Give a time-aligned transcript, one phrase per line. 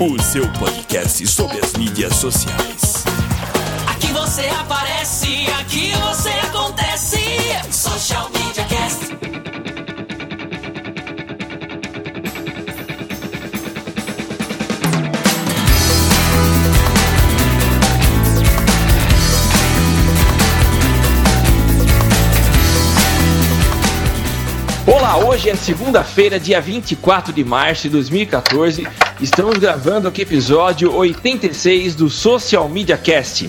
[0.00, 3.04] o seu podcast sobre as mídias sociais.
[3.86, 7.18] Aqui você aparece, aqui você acontece.
[7.70, 9.12] Social Media Cast.
[24.86, 29.01] Olá, hoje é segunda-feira, dia 24 de março de 2014.
[29.22, 33.48] Estamos gravando aqui episódio 86 do Social Media Cast,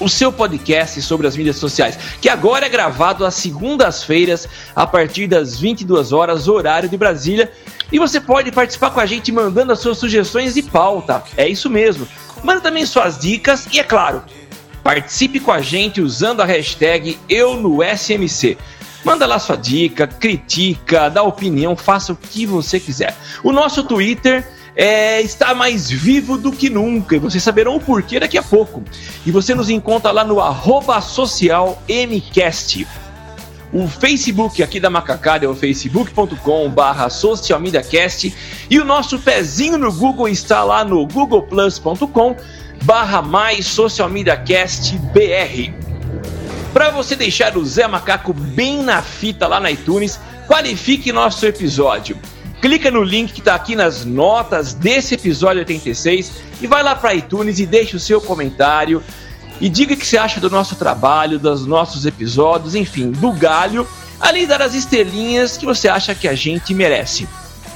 [0.00, 5.28] o seu podcast sobre as mídias sociais, que agora é gravado às segundas-feiras, a partir
[5.28, 7.52] das 22 horas, horário de Brasília.
[7.92, 11.22] E você pode participar com a gente mandando as suas sugestões de pauta.
[11.36, 12.08] É isso mesmo.
[12.42, 14.24] Manda também suas dicas e, é claro,
[14.82, 18.58] participe com a gente usando a hashtag EuNoSMC.
[19.04, 23.16] Manda lá sua dica, critica, dá opinião, faça o que você quiser.
[23.44, 28.20] O nosso Twitter é, está mais vivo do que nunca e vocês saberão o porquê
[28.20, 28.84] daqui a pouco.
[29.24, 32.86] E você nos encontra lá no arroba social MCast.
[33.72, 38.34] O Facebook aqui da Macacada é o facebook.com barra socialmediacast
[38.70, 42.36] e o nosso pezinho no Google está lá no googleplus.com
[42.84, 45.72] barra mais socialmediacast BR.
[46.72, 52.18] Para você deixar o Zé Macaco bem na fita lá na iTunes, qualifique nosso episódio.
[52.60, 57.14] Clica no link que está aqui nas notas desse episódio 86 e vai lá para
[57.14, 59.02] iTunes e deixe o seu comentário
[59.60, 63.86] e diga o que você acha do nosso trabalho, dos nossos episódios, enfim, do galho,
[64.20, 67.28] além de dar as estrelinhas que você acha que a gente merece.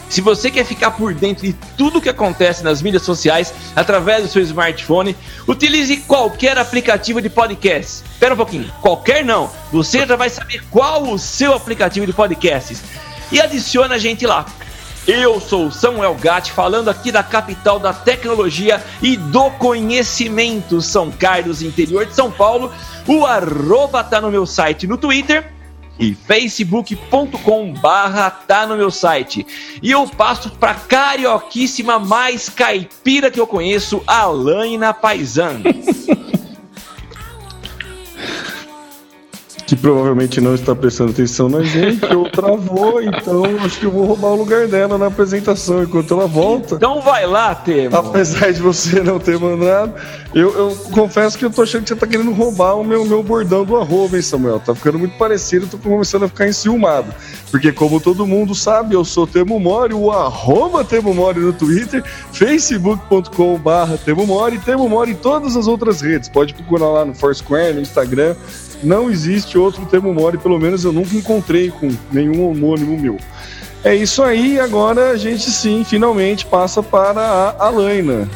[0.09, 4.29] Se você quer ficar por dentro de tudo que acontece nas mídias sociais através do
[4.29, 5.17] seu smartphone,
[5.47, 8.03] utilize qualquer aplicativo de podcast.
[8.11, 9.49] Espera um pouquinho, qualquer não.
[9.71, 12.83] Você já vai saber qual o seu aplicativo de podcasts
[13.31, 14.47] e adiciona a gente lá.
[15.13, 21.63] Eu sou Samuel Gatti, falando aqui da capital da tecnologia e do conhecimento, São Carlos,
[21.63, 22.73] interior de São Paulo.
[23.09, 25.53] O arroba tá no meu site no Twitter
[25.99, 29.45] e facebook.com barra tá no meu site.
[29.83, 35.61] E eu passo pra carioquíssima mais caipira que eu conheço, Alaina Paisan.
[39.71, 44.05] que provavelmente não está prestando atenção na gente, ou travou, então acho que eu vou
[44.05, 46.75] roubar o lugar dela na apresentação enquanto ela volta.
[46.75, 47.97] Então vai lá, Temo.
[47.97, 49.95] Apesar de você não ter mandado,
[50.35, 53.23] eu, eu confesso que eu tô achando que você tá querendo roubar o meu, meu
[53.23, 54.59] bordão do arroba, hein, Samuel?
[54.59, 57.15] Tá ficando muito parecido, tô começando a ficar enciumado.
[57.53, 62.03] Porque como todo mundo sabe, eu sou Temo Mori, o arroba Temo Mori no Twitter,
[62.33, 66.29] facebook.com barra Temo Mori, Temo Mori em todas as outras redes.
[66.29, 68.35] Pode procurar lá no Foursquare, no Instagram,
[68.83, 73.19] não existe outro Temo Mori, pelo menos eu nunca encontrei com nenhum homônimo meu.
[73.83, 78.29] É isso aí, agora a gente sim, finalmente passa para a Alaina.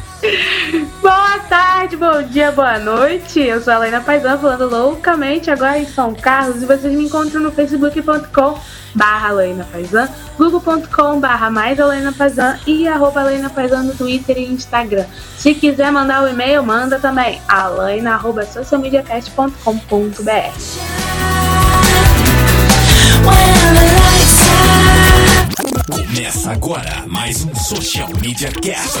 [1.01, 3.39] Boa tarde, bom dia, boa noite.
[3.39, 7.41] Eu sou a Alaina Paisan, falando loucamente agora em São Carlos e vocês me encontram
[7.41, 8.59] no facebook.com
[8.95, 14.45] barra Alaina Paisan, google.com barra mais Alaina Paisan e arroba Alaina Paisan no Twitter e
[14.45, 15.05] Instagram.
[15.37, 20.95] Se quiser mandar o um e-mail, manda também alaina arroba socialmediacast.com.br
[25.91, 28.99] Começa agora mais um Social Media Cast.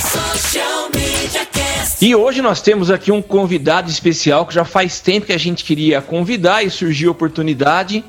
[0.00, 2.04] Social Media Cast.
[2.04, 5.64] E hoje nós temos aqui um convidado especial que já faz tempo que a gente
[5.64, 8.04] queria convidar e surgiu a oportunidade.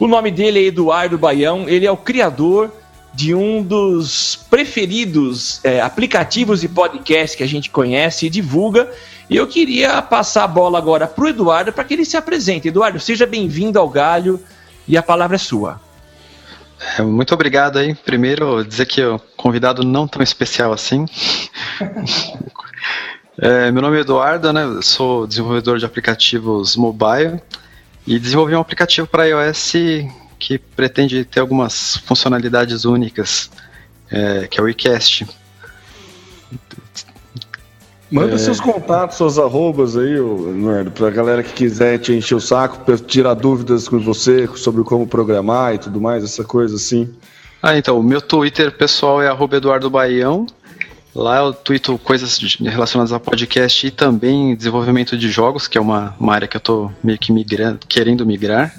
[0.00, 2.72] O nome dele é Eduardo Baião, ele é o criador
[3.12, 8.90] de um dos preferidos é, aplicativos de podcast que a gente conhece e divulga.
[9.28, 12.68] E eu queria passar a bola agora para o Eduardo para que ele se apresente.
[12.68, 14.40] Eduardo, seja bem-vindo ao Galho
[14.88, 15.78] e a palavra é sua.
[16.96, 17.94] É, muito obrigado aí.
[17.94, 21.04] Primeiro, dizer que o convidado não tão especial assim.
[23.36, 24.66] é, meu nome é Eduardo, né?
[24.80, 27.38] Sou desenvolvedor de aplicativos mobile
[28.10, 29.72] e desenvolvi um aplicativo para iOS
[30.36, 33.48] que pretende ter algumas funcionalidades únicas,
[34.10, 35.28] é, que é o iCast.
[38.10, 38.38] Manda é...
[38.38, 42.98] seus contatos, suas arrobas aí, Eduardo, pra galera que quiser te encher o saco, pra
[42.98, 47.14] tirar dúvidas com você sobre como programar e tudo mais, essa coisa assim.
[47.62, 50.46] Ah, então, o meu Twitter pessoal é arroba Eduardo Baião
[51.14, 56.14] Lá eu tuito coisas relacionadas a podcast e também desenvolvimento de jogos, que é uma,
[56.20, 58.74] uma área que eu tô meio que migrando, querendo migrar.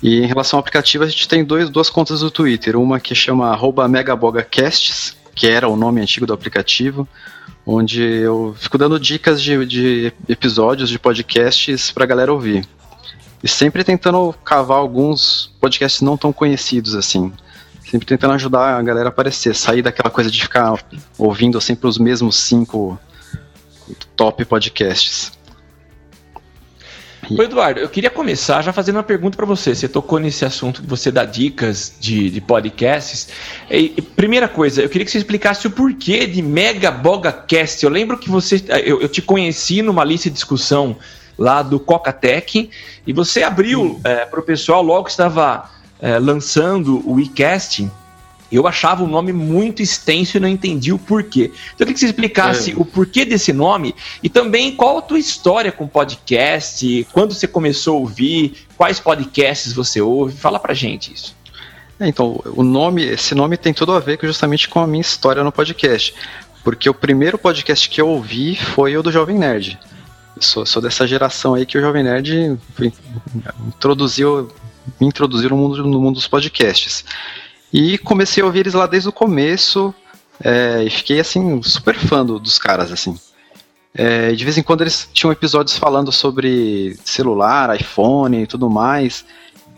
[0.00, 2.76] E em relação ao aplicativo, a gente tem dois, duas contas do Twitter.
[2.76, 3.56] Uma que chama
[3.88, 7.08] MegabogaCasts, que era o nome antigo do aplicativo,
[7.66, 12.66] onde eu fico dando dicas de, de episódios de podcasts pra galera ouvir.
[13.42, 17.32] E sempre tentando cavar alguns podcasts não tão conhecidos assim.
[17.92, 20.82] Sempre tentando ajudar a galera a aparecer, sair daquela coisa de ficar
[21.18, 22.98] ouvindo sempre os mesmos cinco
[24.16, 25.30] top podcasts.
[27.30, 29.74] Ô Eduardo, eu queria começar já fazendo uma pergunta para você.
[29.74, 33.28] Você tocou nesse assunto que você dá dicas de, de podcasts.
[33.70, 37.84] E, primeira coisa, eu queria que você explicasse o porquê de Mega Boga Cast.
[37.84, 38.56] Eu lembro que você,
[38.86, 40.96] eu, eu te conheci numa lista de discussão
[41.36, 42.70] lá do Coca-Tech
[43.06, 45.70] e você abriu é, para o pessoal logo que estava
[46.02, 47.90] é, lançando o iCast.
[48.50, 51.44] Eu achava o nome muito extenso e não entendi o porquê.
[51.74, 52.74] Então eu queria que você explicasse É.
[52.76, 57.96] o porquê desse nome e também qual a tua história com podcast, quando você começou
[57.96, 60.36] a ouvir, quais podcasts você ouve.
[60.36, 61.34] Fala pra gente isso.
[61.98, 65.00] É, então, o nome, esse nome tem tudo a ver com- justamente com a minha
[65.00, 66.12] história no podcast.
[66.62, 69.78] Porque o primeiro podcast que eu ouvi foi o do Jovem Nerd.
[70.40, 72.58] Sou, sou dessa geração aí que o Jovem Nerd
[73.66, 74.50] introduziu,
[75.00, 77.04] me introduziu no mundo, no mundo dos podcasts.
[77.72, 79.94] E comecei a ouvir eles lá desde o começo
[80.42, 83.18] é, e fiquei assim, super fã do- dos caras, assim.
[83.94, 89.24] É, de vez em quando eles tinham episódios falando sobre celular, iPhone e tudo mais.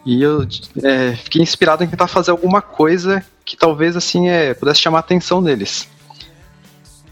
[0.06, 0.46] E eu
[0.82, 5.00] é, fiquei inspirado em tentar fazer alguma coisa que talvez assim é, pudesse chamar a
[5.00, 5.88] atenção deles.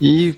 [0.00, 0.34] E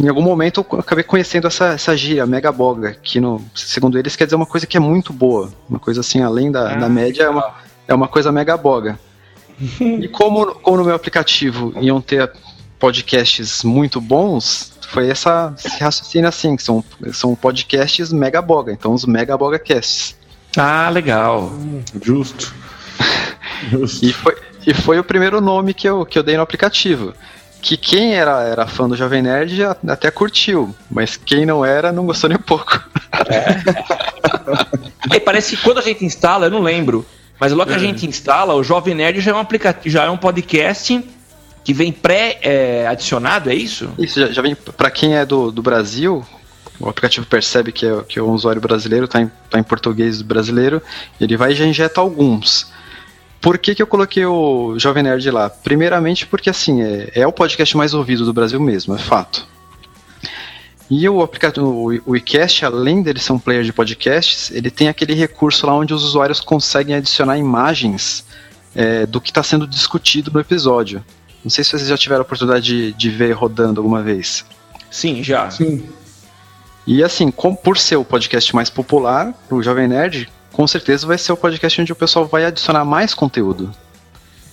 [0.00, 4.16] em algum momento eu acabei conhecendo essa, essa gíria, mega boga, que no, segundo eles
[4.16, 5.52] quer dizer uma coisa que é muito boa.
[5.68, 7.54] Uma coisa assim, além da, Ah, da média, é uma,
[7.88, 8.98] é uma coisa mega boga.
[9.80, 12.30] e como, como no meu aplicativo iam ter
[12.78, 18.92] podcasts muito bons, foi essa, esse raciocínio assim, que são, são podcasts mega boga, então
[18.92, 20.16] os mega boga casts.
[20.56, 21.52] Ah, legal.
[22.02, 22.54] Justo.
[23.70, 24.04] Justo.
[24.04, 24.36] E foi,
[24.66, 27.14] e foi o primeiro nome que eu, que eu dei no aplicativo.
[27.64, 31.90] Que quem era, era fã do Jovem Nerd já até curtiu, mas quem não era
[31.90, 32.78] não gostou nem um pouco.
[35.10, 37.06] Aí parece que quando a gente instala, eu não lembro,
[37.40, 40.10] mas logo que a gente instala, o Jovem Nerd já é um aplicativo, já é
[40.10, 41.02] um podcast
[41.64, 43.88] que vem pré-adicionado, é isso?
[43.98, 46.22] Isso já, já vem para quem é do, do Brasil,
[46.78, 50.20] o aplicativo percebe que é, que é um usuário brasileiro, tá em, tá em português
[50.20, 50.82] brasileiro,
[51.18, 52.73] ele vai e já injeta alguns.
[53.44, 55.50] Por que, que eu coloquei o Jovem Nerd lá?
[55.50, 59.46] Primeiramente porque assim, é, é o podcast mais ouvido do Brasil mesmo, é fato.
[60.90, 65.12] E o aplicativo, o, iCast, além dele ser um player de podcasts, ele tem aquele
[65.12, 68.24] recurso lá onde os usuários conseguem adicionar imagens
[68.74, 71.04] é, do que está sendo discutido no episódio.
[71.44, 74.42] Não sei se vocês já tiveram a oportunidade de, de ver rodando alguma vez.
[74.90, 75.50] Sim, já.
[75.50, 75.86] Sim.
[76.86, 81.18] E assim, com, por ser o podcast mais popular, o Jovem Nerd, com certeza vai
[81.18, 83.72] ser o podcast onde o pessoal vai adicionar mais conteúdo.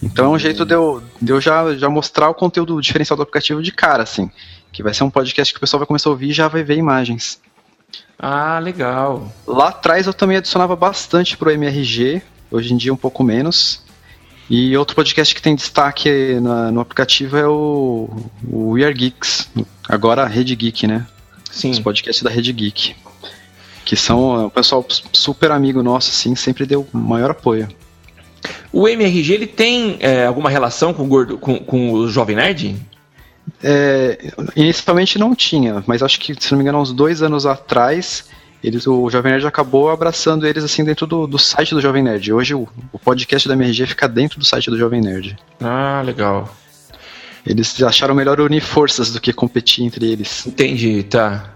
[0.02, 3.22] Então é um jeito de eu, de eu já, já mostrar o conteúdo diferencial do
[3.22, 4.32] aplicativo de cara, assim.
[4.72, 6.64] Que vai ser um podcast que o pessoal vai começar a ouvir e já vai
[6.64, 7.40] ver imagens.
[8.18, 9.32] Ah, legal.
[9.46, 13.84] Lá atrás eu também adicionava bastante pro MRG, hoje em dia um pouco menos.
[14.50, 18.10] E outro podcast que tem destaque na- no aplicativo é o,
[18.52, 19.50] o We Are Geeks,
[19.88, 21.06] agora a Rede Geek, né?
[21.50, 21.82] Os Sim.
[21.84, 22.96] podcasts da Rede Geek.
[23.86, 27.68] Que são é, o pessoal super amigo nosso, assim, sempre deu maior apoio.
[28.72, 32.76] O MRG ele tem é, alguma relação com o, gordo, com, com o Jovem Nerd?
[33.64, 37.46] É, inicialmente não tinha, mas acho que, se não me engano, há uns dois anos
[37.46, 38.26] atrás,
[38.64, 42.32] eles, o Jovem Nerd acabou abraçando eles assim dentro do, do site do Jovem Nerd.
[42.32, 45.36] Hoje o, o podcast da MRG fica dentro do site do Jovem Nerd.
[45.60, 46.56] Ah, legal.
[47.46, 50.46] Eles acharam melhor unir forças do que competir entre eles.
[50.46, 51.56] Entendi, tá.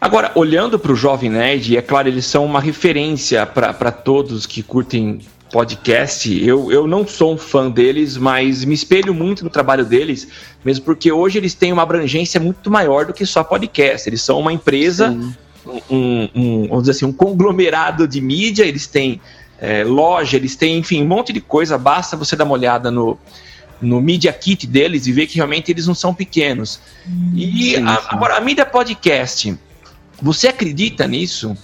[0.00, 4.62] Agora, olhando para o Jovem Nerd, é claro, eles são uma referência para todos que
[4.62, 5.18] curtem
[5.50, 6.30] podcast.
[6.44, 10.28] Eu, eu não sou um fã deles, mas me espelho muito no trabalho deles,
[10.64, 14.08] mesmo porque hoje eles têm uma abrangência muito maior do que só podcast.
[14.08, 15.10] Eles são uma empresa,
[15.90, 19.20] um, um- vamos dizer assim, um conglomerado de mídia, eles têm
[19.60, 21.76] é, loja, eles têm, enfim, um monte de coisa.
[21.76, 23.18] Basta você dar uma olhada no,
[23.82, 26.78] no Media Kit deles e ver que realmente eles não são pequenos.
[27.34, 28.02] E Sim, a- sim.
[28.10, 29.58] agora, a mídia podcast,
[30.20, 31.56] você acredita nisso?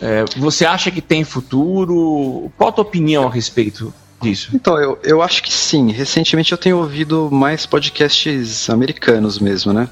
[0.00, 2.50] É, você acha que tem futuro?
[2.56, 4.50] Qual a tua opinião a respeito disso?
[4.54, 5.90] Então, eu, eu acho que sim.
[5.92, 9.88] Recentemente eu tenho ouvido mais podcasts americanos mesmo, né?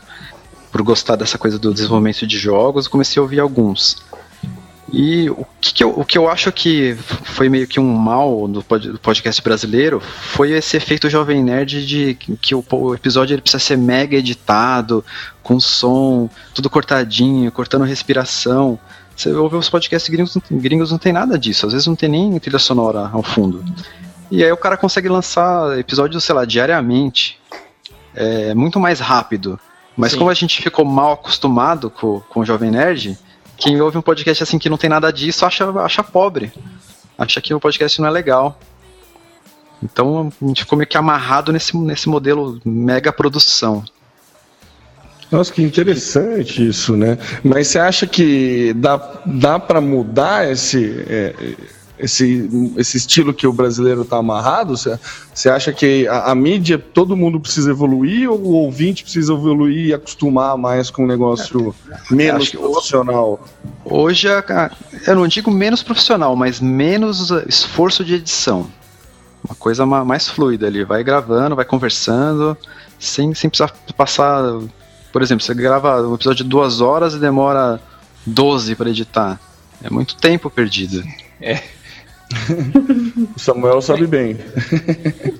[0.72, 3.98] Por gostar dessa coisa do desenvolvimento de jogos, comecei a ouvir alguns.
[4.90, 8.49] E o que, que eu, o que eu acho que foi meio que um mal
[8.49, 13.35] do, pod, do podcast brasileiro foi esse efeito Jovem Nerd de que o, o, episódio
[13.35, 15.04] ele precisa ser mega editado,
[15.42, 18.78] com som, tudo cortadinho, cortando respiração.
[19.14, 22.38] Você ouve os podcasts gringos, gringos não tem nada disso, às vezes não tem nem
[22.38, 23.62] trilha sonora ao fundo.
[24.30, 27.38] E aí o cara consegue lançar episódios, sei lá, diariamente.
[28.14, 29.61] É muito mais rápido.
[29.97, 30.18] Mas Sim.
[30.18, 33.18] como a gente ficou mal acostumado com, com o Jovem Nerd,
[33.58, 36.52] quem ouve um podcast assim que não tem nada disso acha, acha pobre.
[37.18, 38.58] Acha que o podcast não é legal.
[39.82, 43.84] Então a gente ficou meio que amarrado nesse, nesse modelo mega produção.
[45.30, 47.18] Nossa, que interessante isso, né?
[47.44, 51.34] Mas você acha que dá, dá para mudar esse, é,
[51.99, 54.75] esse, esse estilo que o brasileiro está amarrado?
[54.76, 59.87] Você acha que a, a, mídia, todo mundo precisa evoluir ou o ouvinte precisa evoluir
[59.87, 61.75] e acostumar mais com um negócio
[62.11, 63.40] menos profissional?
[63.85, 64.28] Hoje,
[65.07, 68.67] eu não digo menos profissional, mas menos esforço de edição.
[69.45, 72.57] Uma coisa mais fluida ali, vai gravando, vai conversando,
[72.99, 74.43] sem, sem precisar passar.
[75.12, 77.81] Por exemplo, você grava um episódio de duas horas e demora
[78.26, 79.40] 12 para editar.
[79.83, 81.02] É muito tempo perdido.
[81.40, 81.62] É.
[83.35, 84.38] o Samuel sabe bem.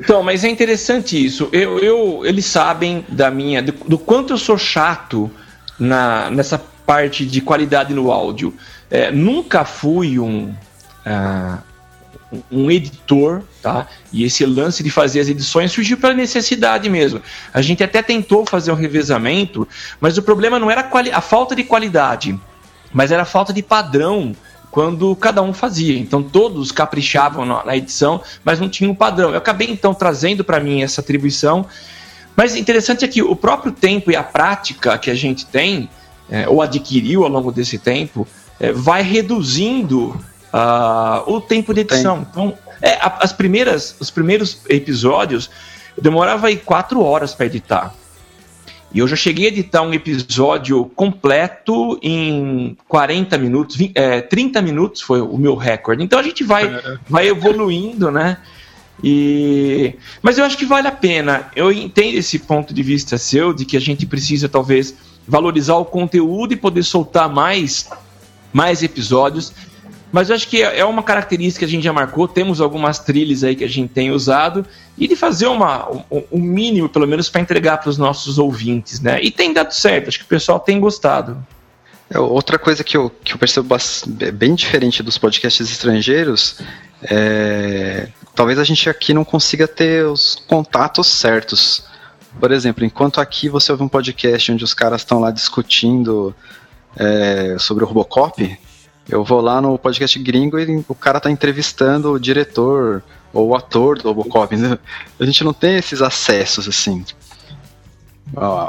[0.01, 1.49] então, mas é interessante isso.
[1.53, 5.31] Eu, eu, eles sabem da minha, do, do quanto eu sou chato
[5.79, 8.55] na, nessa parte de qualidade no áudio.
[8.91, 10.55] É, nunca fui um,
[11.05, 11.59] uh,
[12.51, 13.87] um editor, tá?
[14.11, 17.21] E esse lance de fazer as edições surgiu pela necessidade mesmo.
[17.53, 19.69] A gente até tentou fazer um revezamento,
[20.01, 22.39] mas o problema não era a, a falta de qualidade,
[22.93, 24.35] mas era a falta de padrão
[24.71, 25.99] quando cada um fazia.
[25.99, 29.31] Então todos caprichavam na edição, mas não tinha um padrão.
[29.31, 31.67] Eu acabei então trazendo para mim essa atribuição.
[32.37, 35.91] Mas interessante é que o próprio tempo e a prática que a gente tem,
[36.31, 38.29] é, ou adquiriu ao longo desse tempo,
[38.61, 40.11] é, vai reduzindo
[40.53, 42.25] uh, o tempo de edição.
[42.25, 42.29] Tem.
[42.31, 45.51] Então, é, as primeiras, os primeiros episódios
[46.01, 47.95] demorava aí quatro horas para editar.
[48.93, 54.63] E eu já cheguei a editar um episódio completo em 40 minutos, 20, é, 30
[54.63, 56.03] minutos foi o meu recorde.
[56.03, 56.99] Então a gente vai, é.
[57.09, 58.39] vai evoluindo, né?
[59.05, 59.95] E...
[60.23, 61.51] Mas eu acho que vale a pena.
[61.55, 64.95] Eu entendo esse ponto de vista seu, de que a gente precisa talvez
[65.27, 67.89] valorizar o conteúdo e poder soltar mais,
[68.53, 69.53] mais episódios.
[70.11, 72.27] Mas eu acho que é uma característica que a gente já marcou.
[72.27, 74.65] Temos algumas trilhas aí que a gente tem usado
[74.97, 79.01] e de fazer uma, um, um mínimo, pelo menos, para entregar para os nossos ouvintes,
[79.01, 79.19] né?
[79.23, 80.09] E tem dado certo.
[80.09, 81.37] Acho que o pessoal tem gostado.
[82.11, 83.77] É, outra coisa que eu, que eu percebo
[84.33, 86.57] bem diferente dos podcasts estrangeiros
[87.03, 91.85] é, talvez a gente aqui não consiga ter os contatos certos.
[92.39, 96.35] Por exemplo, enquanto aqui você ouve um podcast onde os caras estão lá discutindo
[96.97, 98.59] é, sobre o Robocop,
[99.09, 103.57] eu vou lá no podcast gringo e o cara tá entrevistando o diretor ou o
[103.57, 104.55] ator do Robocop.
[104.57, 104.79] Né?
[105.19, 107.05] A gente não tem esses acessos assim.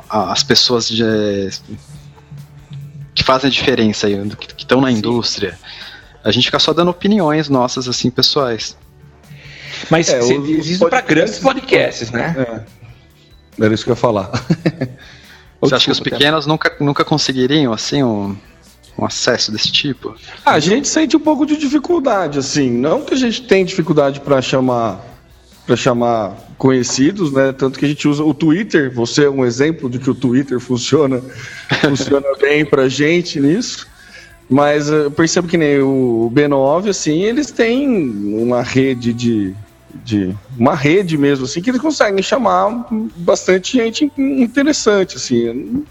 [0.10, 1.03] As pessoas de,
[3.13, 5.60] que fazem a diferença aí, que estão na indústria.
[6.24, 8.77] A gente fica só dando opiniões nossas, assim, pessoais.
[9.89, 12.36] Mas é, isso para grandes podcasts, né?
[12.38, 13.65] É.
[13.65, 14.31] Era isso que eu ia falar.
[15.62, 18.38] Você acha que os pequenos nunca, nunca conseguiriam, assim, um,
[18.98, 20.15] um acesso desse tipo?
[20.46, 22.69] Ah, a gente sente um pouco de dificuldade, assim.
[22.69, 25.05] Não que a gente tem dificuldade para chamar
[25.65, 27.51] para chamar conhecidos, né?
[27.51, 28.91] Tanto que a gente usa o Twitter.
[28.91, 31.22] Você é um exemplo de que o Twitter funciona,
[31.86, 33.88] funciona bem para gente nisso.
[34.50, 39.55] Mas eu percebo que nem o B9, assim, eles têm uma rede de,
[40.03, 45.86] de uma rede mesmo, assim, que eles conseguem chamar bastante gente interessante, assim.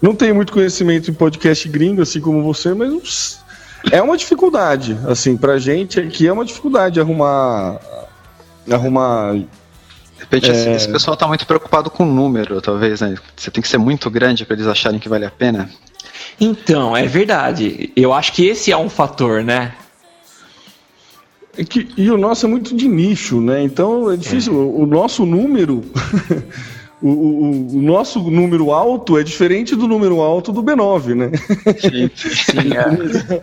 [0.00, 3.42] Não tenho muito conhecimento em podcast gringo, assim como você, mas
[3.90, 7.80] é uma dificuldade, assim, pra gente aqui é uma dificuldade arrumar.
[8.70, 9.34] arrumar.
[9.34, 9.46] De
[10.20, 10.76] repente, assim, é...
[10.76, 13.14] esse pessoal tá muito preocupado com o número, talvez, né?
[13.36, 15.70] Você tem que ser muito grande para eles acharem que vale a pena.
[16.40, 17.92] Então, é verdade.
[17.94, 19.74] Eu acho que esse é um fator, né?
[21.56, 23.62] É que, e o nosso é muito de nicho, né?
[23.62, 24.52] Então é difícil.
[24.52, 24.56] É.
[24.56, 25.84] O, o nosso número
[27.04, 31.30] o, o, o, nosso número alto é diferente do número alto do B9, né?
[31.78, 33.42] Sim, sim é.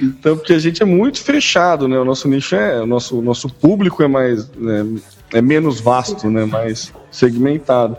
[0.00, 1.98] então, porque a gente é muito fechado, né?
[1.98, 4.86] O nosso nicho é, o nosso, o nosso público é mais, né?
[5.30, 6.46] é menos vasto, né?
[6.46, 7.98] Mais segmentado.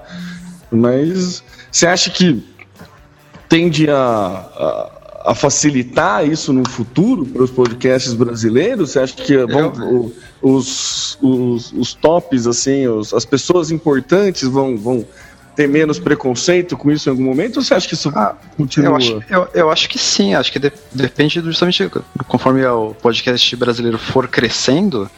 [0.72, 2.44] Mas você acha que
[3.48, 8.92] tende a, a a facilitar isso no futuro para os podcasts brasileiros?
[8.92, 10.12] Você acha que vão,
[10.42, 15.06] os, os, os tops, assim, os, as pessoas importantes vão, vão,
[15.56, 17.58] ter menos preconceito com isso em algum momento?
[17.58, 18.90] Ou você acha que isso Ah, continua?
[18.90, 21.90] Eu acho, eu, eu acho que sim, acho que de- depende justamente
[22.28, 25.10] conforme o podcast brasileiro for crescendo,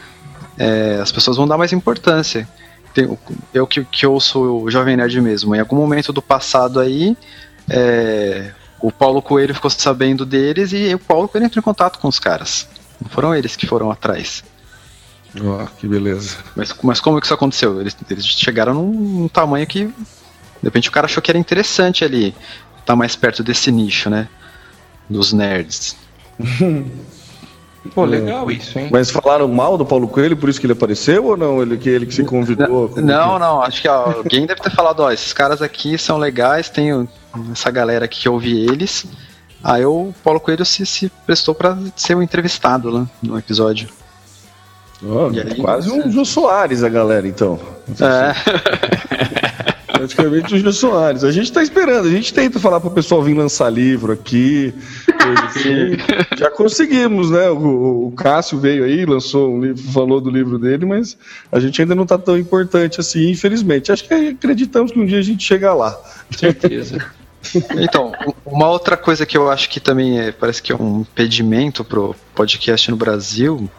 [0.58, 2.48] é, as pessoas vão dar mais importância.
[2.94, 3.18] Tem
[3.54, 7.16] eu que, que ouço o Jovem Nerd mesmo, em algum momento do passado aí,
[7.70, 8.52] é,
[8.86, 12.20] o Paulo Coelho ficou sabendo deles e o Paulo Coelho entrou em contato com os
[12.20, 12.68] caras.
[13.02, 14.44] Não foram eles que foram atrás.
[15.44, 16.38] Ó, que beleza.
[16.56, 17.82] Mas, mas como que isso aconteceu?
[17.82, 19.94] Eles, eles chegaram num, num tamanho que, de
[20.64, 22.36] repente, o cara achou que era interessante ali,
[22.80, 24.30] estar mais perto desse nicho, né?
[25.10, 25.98] Dos nerds.
[27.94, 28.90] Pô, legal isso, hein?
[28.92, 31.62] Mas falaram mal do Paulo Coelho, por isso que ele apareceu ou não?
[31.62, 32.90] Ele que ele que se convidou?
[32.90, 36.18] Como Não, que- não, acho que alguém deve ter falado, ó, esses caras aqui são
[36.18, 37.08] legais, tem
[37.52, 39.06] essa galera aqui que ouve eles.
[39.64, 43.88] Aí o Paulo Coelho se, se prestou pra ser o entrevistado lá no episódio.
[45.34, 47.60] E aí, quase um Jô Soares a galera, então.
[48.00, 48.34] É,
[49.98, 51.24] Praticamente o Jô Soares.
[51.24, 54.74] A gente tá esperando, a gente tenta falar pro pessoal vir lançar livro aqui.
[55.48, 55.98] assim.
[56.38, 57.50] Já conseguimos, né?
[57.50, 61.18] O, o Cássio veio aí, lançou um livro, falou do livro dele, mas
[61.52, 63.92] a gente ainda não tá tão importante assim, infelizmente.
[63.92, 65.98] Acho que acreditamos que um dia a gente chega lá.
[66.38, 67.04] Certeza.
[67.78, 68.12] Então,
[68.46, 72.16] uma outra coisa que eu acho que também é, parece que é um impedimento pro
[72.34, 73.70] podcast no Brasil,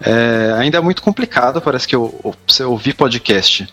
[0.00, 3.68] é, ainda é muito complicado, parece que o- o- você ouvir podcast.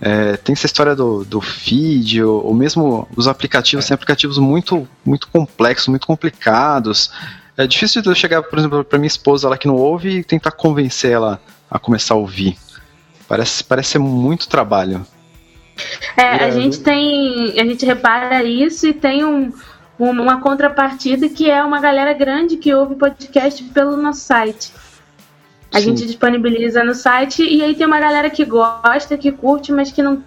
[0.00, 4.86] É, tem essa história do, do feed, ou, ou mesmo os aplicativos, tem aplicativos muito,
[5.04, 7.10] muito complexos, muito complicados.
[7.56, 10.24] É difícil de eu chegar, por exemplo, para minha esposa, ela que não ouve, e
[10.24, 12.56] tentar convencer ela a começar a ouvir.
[13.26, 15.04] Parece, parece ser muito trabalho.
[16.16, 17.58] É, a É, gente tem.
[17.60, 19.52] A gente repara isso e tem um,
[19.98, 24.72] um- uma contrapartida que é uma galera grande que ouve podcast pelo nosso site.
[25.72, 25.86] A Sim.
[25.90, 30.02] gente disponibiliza no site e aí tem uma galera que gosta, que curte, mas que
[30.02, 30.22] não,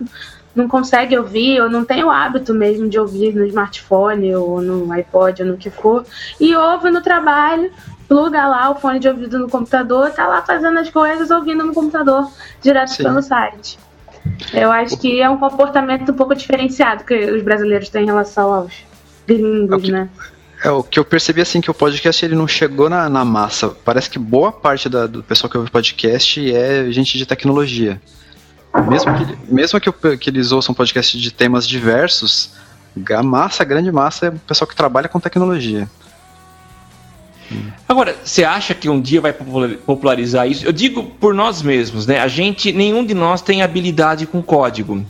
[0.55, 4.91] não consegue ouvir ou não tem o hábito mesmo de ouvir no smartphone ou no
[4.91, 6.05] iPod ou no que for.
[6.39, 7.71] E ouve no trabalho,
[8.07, 11.73] pluga lá o fone de ouvido no computador, tá lá fazendo as coisas, ouvindo no
[11.73, 12.29] computador,
[12.61, 13.03] direto Sim.
[13.03, 13.79] pelo site.
[14.53, 18.53] Eu acho que é um comportamento um pouco diferenciado que os brasileiros têm em relação
[18.53, 18.73] aos
[19.27, 19.91] gringos, Ok.
[19.91, 20.09] né?
[20.63, 23.69] É, o que eu percebi assim que o podcast ele não chegou na, na massa.
[23.69, 27.99] Parece que boa parte da- do pessoal que ouve podcast é gente de tecnologia.
[28.87, 32.51] Mesmo que, mesmo que, que eles ouçam podcast de temas diversos,
[33.09, 35.89] a massa, a grande massa é o pessoal que trabalha com tecnologia.
[37.87, 40.65] Agora, você acha que um dia vai popular- popularizar isso?
[40.65, 42.19] Eu digo por nós mesmos, né?
[42.19, 45.05] A gente, nenhum de nós tem habilidade com código,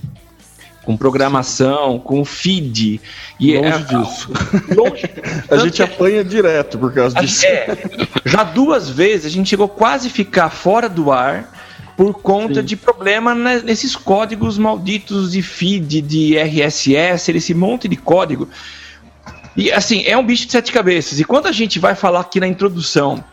[0.83, 2.99] com programação, com feed.
[3.39, 4.29] E Longe é, disso.
[4.75, 5.03] longe.
[5.49, 7.45] A gente que- apanha direto por causa disso.
[7.45, 7.77] é,
[8.25, 11.59] já duas vezes a gente chegou quase a ficar fora do ar
[11.95, 17.95] por conta de problema ne- nesses códigos malditos de feed, de RSS, esse monte de
[17.95, 18.49] código.
[19.55, 21.19] E assim, é um bicho de sete cabeças.
[21.19, 23.23] E quando a gente vai falar aqui na introdução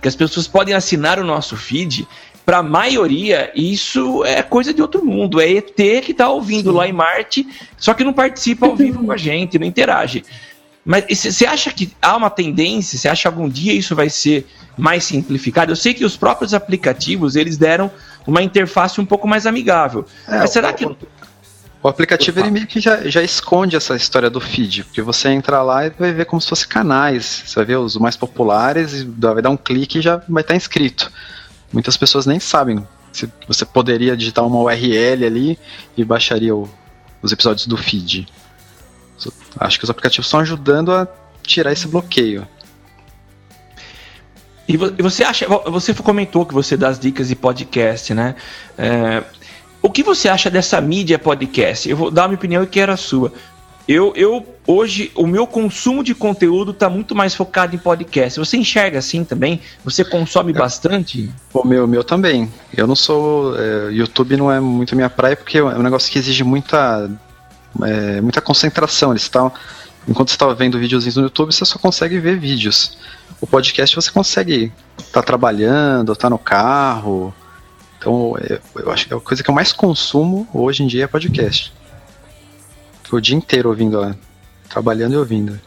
[0.00, 2.06] que as pessoas podem assinar o nosso feed,
[2.46, 5.40] para a maioria, isso é coisa de outro mundo.
[5.40, 7.44] É ET que está ouvindo lá em Marte,
[7.76, 10.24] só que não participa ao vivo com a gente, não interage.
[10.84, 12.96] Mas você acha que há uma tendência?
[12.96, 14.46] Você acha que algum dia isso vai ser
[14.78, 15.72] mais simplificado?
[15.72, 17.90] Eu sei que os próprios aplicativos eles deram
[18.24, 20.06] uma interface um pouco mais amigável.
[20.28, 20.86] É, Mas será o- que
[21.82, 25.62] O aplicativo ele meio que já, já esconde essa história do feed, porque você entra
[25.62, 27.42] lá e vai ver como se fosse canais.
[27.44, 30.54] Você vai ver os mais populares, e vai dar um clique e já vai estar
[30.54, 31.10] inscrito.
[31.76, 32.82] Muitas pessoas nem sabem.
[33.12, 35.58] se Você poderia digitar uma URL ali
[35.94, 36.66] e baixaria o-
[37.20, 38.26] os episódios do feed.
[39.60, 41.06] Acho que os aplicativos estão ajudando a
[41.42, 42.48] tirar esse bloqueio.
[44.66, 48.36] E vo- você acha, você comentou que você dá as dicas de podcast, né?
[48.78, 49.22] É,
[49.82, 51.88] o que você acha dessa mídia podcast?
[51.90, 53.30] Eu vou dar a minha opinião e quero a sua.
[53.88, 58.38] Eu, eu hoje, o meu consumo de conteúdo está muito mais focado em podcast.
[58.38, 59.60] Você enxerga assim também?
[59.84, 61.30] Você consome bastante?
[61.54, 62.52] O meu, meu também.
[62.76, 63.56] Eu não sou.
[63.56, 67.08] é, YouTube não é muito minha praia porque é um negócio que exige muita.
[67.84, 69.12] é, muita concentração.
[69.12, 69.52] Eles estão.
[70.08, 72.98] Enquanto você está vendo videozinhos no YouTube, você só consegue ver vídeos.
[73.40, 77.32] O podcast você consegue estar trabalhando, estar no carro.
[77.98, 81.06] Então, é, eu acho que a coisa que eu mais consumo hoje em dia é
[81.06, 81.72] podcast.
[83.16, 84.12] Fico o dia inteiro ouvindo, ó,
[84.68, 85.58] trabalhando e ouvindo.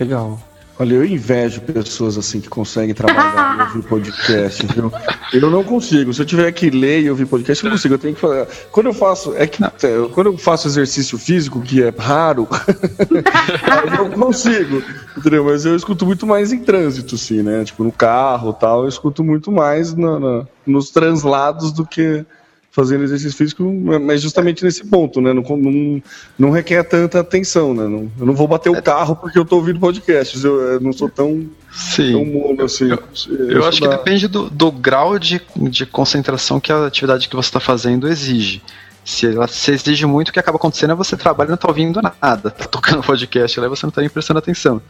[0.00, 0.40] Legal.
[0.80, 4.92] Olha, eu invejo pessoas assim que conseguem trabalhar e ouvir podcast, viu?
[5.32, 6.12] Eu não consigo.
[6.14, 7.94] Se eu tiver que ler e ouvir podcast, eu não consigo.
[7.94, 8.46] Eu tenho que fazer.
[8.70, 9.34] Quando eu faço.
[9.36, 9.70] É que é,
[10.14, 12.46] quando eu faço exercício físico, que é raro,
[13.10, 14.82] eu não consigo.
[15.16, 15.44] Entendeu?
[15.44, 17.64] Mas eu escuto muito mais em trânsito, assim, né?
[17.64, 22.24] Tipo, no carro tal, eu escuto muito mais na- na- nos translados do que
[22.70, 23.64] fazendo exercício físico,
[24.00, 25.32] mas justamente nesse ponto, né?
[25.32, 26.02] Não, não,
[26.38, 27.84] não requer tanta atenção, né?
[27.88, 30.92] Não, eu não vou bater o carro porque eu tô ouvindo podcasts, eu, eu não
[30.92, 32.12] sou tão, Sim.
[32.12, 32.90] tão mono assim.
[32.90, 37.34] Eu, eu acho que depende do, do grau de, de concentração que a atividade que
[37.34, 38.62] você está fazendo exige.
[39.04, 41.66] Se ela se exige muito, o que acaba acontecendo é você trabalha e não tá
[41.68, 42.50] ouvindo nada.
[42.50, 44.80] Tá tocando podcast lá e você não tá nem prestando atenção.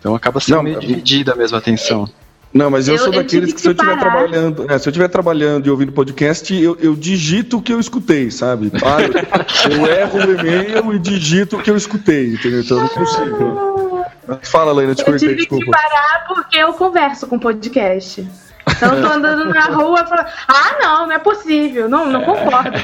[0.00, 2.08] Então acaba sendo Não, meio mas- dividida a mesma atenção.
[2.52, 4.78] Não, mas eu, Eu- sou eu daqueles tive que se eu que estiver trabalhando, é,
[4.78, 8.70] se eu estiver trabalhando e ouvindo podcast, eu, eu digito o que eu escutei, sabe?
[8.70, 9.12] Paro,
[9.70, 12.60] eu erro o e-mail e digito o que eu escutei, entendeu?
[12.60, 14.04] Então eu não consigo.
[14.42, 15.70] Fala, Leila, te Eu cortei, tive que desculpa.
[15.78, 18.26] parar porque eu converso com podcast.
[18.70, 22.22] Então eu tô andando na rua e falo, ah não, não é possível, não, não
[22.22, 22.78] concordo.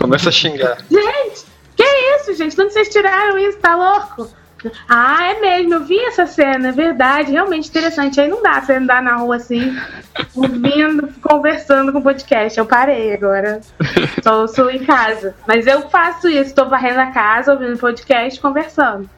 [0.00, 0.78] Começa a xingar.
[0.90, 1.44] Gente,
[1.76, 2.54] que isso, gente?
[2.56, 3.58] De onde vocês tiraram isso?
[3.58, 4.28] Tá louco?
[4.88, 8.20] Ah, é mesmo, eu vi essa cena, é verdade, realmente interessante.
[8.20, 9.76] Aí não dá você andar na rua assim,
[10.34, 12.58] ouvindo, conversando com podcast.
[12.58, 13.60] Eu parei agora.
[14.22, 15.34] Só sou em casa.
[15.46, 19.08] Mas eu faço isso, tô varrendo a casa, ouvindo podcast, conversando.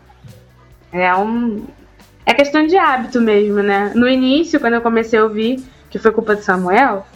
[0.92, 1.66] É um.
[2.26, 3.92] É questão de hábito mesmo, né?
[3.94, 7.06] No início, quando eu comecei a ouvir, que foi culpa de Samuel,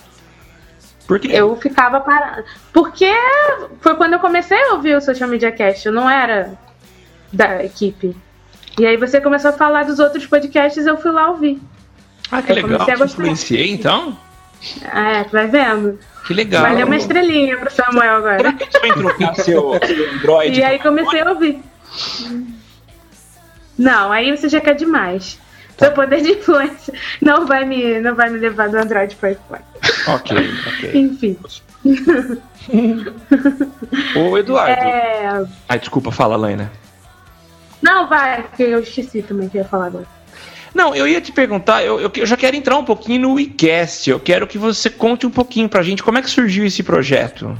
[1.30, 2.44] eu ficava parada.
[2.72, 3.10] Porque
[3.80, 6.58] foi quando eu comecei a ouvir o Social Media Cast, eu não era
[7.32, 8.16] da equipe.
[8.78, 11.60] E aí você começou a falar dos outros podcasts, eu fui lá ouvir.
[12.30, 12.82] Ah, que eu legal.
[12.82, 13.04] a gostar.
[13.04, 14.16] influenciei, então?
[14.92, 15.98] É, tu vai vendo?
[16.26, 16.62] Que legal.
[16.62, 18.52] Valeu uma estrelinha pro Samuel agora.
[18.52, 20.58] Você vai trocar seu, seu Android?
[20.58, 21.60] E aí comecei a ouvir.
[23.78, 25.38] Não, aí você já quer demais.
[25.78, 29.62] Seu poder de influência não vai me, não vai me levar do Android pro iPhone.
[30.08, 30.36] Ok,
[30.66, 31.00] ok.
[31.00, 31.36] Enfim.
[34.16, 34.82] Ô, Eduardo.
[34.82, 35.46] É...
[35.68, 36.70] Ai, desculpa, fala, Laina.
[37.80, 40.06] Não, vai, que eu esqueci também que eu ia falar agora.
[40.74, 44.10] Não, eu ia te perguntar, eu, eu, eu já quero entrar um pouquinho no WeCast.
[44.10, 47.56] Eu quero que você conte um pouquinho pra gente como é que surgiu esse projeto.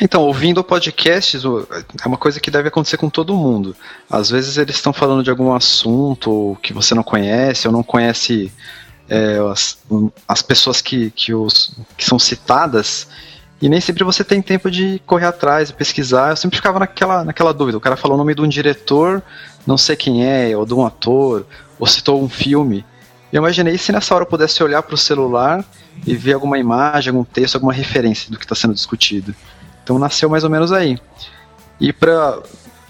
[0.00, 3.76] Então, ouvindo podcasts é uma coisa que deve acontecer com todo mundo.
[4.10, 8.52] Às vezes eles estão falando de algum assunto que você não conhece ou não conhece
[9.08, 9.78] é, as,
[10.26, 13.06] as pessoas que, que, os, que são citadas
[13.62, 16.30] e nem sempre você tem tempo de correr atrás pesquisar.
[16.30, 17.78] Eu sempre ficava naquela, naquela dúvida.
[17.78, 19.22] O cara falou o nome de um diretor,
[19.64, 21.46] não sei quem é, ou de um ator,
[21.78, 22.84] ou citou um filme.
[23.32, 25.64] Eu imaginei se nessa hora eu pudesse olhar para o celular
[26.04, 29.32] e ver alguma imagem, algum texto, alguma referência do que está sendo discutido.
[29.84, 30.98] Então nasceu mais ou menos aí.
[31.80, 32.42] E para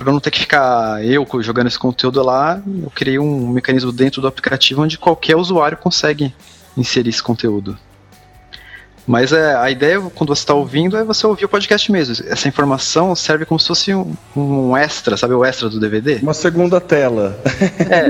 [0.07, 4.27] não ter que ficar eu jogando esse conteúdo lá, eu criei um mecanismo dentro do
[4.27, 6.35] aplicativo onde qualquer usuário consegue
[6.79, 7.77] inserir esse conteúdo.
[9.07, 12.15] Mas é, a ideia, quando você está ouvindo, é você ouvir o podcast mesmo.
[12.29, 16.17] Essa informação serve como se fosse um, um extra, sabe o extra do DVD?
[16.23, 17.39] Uma segunda tela.
[17.91, 18.09] É,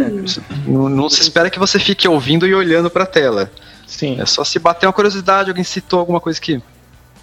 [0.67, 3.51] não, não se espera que você fique ouvindo e olhando para a tela.
[3.87, 4.21] Sim.
[4.21, 6.63] É só se bater uma curiosidade, alguém citou alguma coisa que,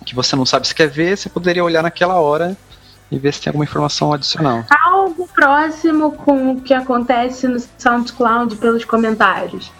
[0.05, 2.57] que você não sabe se quer ver, você poderia olhar naquela hora
[3.11, 4.65] e ver se tem alguma informação adicional.
[4.69, 9.71] Algo próximo com o que acontece no SoundCloud pelos comentários.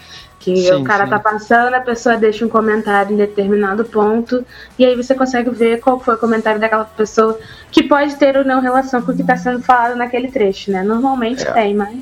[0.55, 1.09] Que Sim, o cara sim.
[1.11, 4.45] tá passando, a pessoa deixa um comentário em determinado ponto,
[4.77, 7.37] e aí você consegue ver qual foi o comentário daquela pessoa,
[7.71, 10.81] que pode ter ou não relação com o que tá sendo falado naquele trecho, né?
[10.83, 11.51] Normalmente É.
[11.51, 11.97] tem, mas.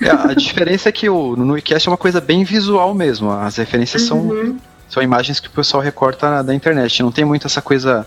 [0.00, 3.30] É, a diferença é que o, no WeCast é uma coisa bem visual mesmo.
[3.30, 4.56] As referências são, Uhum.
[4.88, 7.02] são imagens que o pessoal recorta da internet.
[7.02, 8.06] Não tem muito essa coisa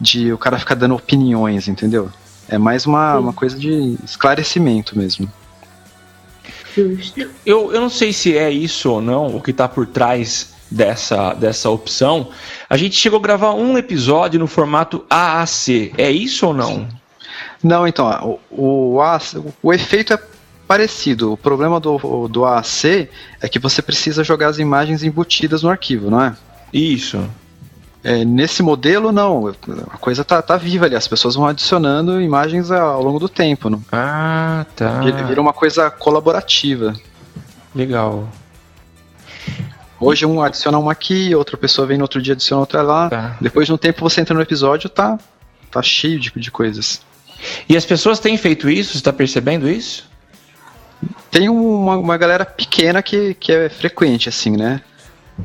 [0.00, 2.10] de o cara ficar dando opiniões, entendeu?
[2.48, 3.18] É mais uma, Sim.
[3.18, 5.28] uma coisa de esclarecimento mesmo.
[6.76, 7.18] Justo.
[7.46, 11.32] Eu, eu não sei se é isso ou não, o que tá por trás dessa,
[11.32, 12.28] dessa opção.
[12.68, 15.92] A gente chegou a gravar um episódio no formato AAC.
[15.96, 16.86] É isso ou não?
[17.62, 20.18] Não, então, o, o, AAC o efeito é
[20.68, 21.32] parecido.
[21.32, 23.08] O problema do, do AAC
[23.40, 26.36] é que você precisa jogar as imagens embutidas no arquivo, não é?
[26.72, 27.26] Isso.
[28.06, 29.52] É, nesse modelo, não.
[29.90, 30.94] A coisa tá, tá viva ali.
[30.94, 33.68] As pessoas vão adicionando imagens ao longo do tempo.
[33.68, 33.82] Não?
[33.90, 35.00] Ah, tá.
[35.00, 36.94] Vira vira uma coisa colaborativa.
[37.74, 38.28] Legal.
[39.98, 43.10] Hoje um adiciona uma aqui, outra pessoa vem no outro dia adiciona outra lá.
[43.10, 43.36] Tá.
[43.40, 45.18] Depois de um tempo você entra no episódio, tá,
[45.68, 47.00] tá cheio de, de coisas.
[47.68, 48.96] E as pessoas têm feito isso?
[48.96, 50.08] Você tá percebendo isso?
[51.28, 54.80] Tem uma, uma galera pequena que, que é frequente, assim, né?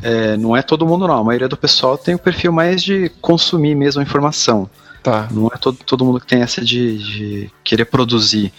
[0.01, 1.17] É, não é todo mundo não.
[1.17, 4.69] A maioria do pessoal tem o perfil mais de consumir mesmo a informação.
[5.03, 5.27] Tá.
[5.31, 8.53] Não é todo, todo mundo que tem essa de, de querer produzir.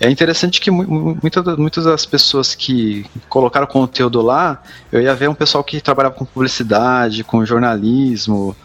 [0.00, 5.00] É interessante que mu- mu- muitas das- muitas das pessoas que colocaram conteúdo lá, eu
[5.00, 8.56] ia ver um pessoal que trabalhava com publicidade, com jornalismo.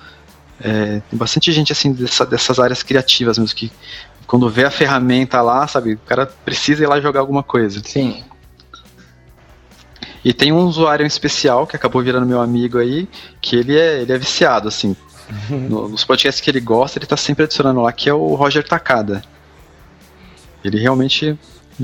[0.60, 3.72] É, tem bastante gente assim dessa- dessas áreas criativas mesmo que
[4.26, 7.82] quando vê a ferramenta lá, sabe, o cara precisa ir lá jogar alguma coisa.
[7.86, 8.24] Sim.
[10.26, 13.08] E tem um usuário em especial que acabou virando meu amigo aí,
[13.42, 14.96] que ele é, ele é viciado, assim.
[15.50, 18.64] no- nos podcasts que ele gosta, ele tá sempre adicionando lá, que é o Roger
[18.68, 19.22] Takada.
[20.64, 21.38] Ele realmente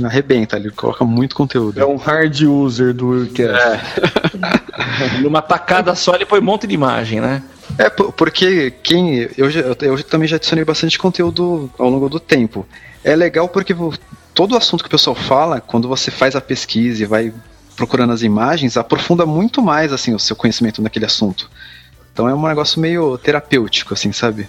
[0.03, 1.79] arrebenta, ele coloca muito conteúdo.
[1.79, 4.01] É um hard user do Urcast.
[5.21, 7.43] Numa tacada só ele põe um monte de imagem, né?
[7.77, 9.29] É, po- porque quem.
[9.37, 12.65] Eu, já- eu também já adicionei bastante conteúdo ao longo do tempo.
[13.03, 13.75] É legal porque
[14.33, 17.33] todo assunto que o pessoal fala, quando você faz a pesquisa e vai
[17.75, 21.49] procurando as imagens, aprofunda muito mais assim o seu conhecimento naquele assunto.
[22.13, 24.47] Então é um negócio meio terapêutico, assim, sabe?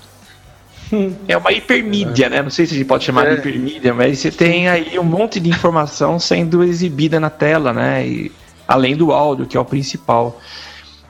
[1.27, 2.43] É uma hipermídia, né?
[2.43, 3.35] Não sei se a gente pode chamar É.
[3.35, 8.07] de hipermídia, mas você tem aí um monte de informação sendo exibida na tela, né?
[8.07, 8.33] E,
[8.69, 10.41] além do áudio, que é o principal.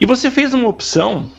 [0.01, 1.31] E você fez uma opção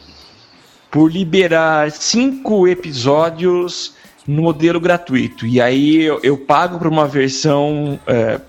[0.92, 3.94] por liberar cinco episódios
[4.28, 5.46] no modelo gratuito.
[5.48, 8.00] E aí eu, eu pago para uma versão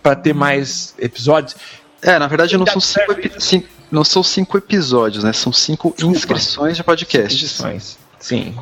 [0.03, 1.57] para ter mais episódios.
[2.03, 5.33] É, na verdade não são cinco, certo epi- cin- não são cinco episódios, né?
[5.33, 6.17] São cinco Desculpa.
[6.17, 7.35] inscrições de podcasts.
[7.41, 7.99] Edições.
[8.19, 8.55] Sim.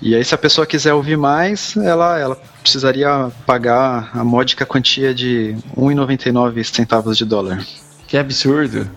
[0.00, 5.14] E aí, se a pessoa quiser ouvir mais, ela, ela precisaria pagar a módica quantia
[5.14, 7.64] de 1,99 centavos de dólar.
[8.06, 8.88] Que absurdo.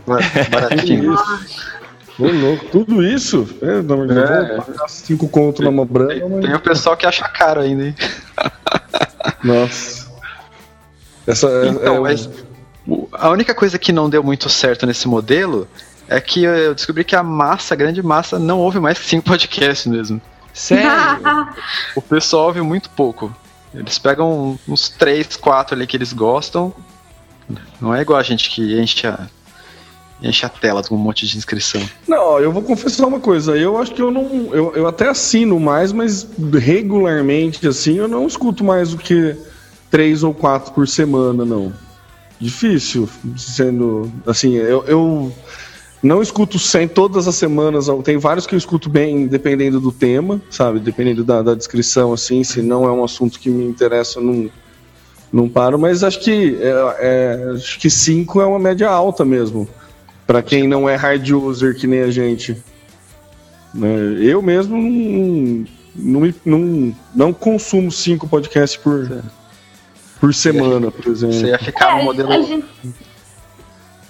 [0.51, 1.15] Baratinho.
[2.19, 3.47] Ô, louco, tudo isso?
[3.61, 4.55] É, na verdade, É.
[4.57, 6.41] vou pagar cinco conto na Mobrana, mas...
[6.45, 7.95] Tem o pessoal que acha caro ainda, hein?
[9.43, 10.09] Nossa.
[11.25, 12.31] Essa é, Então, é, mas o-
[13.13, 15.67] a única coisa que não deu muito certo nesse modelo
[16.07, 19.25] é que eu descobri que a massa, a grande massa, não ouve mais que cinco
[19.29, 20.21] podcasts mesmo.
[20.53, 20.89] Sério?
[21.95, 23.33] O pessoal ouve muito pouco.
[23.73, 26.73] Eles pegam uns três, quatro ali que eles gostam.
[27.79, 29.27] Não é igual a gente que enche a,
[30.21, 31.81] enche a tela com um monte de inscrição.
[32.07, 33.55] Não, eu vou confessar uma coisa.
[33.55, 34.49] Eu acho que eu não.
[34.51, 39.35] Eu, eu até assino mais, mas regularmente, assim, eu não escuto mais do que
[39.89, 41.73] três ou quatro por semana, não.
[42.39, 44.09] Difícil, sendo.
[44.25, 45.33] Assim, eu, eu
[46.01, 47.87] não escuto sem todas as semanas.
[48.03, 50.79] Tem vários que eu escuto bem, dependendo do tema, sabe?
[50.79, 52.43] Dependendo da, da descrição, assim.
[52.43, 54.49] Se não é um assunto que me interessa, não,
[55.33, 55.77] não paro.
[55.77, 59.67] Mas acho que, é, é, acho que cinco é uma média alta mesmo.
[60.25, 62.55] Pra quem não é hard user que nem a gente.
[63.73, 64.17] Né?
[64.21, 69.23] Eu mesmo não, não, não, não consumo cinco podcasts por,
[70.19, 71.47] por semana, por Você exemplo.
[71.47, 72.31] ia ficar no É, modelo.
[72.31, 72.65] a gente-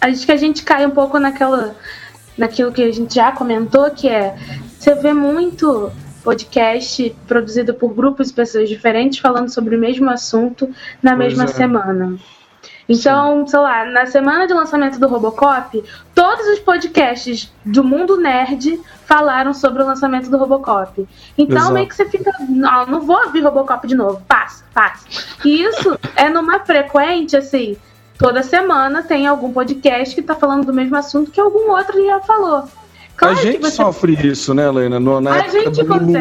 [0.02, 1.76] Acho que a gente cai um pouco naquela,
[2.38, 4.36] naquilo que a gente já comentou, que é
[4.78, 5.92] você vê muito
[6.24, 10.70] podcast produzido por grupos de pessoas diferentes falando sobre o mesmo assunto
[11.04, 11.48] na Pois mesma é.
[11.48, 12.18] semana.
[12.90, 15.84] Então, sei lá, na semana de lançamento do Robocop,
[16.16, 21.08] todos os podcasts do mundo nerd falaram sobre o lançamento do Robocop.
[21.38, 21.74] Então, Exato.
[21.74, 25.06] meio que você fica, não, não vou ouvir Robocop de novo, passa, passa.
[25.46, 27.78] E isso é numa frequente, assim,
[28.18, 32.20] toda semana tem algum podcast que tá falando do mesmo assunto que algum outro já
[32.22, 32.64] falou.
[33.16, 35.00] Claro a gente você- sofre isso, né, Helena?
[35.00, 36.14] No, na A gente Lulu.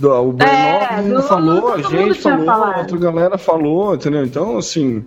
[0.00, 2.78] Do, o Bernardo É, falou, a gente falou, falado.
[2.78, 4.24] outra galera falou, entendeu?
[4.24, 5.04] Então, assim,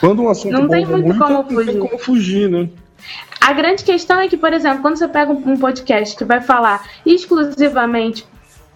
[0.00, 1.78] quando um assunto Não tem bomba muito como não tem fugir.
[1.78, 2.68] como fugir, né?
[3.40, 6.84] A grande questão é que, por exemplo, quando você pega um podcast que vai falar
[7.04, 8.26] exclusivamente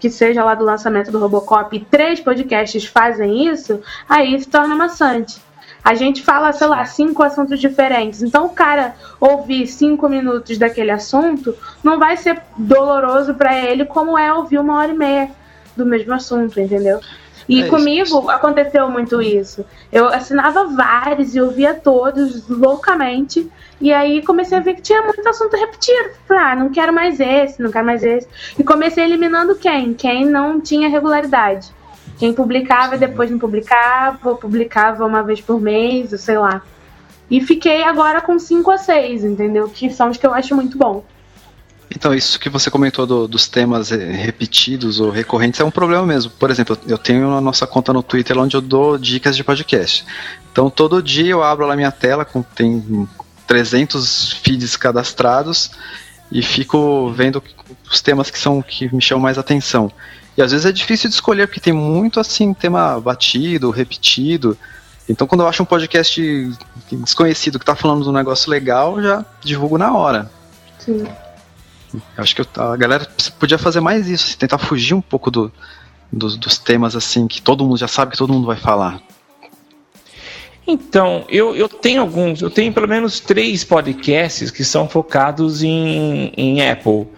[0.00, 4.74] que seja lá do lançamento do Robocop e três podcasts fazem isso, aí se torna
[4.74, 5.38] maçante.
[5.85, 8.22] A gente fala, sei lá, cinco assuntos diferentes.
[8.22, 11.54] Então, o cara ouvir cinco minutos daquele assunto
[11.85, 15.30] não vai ser doloroso pra ele como é ouvir uma hora e meia
[15.85, 17.01] do mesmo assunto, entendeu?
[17.49, 19.64] E É comigo aconteceu muito isso.
[19.90, 23.51] Eu assinava vários e ouvia todos loucamente.
[23.81, 26.11] E aí comecei a ver que tinha muito assunto repetido.
[26.29, 28.29] Falei, ah, não quero mais esse, não quero mais esse.
[28.57, 29.95] E comecei eliminando quem?
[29.95, 31.73] Quem não tinha regularidade.
[32.19, 36.62] Quem publicava e depois não publicava, publicava uma vez por mês, ou sei lá.
[37.29, 39.69] E fiquei agora com cinco a seis, entendeu?
[39.69, 41.03] Que são os que eu acho muito bom.
[41.94, 46.07] Então, isso que você comentou do- dos temas eh, repetidos ou recorrentes é um problema
[46.07, 46.31] mesmo.
[46.31, 50.05] Por exemplo, eu tenho a nossa conta no Twitter onde eu dou dicas de podcast.
[50.53, 53.09] Então, todo dia eu abro lá minha tela, com, tem
[53.46, 55.72] 300 feeds cadastrados
[56.31, 57.42] e fico vendo
[57.90, 59.90] os temas que são que me chamam mais atenção.
[60.37, 64.57] E às vezes é difícil de escolher porque tem muito assim tema batido, repetido.
[65.09, 66.22] Então, quando eu acho um podcast
[66.92, 70.31] desconhecido que está falando de um negócio legal, já divulgo na hora.
[70.79, 71.05] Sim.
[72.16, 73.07] Acho que a galera
[73.38, 75.53] podia fazer mais isso, assim, tentar fugir um pouco do,
[76.12, 79.00] dos, dos temas assim que todo mundo já sabe que todo mundo vai falar.
[80.66, 86.33] Então, eu, eu tenho alguns, eu tenho pelo menos três podcasts que são focados em,
[86.37, 87.09] em Apple.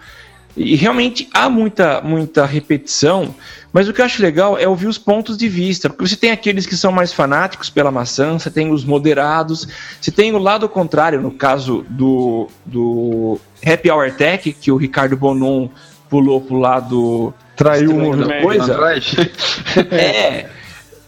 [0.55, 3.33] E realmente há muita, muita repetição,
[3.71, 6.29] mas o que eu acho legal é ouvir os pontos de vista, porque você tem
[6.29, 9.67] aqueles que são mais fanáticos pela maçã, você tem os moderados,
[9.99, 15.15] você tem o lado contrário, no caso do, do Happy Hour Tech, que o Ricardo
[15.15, 15.69] Bonon
[16.09, 18.43] pulou pro lado Traiu o movimento.
[18.43, 18.77] coisa.
[19.91, 20.49] É.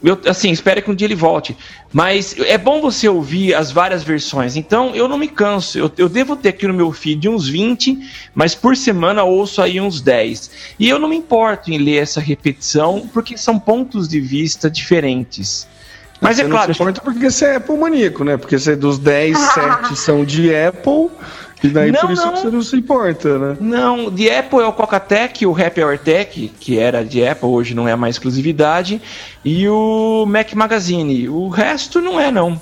[0.03, 1.57] Eu, assim, espero que um dia ele volte.
[1.91, 4.55] Mas é bom você ouvir as várias versões.
[4.55, 5.79] Então, eu não me canso.
[5.79, 7.97] Eu, eu devo ter aqui no meu feed uns 20,
[8.35, 10.51] mas por semana ouço aí uns 10.
[10.77, 15.67] E eu não me importo em ler essa repetição, porque são pontos de vista diferentes.
[16.21, 18.37] Mas Você é não claro, se importa porque você é Apple maníaco, né?
[18.37, 21.09] Porque você, dos 10, 7 são de Apple,
[21.65, 22.33] e daí Não, por isso não.
[22.33, 23.57] que você não se importa, né?
[23.59, 27.73] Não, de Apple é o Coca-Tech, o Happy Hour Tech, que era de Apple, hoje
[27.73, 29.01] não é mais exclusividade,
[29.43, 31.27] e o Mac Magazine.
[31.27, 32.61] O resto não é, não.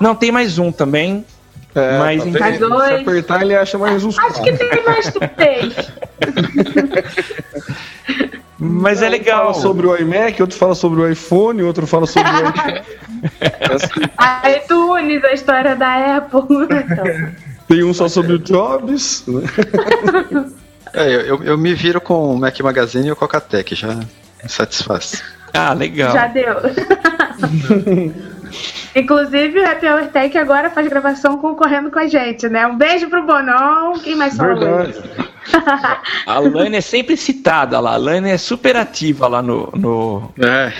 [0.00, 1.24] Não, tem mais um também.
[1.74, 2.40] É, Mas tá?
[2.40, 2.88] Mais dois.
[2.88, 5.74] Se apertar, ele acha mais uns Acho que tem mais que três.
[8.60, 9.52] Mas é Um legal.
[9.52, 12.48] fala sobre o iMac, outro fala sobre o iPhone, outro fala sobre o
[14.48, 16.40] iTunes, a história da Apple.
[16.90, 17.04] Então,
[17.68, 19.24] Tem um só sobre o Jobs.
[19.26, 19.42] né?
[20.94, 25.22] É, eu, eu, me viro com o Mac Magazine e o Coca-Tech, já me satisfaz.
[25.52, 26.14] Ah, legal.
[26.14, 26.54] já deu.
[28.94, 32.66] Inclusive, o Happy Hour Tech agora faz gravação concorrendo com a gente, né?
[32.66, 33.98] Um beijo pro Bonon.
[34.02, 34.54] Quem mais fala?
[34.54, 35.28] Verdade.
[36.26, 37.94] A Lane é sempre citada lá.
[37.94, 39.70] A Lane é super ativa lá no.
[39.74, 40.32] no...
[40.38, 40.72] É.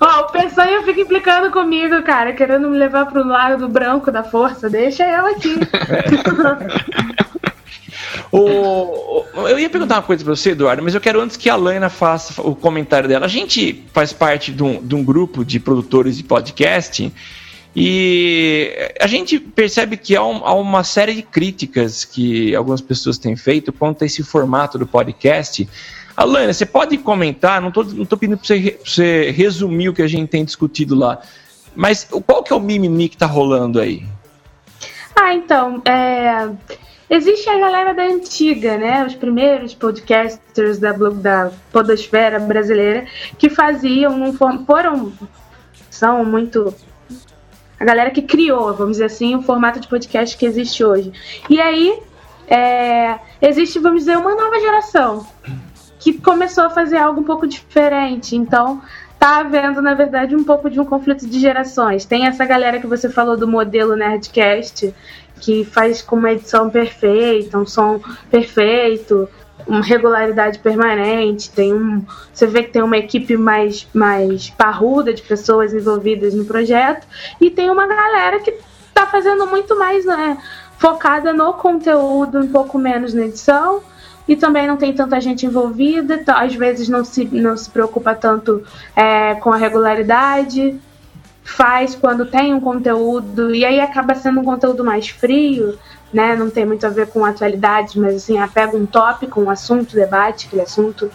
[0.00, 4.22] Ó, o Peçanha fica implicando comigo, cara, querendo me levar pro lado do branco da
[4.22, 4.68] força.
[4.68, 5.56] Deixa eu aqui.
[8.32, 11.56] O- eu ia perguntar uma coisa pra você, Eduardo, mas eu quero antes que a
[11.56, 13.26] Lana faça o comentário dela.
[13.26, 17.12] A gente faz parte de um, de um grupo de produtores de podcast
[17.76, 23.18] e a gente percebe que há, um- há uma série de críticas que algumas pessoas
[23.18, 25.68] têm feito quanto a esse formato do podcast.
[26.16, 27.60] Alana, você pode comentar?
[27.60, 30.94] Não estou não tô pedindo para você, você resumir o que a gente tem discutido
[30.94, 31.18] lá,
[31.74, 34.04] mas qual que é o mimimi que tá rolando aí?
[35.18, 36.48] Ah, então, é,
[37.12, 39.04] existe a galera da antiga, né?
[39.04, 43.04] Os primeiros podcasters da, da podosfera brasileira
[43.36, 44.32] que faziam,
[44.66, 45.12] foram,
[45.90, 46.74] são muito...
[47.78, 51.12] A galera que criou, vamos dizer assim, o formato de podcast que existe hoje.
[51.50, 51.98] E aí,
[52.48, 55.26] é, existe, vamos dizer, uma nova geração
[55.98, 58.36] que começou a fazer algo um pouco diferente.
[58.36, 58.80] Então,
[59.18, 62.04] tá havendo, na verdade, um pouco de um conflito de gerações.
[62.04, 64.92] Tem essa galera que você falou do modelo Nerdcast,
[65.42, 68.00] que faz com uma edição perfeita, um som
[68.30, 69.28] perfeito,
[69.66, 71.50] uma regularidade permanente.
[71.50, 76.44] Tem um, você vê que tem uma equipe mais, mais parruda de pessoas envolvidas no
[76.44, 77.04] projeto.
[77.40, 78.54] E tem uma galera que
[78.94, 80.38] tá fazendo muito mais né,
[80.78, 83.82] focada no conteúdo, um pouco menos na edição
[84.26, 88.14] e também não tem tanta gente envolvida, então, às vezes não se, não se preocupa
[88.14, 88.62] tanto
[88.94, 90.80] é, com a regularidade,
[91.42, 95.78] faz quando tem um conteúdo, e aí acaba sendo um conteúdo mais frio,
[96.12, 96.36] né?
[96.36, 100.46] Não tem muito a ver com atualidades, mas assim, pega um tópico, um assunto, debate,
[100.46, 101.10] aquele assunto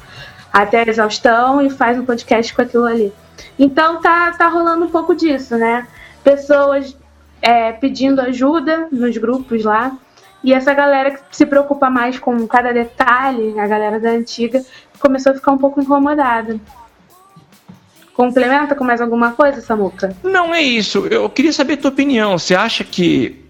[0.51, 3.13] até a exaustão e faz um podcast com aquilo ali.
[3.57, 5.87] Então tá, tá rolando um pouco disso, né?
[6.23, 6.97] Pessoas
[7.41, 9.95] é, pedindo ajuda nos grupos lá.
[10.43, 14.63] E essa galera que se preocupa mais com cada detalhe, a galera da antiga,
[14.99, 16.59] começou a ficar um pouco incomodada.
[18.17, 20.11] Complementa com mais alguma coisa, Samuca?
[20.23, 21.05] Não é isso.
[21.05, 22.35] Eu queria saber a tua opinião.
[22.35, 23.45] Você acha que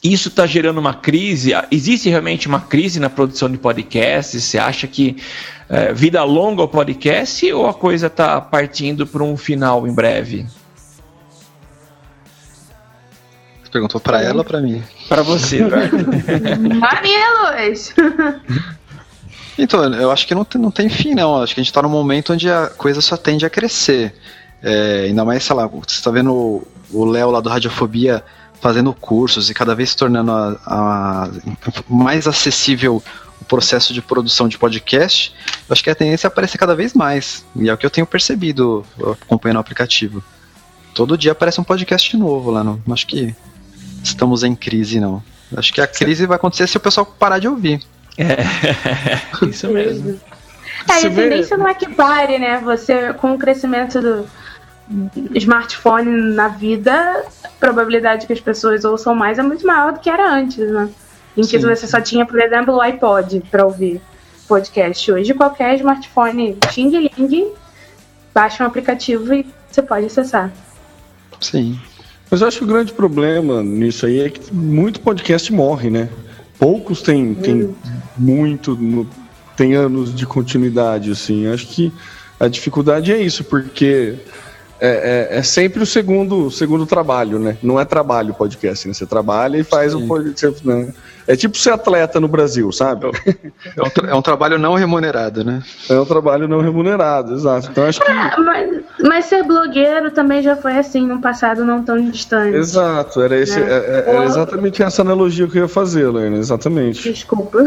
[0.00, 1.50] isso está gerando uma crise?
[1.72, 4.44] Existe realmente uma crise na produção de podcasts?
[4.44, 5.16] Você acha que
[5.68, 10.46] é, vida longa ao podcast ou a coisa está partindo para um final em breve?
[13.64, 14.84] Você perguntou pra ela ou pra mim?
[15.08, 15.96] Para você, Eduardo.
[19.58, 21.42] Então, eu acho que não tem, não tem fim, não.
[21.42, 24.14] Acho que a gente tá num momento onde a coisa só tende a crescer.
[24.62, 28.22] É, ainda mais, sei lá, você tá vendo o- Léo lá do Radiofobia
[28.60, 31.30] fazendo cursos e cada vez se tornando a- a-
[31.88, 33.02] mais acessível
[33.40, 35.32] o processo de produção de podcast.
[35.68, 37.44] Eu acho que a tendência é aparecer cada vez mais.
[37.54, 38.84] E é o que eu tenho percebido
[39.24, 40.22] acompanhando o aplicativo.
[40.94, 42.64] Todo dia aparece um podcast novo lá.
[42.64, 43.34] Não, não acho que
[44.02, 45.22] estamos em crise, não.
[45.56, 47.82] Acho que a crise vai acontecer se o pessoal parar de ouvir.
[48.18, 50.18] É, isso mesmo.
[50.90, 52.60] É, e Você a vê- tendência não é que pare, né?
[52.64, 54.26] Você, com o crescimento do
[55.34, 60.08] smartphone na vida, a probabilidade que as pessoas ouçam mais é muito maior do que
[60.08, 60.88] era antes, né?
[61.36, 61.66] Em que Sim.
[61.66, 64.00] você só tinha, por exemplo, o iPod para ouvir
[64.48, 65.10] podcast.
[65.12, 67.52] Hoje, qualquer smartphone Xing Ling
[68.32, 70.50] baixa um aplicativo e você pode acessar.
[71.40, 71.78] Sim.
[72.30, 76.08] Mas eu acho que o grande problema nisso aí é que muito podcast morre, né?
[76.58, 77.74] Poucos têm, têm
[78.16, 79.06] muito, no-
[79.56, 81.46] tem anos de continuidade, assim.
[81.46, 81.92] Acho que
[82.38, 84.14] a dificuldade é isso, porque
[84.80, 87.56] é, é, é sempre o segundo, segundo trabalho, né?
[87.62, 88.94] Não é trabalho o podcast, né?
[88.94, 90.66] Você trabalha e faz o podcast.
[90.66, 90.92] Né?
[91.26, 93.06] É tipo ser atleta no Brasil, sabe?
[93.76, 95.62] É um, tra- é um trabalho não remunerado, né?
[95.90, 97.68] É um trabalho não remunerado, exato.
[97.70, 98.12] Então acho que.
[98.12, 102.56] Mas, mas ser blogueiro também já foi assim num passado não tão distante.
[102.56, 103.66] Exato, era, esse, Né?
[103.68, 107.10] é- é- era exatamente essa analogia que eu ia fazer, Helena, exatamente.
[107.12, 107.58] Desculpa.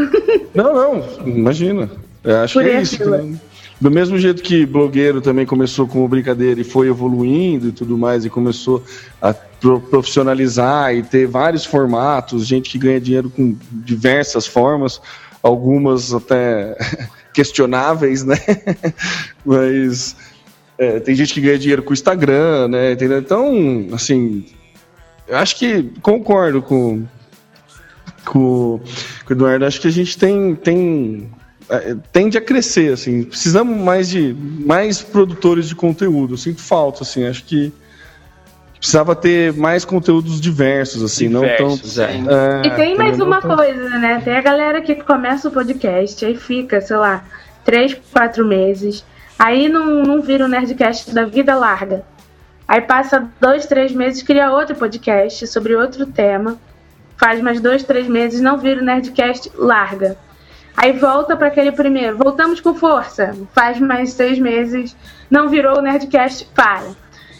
[0.56, 1.90] Não, não, imagina.
[2.24, 2.98] Eu acho Por que é isso.
[2.98, 3.18] Fila.
[3.18, 3.36] né?
[3.80, 8.26] Do mesmo jeito que blogueiro também começou como brincadeira e foi evoluindo e tudo mais,
[8.26, 8.84] e começou
[9.22, 15.02] a pro- profissionalizar e ter vários formatos, gente que ganha dinheiro com diversas formas,
[15.42, 16.78] algumas até
[17.34, 18.38] questionáveis, né?
[19.46, 20.14] Mas
[20.78, 22.92] é, tem gente que ganha dinheiro com o Instagram, né?
[22.92, 23.20] Entendeu?
[23.20, 24.46] Então, assim,
[25.26, 27.06] eu acho que concordo com,
[28.26, 28.82] com,
[29.26, 29.64] com o Eduardo.
[29.64, 31.30] Acho que a gente tem, tem
[32.12, 33.24] tende a crescer, assim.
[33.24, 34.34] Precisamos mais de
[34.66, 36.34] mais produtores de conteúdo.
[36.34, 37.26] Eu sinto falta, assim.
[37.28, 37.72] Acho que
[38.78, 42.08] precisava ter mais conteúdos diversos, assim, Diversos, não é.
[42.18, 42.34] tão.
[42.64, 44.22] É, E tem mais uma tão- coisa, né?
[44.24, 47.24] Tem a galera que começa o podcast, aí fica, sei lá,
[47.66, 49.04] três, quatro meses.
[49.38, 52.04] Aí não, não vira o Nerdcast da vida larga.
[52.68, 56.58] Aí passa dois, três meses, cria outro podcast sobre outro tema.
[57.18, 60.16] Faz mais dois, três meses, não vira o Nerdcast larga.
[60.82, 62.18] Aí volta para aquele primeiro.
[62.18, 63.36] Voltamos com força.
[63.54, 64.96] Faz mais seis meses,
[65.30, 66.92] não virou o Nerdcast, para.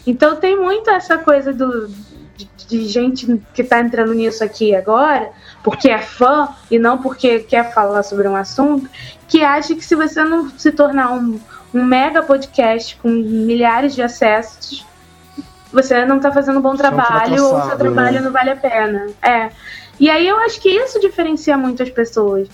[0.06, 1.88] Então tem muito essa coisa do,
[2.36, 5.30] de, de gente que tá entrando nisso aqui agora,
[5.64, 8.90] porque é fã e não porque quer falar sobre um assunto,
[9.26, 11.40] que acha que se você não se tornar um,
[11.72, 14.84] um mega podcast com milhares de acessos,
[15.72, 18.20] você não tá fazendo um bom um trabalho ou seu trabalho né?
[18.20, 19.06] não vale a pena.
[19.22, 19.48] É.
[19.98, 22.46] E aí eu acho que isso diferencia muito as pessoas.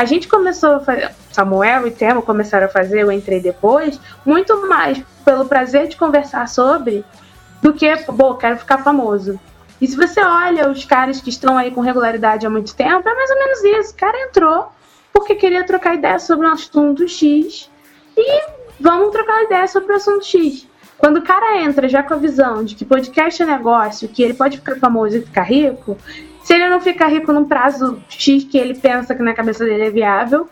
[0.00, 4.66] A gente começou a fazer, Samuel e Temo começaram a fazer, eu entrei depois, muito
[4.66, 7.04] mais pelo prazer de conversar sobre
[7.60, 9.38] do que, pô, quero ficar famoso.
[9.78, 13.14] E se você olha os caras que estão aí com regularidade há muito tempo, é
[13.14, 13.92] mais ou menos isso.
[13.92, 14.72] O cara entrou
[15.12, 17.70] porque queria trocar ideia sobre um assunto X
[18.16, 18.42] e
[18.80, 20.66] vamos trocar ideia sobre o assunto X.
[20.96, 24.32] Quando o cara entra já com a visão de que podcast é negócio, que ele
[24.32, 25.98] pode ficar famoso e ficar rico,
[26.42, 29.86] se ele não ficar rico num prazo X que ele pensa que na cabeça dele
[29.86, 30.48] é viável,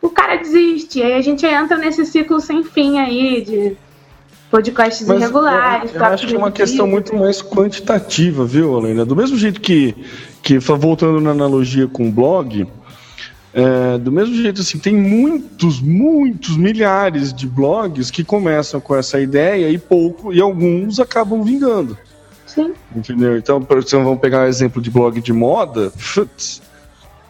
[0.00, 0.98] o cara desiste.
[0.98, 3.76] E aí a gente entra nesse ciclo sem fim aí de
[4.50, 5.94] podcasts Mas irregulares.
[5.94, 9.04] Eu, eu acho que é uma questão muito mais quantitativa, viu, Helena?
[9.04, 9.94] Do mesmo jeito que,
[10.42, 12.66] que voltando na analogia com o blog,
[13.54, 19.20] é, do mesmo jeito assim, tem muitos, muitos milhares de blogs que começam com essa
[19.20, 21.96] ideia e pouco, e alguns acabam vingando.
[22.54, 22.74] Sim.
[22.94, 23.36] Entendeu?
[23.36, 25.90] Então, por exemplo, vamos pegar o exemplo de blog de moda.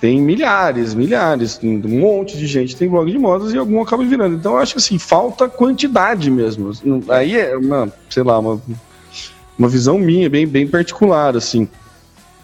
[0.00, 4.34] tem milhares, milhares, um monte de gente tem blog de modas e algum acaba virando.
[4.34, 6.72] Então, eu acho que assim, falta quantidade mesmo.
[7.08, 8.60] Aí é uma, sei lá, uma,
[9.56, 11.68] uma visão minha, bem, bem particular, assim.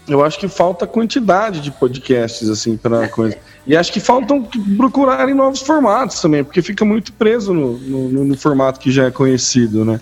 [0.06, 3.36] Eu acho que falta quantidade de podcasts, assim, para coisa.
[3.66, 8.36] E acho que faltam procurarem novos formatos também, porque fica muito preso no, no, no
[8.36, 10.00] formato que já é conhecido, né?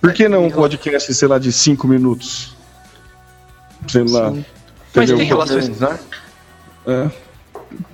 [0.00, 2.56] Por que não um podcast, sei lá, de cinco minutos?
[3.88, 4.30] Sei lá.
[4.30, 4.44] Mas
[5.10, 5.16] Entendeu?
[5.16, 5.98] tem relações, né?
[6.86, 7.10] É.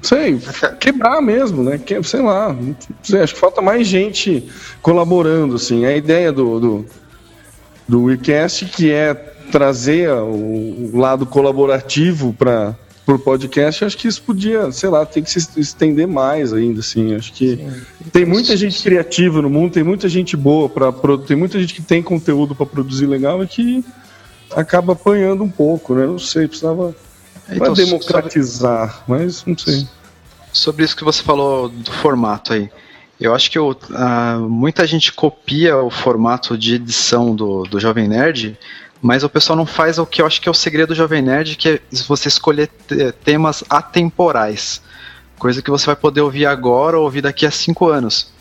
[0.03, 0.41] Sei,
[0.79, 1.79] quebrar mesmo, né?
[1.79, 2.55] Que, sei lá.
[3.03, 4.49] Sei, acho que falta mais gente
[4.81, 5.85] colaborando, assim.
[5.85, 6.87] A ideia do, do,
[7.89, 9.15] do WeCast, que é
[9.51, 12.77] trazer o, o lado colaborativo para
[13.07, 17.15] o podcast, acho que isso podia, sei lá, tem que se estender mais ainda, assim.
[17.15, 17.59] Acho que
[18.13, 20.91] tem muita gente criativa no mundo, tem muita gente boa para
[21.27, 23.85] tem muita gente que tem conteúdo para produzir legal e que
[24.57, 26.07] acaba apanhando um pouco, né?
[26.07, 26.95] Não sei, precisava
[27.47, 29.87] Então, para sobre- democratizar, mas não sei.
[30.53, 32.71] Sobre isso que você falou do formato aí.
[33.21, 38.09] Eu acho que o- ah, muita gente copia o formato de edição do, do Jovem
[38.09, 38.59] Nerd,
[39.07, 41.21] mas o pessoal não faz o que eu acho que é o segredo do Jovem
[41.21, 44.81] Nerd, que é você escolher te- temas atemporais.
[45.39, 48.33] Coisa que você vai poder ouvir agora ou ouvir daqui a cinco anos.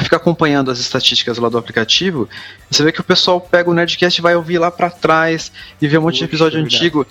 [0.00, 2.28] Fica acompanhando as estatísticas lá do aplicativo,
[2.70, 5.50] você vê que o pessoal pega o Nerdcast e vai ouvir lá pra trás
[5.80, 6.76] e vê um monte de episódio verdade.
[6.76, 7.06] antigo.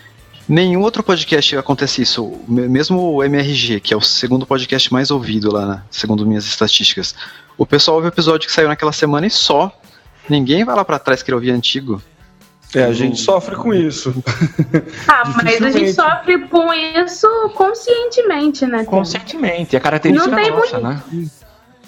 [0.48, 2.40] Nenhum outro podcast acontece isso.
[2.48, 6.46] Me- Mesmo o MRG, que é o segundo podcast mais ouvido lá, né, segundo minhas
[6.46, 7.16] estatísticas.
[7.58, 9.72] O pessoal ouve o episódio que saiu naquela semana e só.
[10.30, 12.00] Ninguém vai lá pra trás querer ouvir antigo.
[12.76, 14.14] É, a gente sofre com isso.
[15.08, 18.80] Ah, mas a gente sofre com isso conscientemente, né?
[18.80, 18.86] Tim?
[18.86, 21.04] Conscientemente, é característica Não tem nossa, né?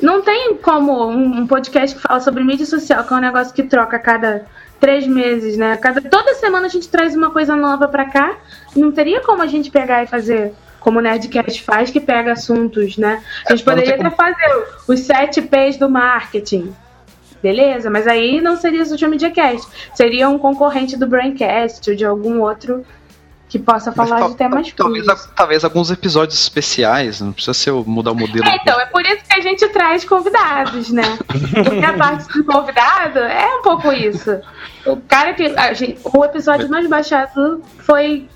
[0.01, 3.63] Não tem como um, podcast que fala sobre mídia social, que é um negócio que
[3.63, 4.45] troca a cada
[4.79, 5.77] três meses, né?
[5.77, 8.35] Cada, toda semana a gente traz uma coisa nova pra cá.
[8.75, 12.97] Não teria como a gente pegar e fazer como o Nerdcast faz, que pega assuntos,
[12.97, 13.23] né?
[13.47, 16.75] A gente poderia tem até fazer os sete P's do marketing.
[17.45, 19.67] Beleza, mas aí não seria o Social Media Cast.
[19.93, 22.83] Seria um concorrente do Braincast ou de algum outro
[23.47, 28.13] que possa falar Mas de temas talvez, talvez alguns episódios especiais, não precisa ser mudar
[28.13, 28.43] o modelo.
[28.43, 31.03] É, então, é por isso que a gente traz convidados, né?
[31.27, 34.41] Porque a parte do convidado é um pouco isso.
[34.83, 35.45] O cara que.
[35.45, 38.27] a gente- o episódio mais baixado foi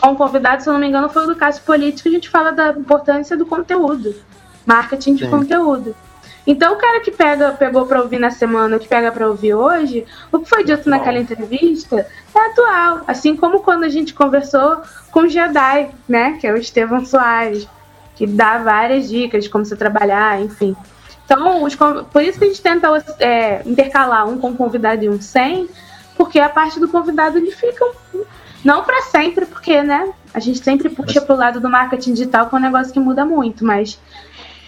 [0.00, 2.50] com convidado, se eu não me engano, foi o do Cássio Político, a gente fala
[2.50, 4.12] da importância do conteúdo.
[4.66, 5.30] Marketing de Sim.
[5.30, 5.94] conteúdo.
[6.46, 10.04] Então o cara que pega, pegou pra ouvir na semana, que pega pra ouvir hoje,
[10.30, 13.00] o que foi dito naquela entrevista é atual.
[13.06, 16.36] Assim como quando a gente conversou com o Jedi, né?
[16.38, 17.66] Que é o Estevão Soares
[18.16, 20.76] que dá várias dicas de como você trabalhar, enfim.
[21.24, 22.88] Então, os por isso que a gente tenta
[23.18, 25.68] é, intercalar um com convidado e um sem,
[26.16, 27.84] porque a parte do convidado ele fica
[28.64, 32.54] não para sempre, porque né, a gente sempre puxa pro lado do marketing digital, que
[32.54, 33.98] é um negócio que muda muito, mas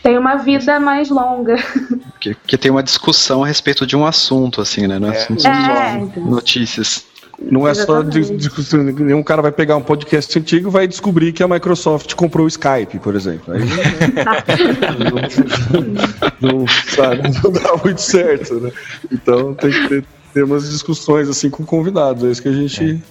[0.07, 1.57] tem uma vida mais longa.
[2.17, 4.99] Porque, porque tem uma discussão a respeito de um assunto, assim, né?
[4.99, 7.05] Não, é, não são É, só notícias.
[7.39, 8.41] Não é só de, Exatamente.
[8.41, 8.83] discussão.
[8.83, 12.49] Nenhum cara vai pegar um podcast antigo e vai descobrir que a Microsoft comprou o
[12.49, 13.53] Skype, por exemplo.
[13.53, 13.61] Aí
[16.41, 18.73] não, não, sabe, não dá muito certo, né?
[19.13, 22.25] Então tem que ter, ter umas discussões assim com convidados.
[22.25, 23.03] É isso que a gente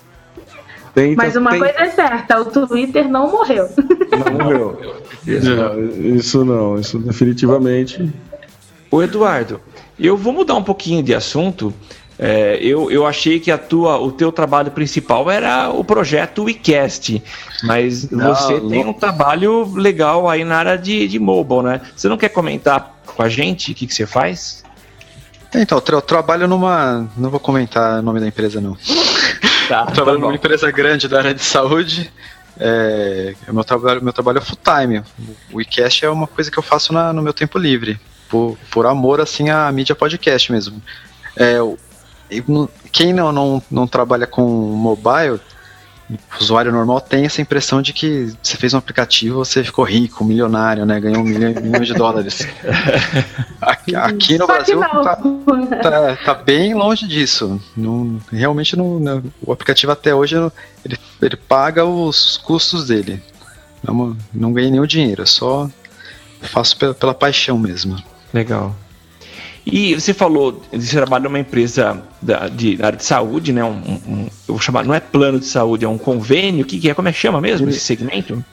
[0.95, 1.15] tenta.
[1.23, 3.69] Mas uma tem- coisa é certa, o Twitter não morreu.
[4.11, 4.95] Não morreu.
[5.25, 8.11] Não, Isso não, isso definitivamente.
[8.91, 9.59] Ô Eduardo,
[9.99, 11.73] eu vou mudar um pouquinho de assunto.
[12.17, 17.21] É, eu, eu achei que a tua, o teu trabalho principal era o projeto WeCast,
[17.63, 18.91] mas Não, você tem não.
[18.91, 21.81] um trabalho legal aí na área de, de mobile, né?
[21.93, 24.63] Você não quer comentar com a gente o que, que você faz?
[25.53, 27.07] Então, eu tra- eu trabalho numa.
[27.17, 28.77] Não vou comentar o nome da empresa, não.
[29.67, 32.11] Tá, Eu trabalho numa empresa grande da área de saúde.
[32.59, 35.03] É, meu trabalho, meu trabalho é full time.
[35.51, 37.99] O WeCast é uma coisa que eu faço na- no meu tempo livre.
[38.29, 40.81] Por, por amor, assim, à mídia podcast mesmo.
[41.35, 41.57] É,
[42.47, 45.39] no- quem não, não, não trabalha com mobile,
[46.09, 50.23] o usuário normal tem essa impressão de que você fez um aplicativo, você ficou rico,
[50.23, 50.99] milionário, né?
[50.99, 52.47] Ganhou um milhão, milhões de dólares.
[53.61, 55.15] Aqui, aqui no Só Brasil tá,
[55.81, 57.59] tá, tá bem longe disso.
[57.75, 60.35] Não, realmente não, não- o aplicativo até hoje
[60.83, 63.21] ele, ele paga os custos dele.
[63.83, 65.69] Não, não ganhei nenhum dinheiro, só
[66.41, 67.97] faço pela, pela paixão mesmo.
[68.33, 68.75] Legal.
[69.65, 73.63] E você falou de você trabalha numa empresa da, de, da área de saúde, né?
[73.63, 76.63] Um- um- eu vou chamar, não é plano de saúde, é um convênio.
[76.63, 76.93] O que, que é?
[76.93, 78.43] Como é que chama mesmo esse segmento?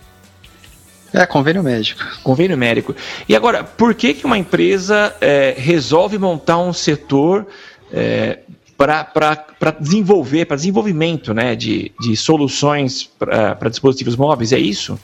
[1.13, 2.03] É, convênio médico.
[2.23, 2.97] Convênio médico.
[3.29, 7.47] E agora, por que, que uma empresa é, resolve montar um setor
[7.93, 8.39] é,
[8.79, 14.53] para desenvolver, para desenvolvimento né, de, de soluções para dispositivos móveis?
[14.53, 14.99] É isso?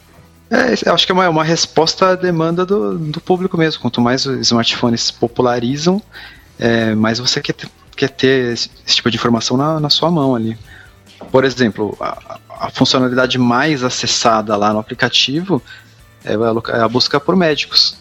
[0.51, 3.80] É, acho que é uma, uma resposta à demanda do, do público mesmo.
[3.82, 6.03] Quanto mais os smartphones se popularizam,
[6.59, 10.11] é, mais você quer ter, quer ter esse, esse tipo de informação na, na sua
[10.11, 10.59] mão ali.
[11.30, 15.62] Por exemplo, a, a funcionalidade mais acessada lá no aplicativo
[16.24, 17.96] é a, loca- é a busca por médicos.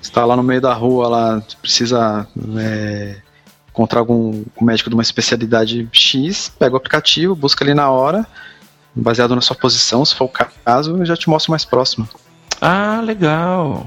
[0.00, 2.26] Está lá no meio da rua, lá, precisa
[2.58, 3.16] é,
[3.70, 8.24] encontrar algum um médico de uma especialidade X, pega o aplicativo, busca ali na hora,
[8.94, 10.32] baseado na sua posição, se for o
[10.64, 12.08] caso, eu já te mostro mais próximo.
[12.60, 13.86] Ah, legal.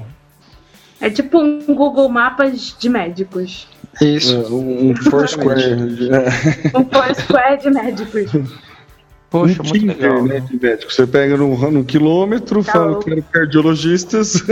[0.99, 3.67] É tipo um Google Mapas de médicos.
[4.01, 4.35] Isso.
[4.35, 5.61] É, um, um Foursquare.
[5.61, 8.31] É, Um Foursquare de médicos.
[9.29, 10.23] Poxa, um muito Tinder, legal.
[10.23, 10.91] né, de médico.
[10.91, 14.41] Você pega no, no quilômetro, Tá fala que era cardiologistas.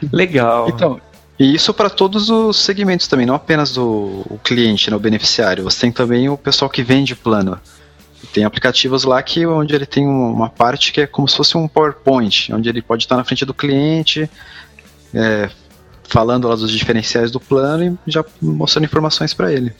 [0.12, 0.68] Legal.
[0.68, 1.00] Então,
[1.38, 5.64] e isso para todos os segmentos também, não apenas do o cliente, né, o beneficiário.
[5.64, 7.60] Você tem também o pessoal que vende plano.
[8.32, 11.56] Tem aplicativos lá que onde ele tem um- uma parte que é como se fosse
[11.56, 14.28] um PowerPoint, onde ele pode estar na frente do cliente,
[15.14, 15.50] é,
[16.04, 19.72] falando lá dos diferenciais do plano e já mostrando informações para ele.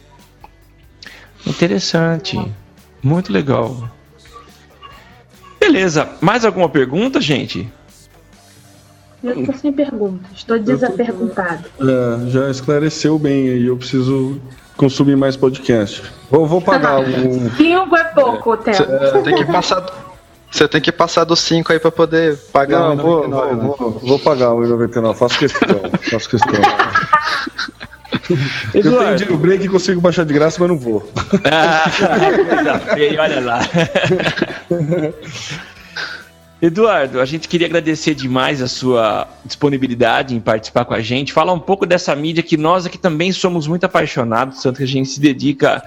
[1.47, 2.39] Interessante.
[3.03, 3.89] Muito legal.
[5.61, 6.09] Beleza.
[6.21, 7.69] Mais alguma pergunta, gente?
[9.23, 11.65] Eu tô sem perguntas, estou desaperguntado.
[11.81, 13.67] É, já esclareceu bem aí.
[13.67, 14.41] Eu preciso
[14.77, 16.03] consumir mais podcast.
[16.31, 17.51] Vou, vou pagar um.
[17.57, 18.75] Cinco é pouco, Theo.
[18.75, 20.07] Você tem que passar.
[20.51, 23.57] Você tem que passar dos 5 aí para poder pagar Não, o vou, 99, vou,
[23.57, 23.77] né?
[23.77, 25.15] vou, vou pagar o 1,99.
[25.15, 25.69] Faço questão.
[26.11, 26.55] Faço questão.
[28.75, 31.09] Eu tenho dinheiro break e consigo baixar de graça, mas não vou.
[31.45, 31.85] Ah,
[33.21, 33.61] olha lá.
[36.61, 41.53] Eduardo, a gente queria agradecer demais a sua disponibilidade em participar com a gente, falar
[41.53, 45.09] um pouco dessa mídia que nós aqui também somos muito apaixonados, tanto que a gente
[45.11, 45.83] se dedica,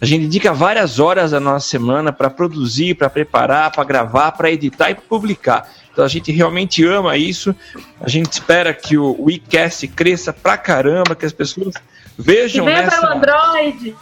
[0.00, 4.50] a gente dedica várias horas da nossa semana para produzir, para preparar, para gravar, para
[4.52, 5.68] editar e publicar.
[5.92, 7.54] Então a gente realmente ama isso.
[8.00, 11.82] A gente espera que o WeCast cresça pra caramba, que as pessoas Que
[12.22, 13.00] vejam venha nessa...
[13.00, 13.96] para o Android.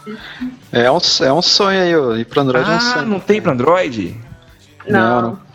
[0.71, 1.81] É um, é um sonho
[2.15, 3.07] aí, ir pro Android é um Ah, sonho.
[3.07, 4.15] não tem para Android?
[4.87, 5.52] Não, não.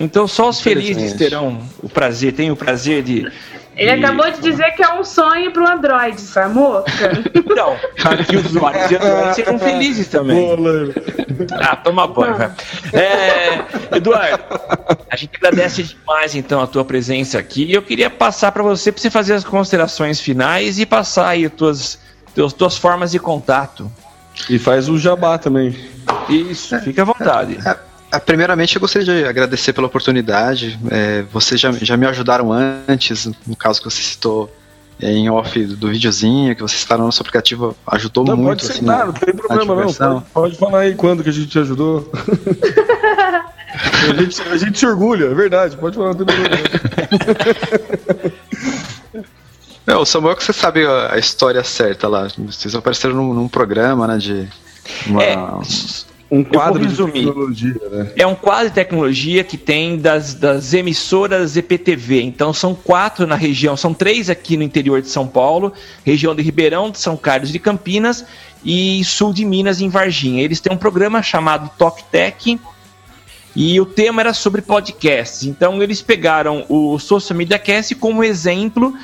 [0.00, 3.30] Então só os felizes terão o prazer, tem o prazer de.
[3.76, 6.84] Ele de- acabou de dizer que é um sonho pro Android, Samuca.
[7.54, 10.36] Não, para que os usuários de Android sejam felizes também.
[10.56, 10.94] Boa, Leila.
[11.52, 12.50] Ah, toma banho, vai.
[12.92, 14.42] É, Eduardo,
[15.10, 17.64] a gente agradece demais então a tua presença aqui.
[17.64, 21.44] E eu queria passar para você para você fazer as considerações finais e passar aí
[21.46, 21.98] as tuas,
[22.34, 23.90] tuas, tuas formas de contato.
[24.48, 25.76] E faz o jabá também.
[26.28, 27.58] Isso, fica à vontade.
[28.12, 30.78] Ah, Primeiramente, eu gostaria de agradecer pela oportunidade.
[30.90, 34.52] É, vocês já, já me ajudaram antes, no caso que você citou
[35.00, 38.60] é, em off do, do videozinho, que vocês citaram no nosso aplicativo, ajudou Não, muito.
[38.60, 39.84] pode assim, não tem problema não.
[39.84, 42.10] Pode, pode falar aí quando que a gente te ajudou.
[44.10, 45.76] a, gente, a gente se orgulha, é verdade.
[45.76, 46.56] Pode falar, não tem problema.
[49.86, 52.28] É, o Samuel que você sabe a, a história certa lá.
[52.38, 54.48] Vocês apareceram num, num programa, né, de...
[55.06, 55.36] Uma, É,
[56.30, 58.12] Um quadro de tecnologia, né?
[58.16, 62.22] É um quadro de tecnologia que tem das, das emissoras EPTV.
[62.22, 65.72] Então são quatro na região, são três aqui no interior de São Paulo,
[66.04, 68.24] região de Ribeirão, de São Carlos de Campinas
[68.64, 70.42] e sul de Minas, em Varginha.
[70.42, 72.60] Eles têm um programa chamado Talk Tech
[73.56, 75.42] e o tema era sobre podcasts.
[75.42, 78.94] Então eles pegaram o Social Media Cast como exemplo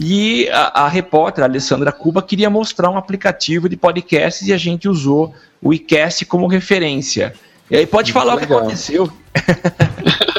[0.00, 4.56] e a, a repórter, a Alessandra Cuba, queria mostrar um aplicativo de podcasts e a
[4.56, 7.34] gente usou o iCast como referência.
[7.70, 8.60] E aí pode falar o que legal.
[8.60, 9.12] aconteceu.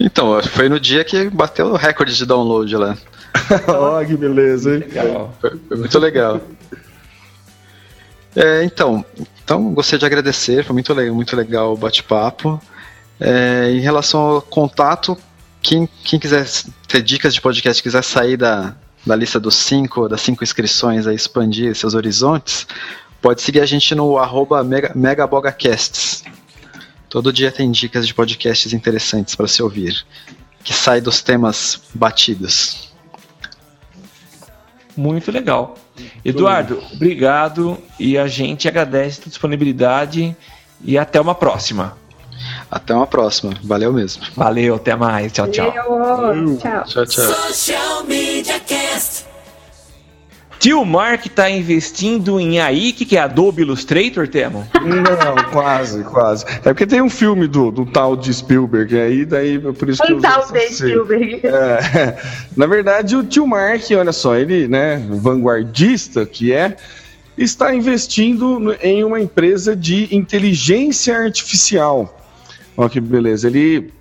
[0.00, 2.96] Então, foi no dia que bateu o recorde de download lá.
[3.66, 4.84] Ó, que beleza, hein?
[5.40, 6.40] Foi, foi muito legal.
[8.36, 9.04] É, então,
[9.42, 12.60] então, gostaria de agradecer, foi muito legal, muito legal o bate-papo.
[13.18, 15.18] É, em relação ao contato,
[15.60, 16.46] quem, quem quiser
[16.86, 18.76] ter dicas de podcast, quiser sair da,
[19.08, 22.66] da lista dos cinco, das cinco inscrições, aí, expandir seus horizontes,
[23.22, 26.22] pode seguir a gente no arroba mega, megabogacasts.
[27.08, 30.04] Todo dia tem dicas de podcasts interessantes para se ouvir,
[30.62, 32.92] que sai dos temas batidos.
[34.96, 35.74] Muito legal.
[36.24, 40.36] Eduardo, obrigado e a gente agradece a tua disponibilidade
[40.82, 41.96] e até uma próxima.
[42.70, 43.54] Até uma próxima.
[43.64, 44.22] Valeu mesmo.
[44.36, 45.32] Valeu, até mais.
[45.32, 45.72] Tchau, tchau.
[45.74, 46.84] Eu- Tchau.
[46.84, 47.32] Tchau, tchau.
[50.58, 50.60] Social Media Cast.
[50.60, 54.66] Tio Mark tá investindo em AI, que, que é Adobe Illustrator, Temo?
[54.74, 56.44] Não, quase, quase.
[56.46, 60.02] É porque tem um filme do, do tal de Spielberg aí, daí é por isso
[60.02, 60.60] que eu Um tal de.
[60.74, 61.40] Spielberg.
[61.44, 62.16] É,
[62.56, 66.76] na verdade, o tio Mark, olha só, ele, né, vanguardista que é,
[67.36, 72.14] está investindo em uma empresa de inteligência artificial.
[72.76, 73.48] Olha que beleza.
[73.48, 73.92] Ele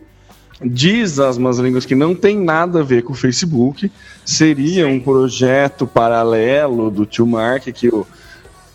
[0.64, 3.92] diz as más línguas que não tem nada a ver com o Facebook,
[4.26, 8.06] seria um projeto paralelo do tio Mark que o,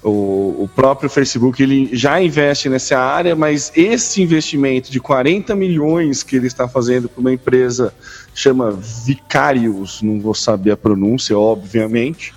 [0.03, 6.23] o, o próprio Facebook ele já investe nessa área, mas esse investimento de 40 milhões
[6.23, 7.93] que ele está fazendo para uma empresa
[8.35, 12.35] chama Vicarious, não vou saber a pronúncia, obviamente.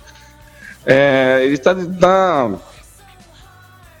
[0.84, 2.54] É, ele está tá,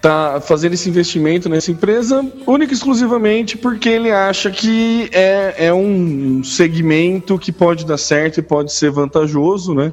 [0.06, 5.74] tá fazendo esse investimento nessa empresa única e exclusivamente porque ele acha que é, é
[5.74, 9.92] um segmento que pode dar certo e pode ser vantajoso, né?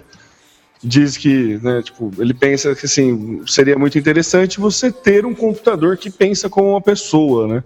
[0.84, 5.97] Diz que, né, tipo, ele pensa que assim, seria muito interessante você ter um computador
[5.97, 7.64] que pensa como uma pessoa, né?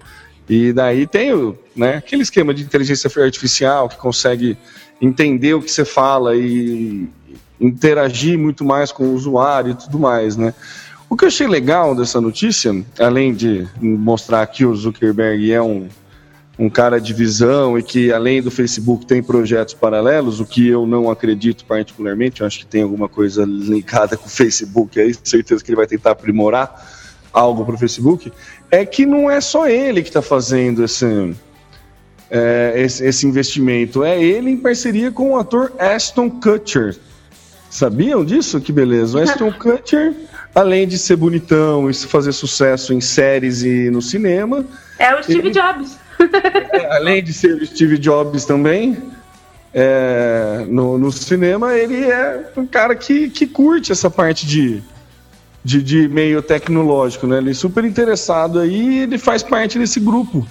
[0.47, 4.57] E daí tem né, aquele esquema de inteligência artificial que consegue
[5.01, 7.09] entender o que você fala e
[7.59, 10.53] interagir muito mais com o usuário e tudo mais, né?
[11.09, 15.87] O que eu achei legal dessa notícia, além de mostrar que o Zuckerberg é um,
[16.59, 20.85] um cara de visão e que além do Facebook tem projetos paralelos, o que eu
[20.85, 25.63] não acredito particularmente, eu acho que tem alguma coisa ligada com o Facebook aí, certeza
[25.63, 26.93] que ele vai tentar aprimorar
[27.31, 28.31] algo para o Facebook,
[28.71, 31.33] é que não é só ele que está fazendo esse,
[32.29, 36.97] é, esse, esse investimento, é ele em parceria com o ator Ashton Kutcher.
[37.69, 38.59] Sabiam disso?
[38.59, 39.17] Que beleza.
[39.17, 40.13] O Ashton Kutcher,
[40.57, 44.65] além de ser bonitão e fazer sucesso em séries e no cinema,
[44.97, 45.97] É o Steve Ele- Jobs.
[46.73, 48.97] é, além de ser o Steve Jobs também,
[49.73, 54.81] é, no, no cinema, ele é um cara que, que curte essa parte de,
[55.63, 57.37] de, de meio tecnológico, né?
[57.37, 60.47] Ele é super interessado aí e ele faz parte desse grupo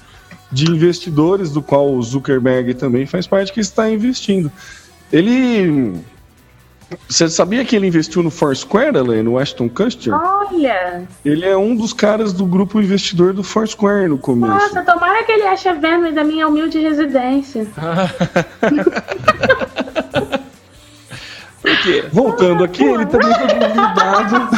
[0.52, 4.52] de investidores, do qual o Zuckerberg também faz parte, que está investindo.
[5.12, 5.94] Ele
[7.09, 10.14] Você sabia que ele investiu no Foursquare, Elaine, no Ashton Kutcher?
[10.14, 11.07] Olha!
[11.24, 14.53] Ele é um dos caras do grupo investidor do Foursquare no começo.
[14.53, 17.66] Nossa, tomara que ele ache a Vênus da minha humilde residência.
[21.61, 22.05] Por quê?
[22.12, 24.49] Voltando aqui, ele também foi convidado.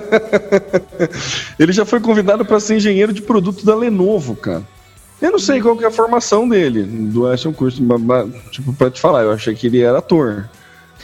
[1.60, 4.62] ele já foi convidado para ser engenheiro de produto da Lenovo, cara.
[5.20, 7.84] Eu não sei qual que é a formação dele, do Ashton Kutcher,
[8.50, 10.48] tipo, pra te falar, eu achei que ele era ator.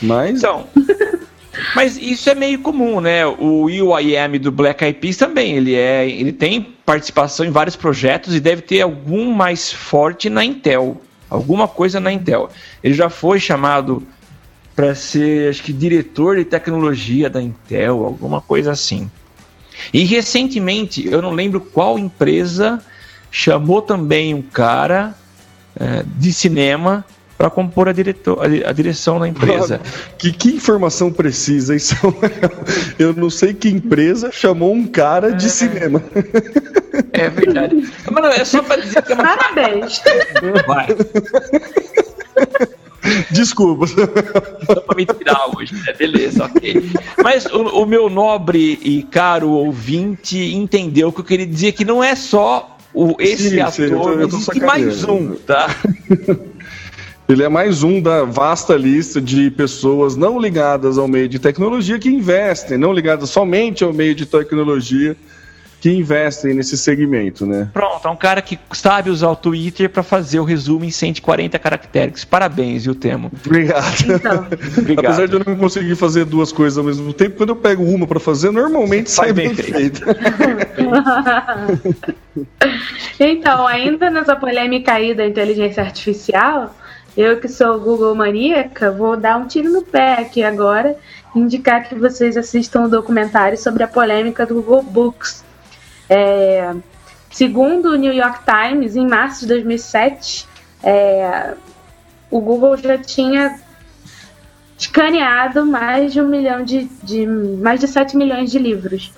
[0.01, 0.67] Mas Então.
[1.75, 3.27] Mas isso é meio comum, né?
[3.27, 8.35] O UIM do Black Eyed Peas também, ele é, ele tem participação em vários projetos
[8.35, 12.51] e deve ter algum mais forte na Intel, alguma coisa na Intel.
[12.83, 14.07] Ele já foi chamado
[14.75, 19.11] para ser, acho que diretor de tecnologia da Intel, alguma coisa assim.
[19.93, 22.81] E recentemente, eu não lembro qual empresa
[23.31, 25.15] chamou também um cara
[25.79, 27.05] eh, de cinema
[27.41, 29.81] para compor a, diretor, a di- a direção da empresa.
[30.19, 32.21] que, que informação precisa, hein, Samuel?
[32.99, 36.03] Eu não sei que empresa chamou um cara de cinema.
[37.15, 37.83] É verdade.
[38.11, 40.03] Mano, é só pra dizer que é uma Parabéns!
[40.67, 40.89] vai.
[43.31, 43.87] Desculpa.
[43.87, 45.95] Só pra me tirar hoje, né?
[45.99, 46.91] Beleza, ok.
[47.25, 52.05] Mas o, o meu nobre e caro ouvinte entendeu que eu queria dizer que não
[52.05, 55.75] é só o, esse Sim, ator, sim, eu tô- eu tô existe mais um, tá?
[57.31, 61.97] Ele é mais um da vasta lista de pessoas não ligadas ao meio de tecnologia
[61.97, 65.17] que investem, não ligadas somente ao meio de tecnologia,
[65.81, 67.71] que investem nesse segmento, né?
[67.73, 71.57] Pronto, é um cara que sabe usar o Twitter para fazer o resumo em 140
[71.59, 72.25] caracteres.
[72.25, 73.31] Parabéns, viu, Temo?
[73.47, 73.87] Obrigado.
[74.05, 75.07] Então, Obrigado.
[75.07, 78.09] Apesar de eu não conseguir fazer duas coisas ao mesmo tempo, quando eu pego uma
[78.09, 80.03] para fazer, normalmente Sai sai bem bem feito.
[83.21, 86.75] então, ainda nessa polêmica aí da inteligência artificial,
[87.21, 90.97] eu que sou Google maníaca, vou dar um tiro no pé aqui agora
[91.35, 95.45] e indicar que vocês assistam o documentário sobre a polêmica do Google Books.
[96.09, 96.75] É,
[97.31, 100.49] segundo o New York Times, em março de 2007,
[100.83, 101.55] é,
[102.31, 103.61] o Google já tinha
[104.81, 109.13] escaneado mais de um milhão de, de mais de 7 milhões de livros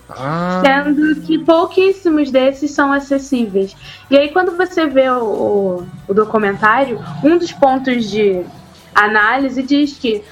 [0.60, 3.76] sendo que pouquíssimos desses são acessíveis.
[4.10, 8.44] E aí, quando você vê o, o, o documentário, um dos pontos de
[8.92, 10.22] análise diz que,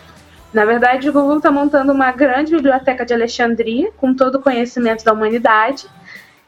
[0.53, 5.05] na verdade, o Google está montando uma grande biblioteca de Alexandria, com todo o conhecimento
[5.05, 5.87] da humanidade,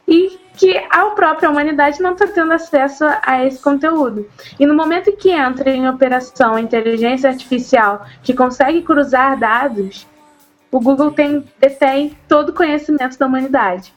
[0.07, 4.29] e que a própria humanidade não está tendo acesso a esse conteúdo.
[4.59, 10.07] E no momento que entra em operação inteligência artificial que consegue cruzar dados,
[10.71, 13.93] o Google tem, detém todo o conhecimento da humanidade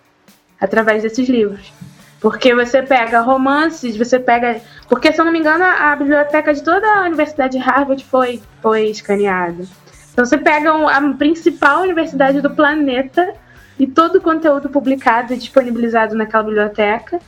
[0.60, 1.72] através desses livros.
[2.20, 4.60] Porque você pega romances, você pega.
[4.90, 8.42] Porque, se eu não me engano, a, biblioteca de toda a Universidade de Harvard foi,
[8.62, 9.64] foi escaneada.
[10.12, 13.34] Então você pega a principal universidade do planeta
[13.80, 17.20] e todo o conteúdo publicado e disponibilizado naquela biblioteca.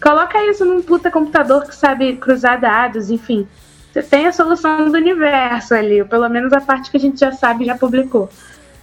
[0.00, 3.46] Coloca isso num puta computador que sabe cruzar dados, enfim.
[3.92, 7.18] Você tem a solução do universo ali, ou pelo menos a parte que a gente
[7.18, 8.28] já sabe já publicou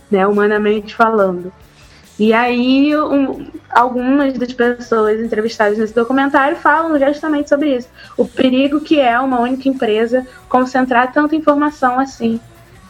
[0.09, 1.51] né, humanamente falando.
[2.19, 7.89] E aí, um- algumas das pessoas entrevistadas nesse documentário falam justamente sobre isso.
[8.15, 12.39] O perigo que é uma única empresa concentrar tanta informação assim.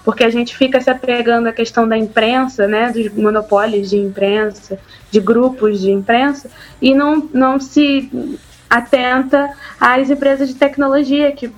[0.03, 4.77] Porque a gente fica se apegando à questão da imprensa, né, dos monopólios de imprensa,
[5.09, 6.49] de grupos de imprensa,
[6.81, 8.09] e não, não se
[8.69, 11.51] atenta às empresas de tecnologia que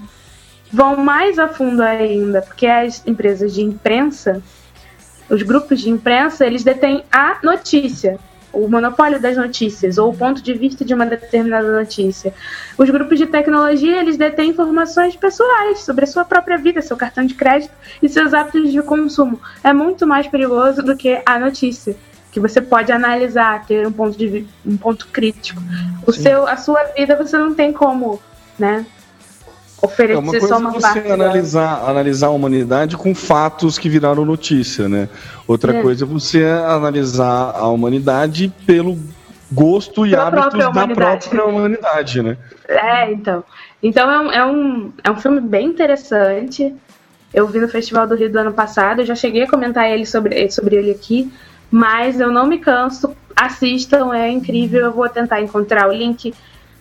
[0.71, 4.43] vão mais a fundo ainda, porque as empresas de imprensa
[5.29, 8.19] os grupos de imprensa, eles detêm a notícia,
[8.55, 12.33] o monopólio das notícias, ou o ponto de vista de uma determinada notícia.
[12.77, 17.25] Os grupos de tecnologia, eles detêm informações pessoais sobre a sua própria vida, seu cartão
[17.25, 19.39] de crédito e seus hábitos de consumo.
[19.63, 21.95] É muito mais perigoso do que a notícia,
[22.31, 25.61] que você pode analisar, ter um ponto de um ponto crítico.
[26.05, 28.21] O seu, a sua vida você não tem como,
[28.57, 28.85] né?
[29.85, 30.99] É Oferecer uma só coisa uma é parte.
[31.01, 35.07] você da- analisar, analisar a humanidade com fatos que viraram notícia, né?
[35.47, 35.81] Outra É.
[35.81, 38.97] coisa é você analisar a humanidade pelo
[39.51, 42.37] gosto e hábitos própria da própria humanidade, né?
[42.67, 43.43] É, então.
[43.81, 46.73] Então é um, é, um, é um filme bem interessante.
[47.33, 50.05] Eu vi no Festival do Rio do ano passado, eu já cheguei a comentar ele
[50.05, 51.31] sobre, sobre ele aqui,
[51.69, 53.15] mas eu não me canso.
[53.35, 54.81] Assistam, é incrível.
[54.81, 56.33] Eu vou tentar encontrar o link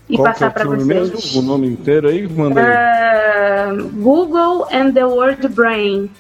[0.09, 0.87] e Qual é passar o para vocês.
[0.87, 1.39] mesmo?
[1.39, 2.27] O nome inteiro aí?
[2.29, 2.67] Manda aí.
[2.67, 6.11] É, Google and the Word Brain.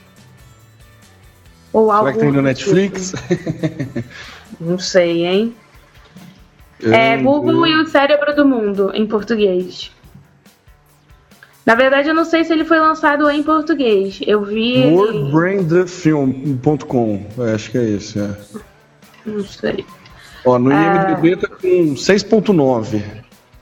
[1.72, 3.12] Ou algo Será que tem no Netflix?
[3.12, 4.04] tipo.
[4.60, 5.54] Não sei, hein?
[6.82, 9.90] É Google e o Cérebro do Mundo, em português.
[11.66, 14.20] Na verdade, eu não sei se ele foi lançado em português.
[14.26, 14.84] Eu vi.
[14.92, 17.26] WorldBrainTheFilm.com.
[17.38, 18.36] É, acho que é esse, é.
[19.24, 19.84] Não sei.
[20.44, 21.06] Ó, no Ah.
[21.10, 23.02] IMDB tá com 6.9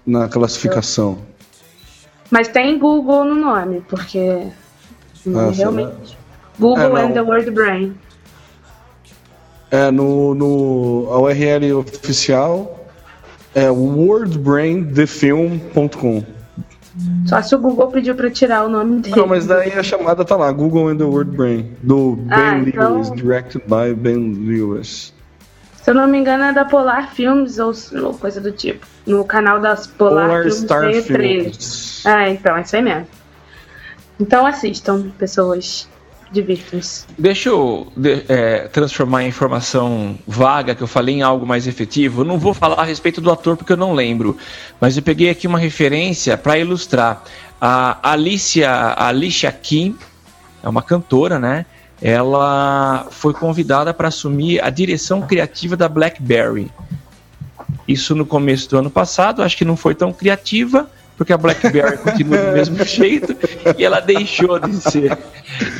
[0.06, 1.18] na classificação.
[2.30, 4.48] Mas tem Google no nome, porque.
[4.48, 4.52] Ah,
[5.20, 5.50] será?
[5.50, 6.16] realmente.
[6.58, 7.94] Google É, and the Word Brain.
[9.70, 12.86] É, no, no a URL oficial
[13.54, 16.22] é worldbrainthefilm.com.
[17.26, 19.16] Só se o Google pediu pra tirar o nome dele.
[19.16, 22.58] Não, mas daí a chamada tá lá, Google and the Word Brain, do Ben Ah,
[22.58, 25.14] então- Lewis, directed by Ben Lewis.
[25.82, 27.72] Se eu não me engano, é da Polar Films ou,
[28.04, 28.86] ou coisa do tipo.
[29.06, 31.42] No canal das Polar, Polar Films Star trailer.
[31.42, 32.02] Films.
[32.06, 33.06] Ah, então, é isso aí mesmo.
[34.20, 35.88] Então assistam, pessoas.
[36.30, 37.04] Divirtam-se.
[37.18, 42.22] Deixa eu de- é, transformar a informação vaga que eu falei em algo mais efetivo.
[42.22, 44.38] Eu não vou falar a respeito do ator porque eu não lembro,
[44.80, 47.22] mas eu peguei aqui uma referência para ilustrar.
[47.60, 49.94] A Alicia, a Alicia Kim
[50.62, 51.66] é uma cantora, né?
[52.02, 56.70] Ela foi convidada para assumir a direção criativa da BlackBerry.
[57.86, 61.98] Isso no começo do ano passado, acho que não foi tão criativa, porque a BlackBerry
[62.02, 63.36] continua do mesmo jeito
[63.78, 65.16] e ela deixou de ser.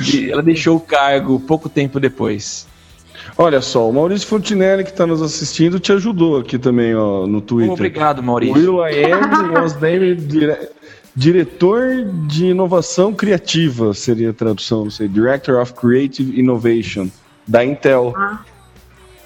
[0.01, 2.67] de- ela deixou o cargo pouco tempo depois.
[3.37, 7.41] Olha só, o Maurício Fontinelli que está nos assistindo te ajudou aqui também ó, no
[7.41, 7.73] Twitter.
[7.73, 8.77] Obrigado, Maurício.
[8.77, 10.69] Will I Am was named dire-
[11.15, 17.09] diretor de inovação criativa, seria a tradução, não sei, Director of Creative Innovation,
[17.47, 18.15] da Intel.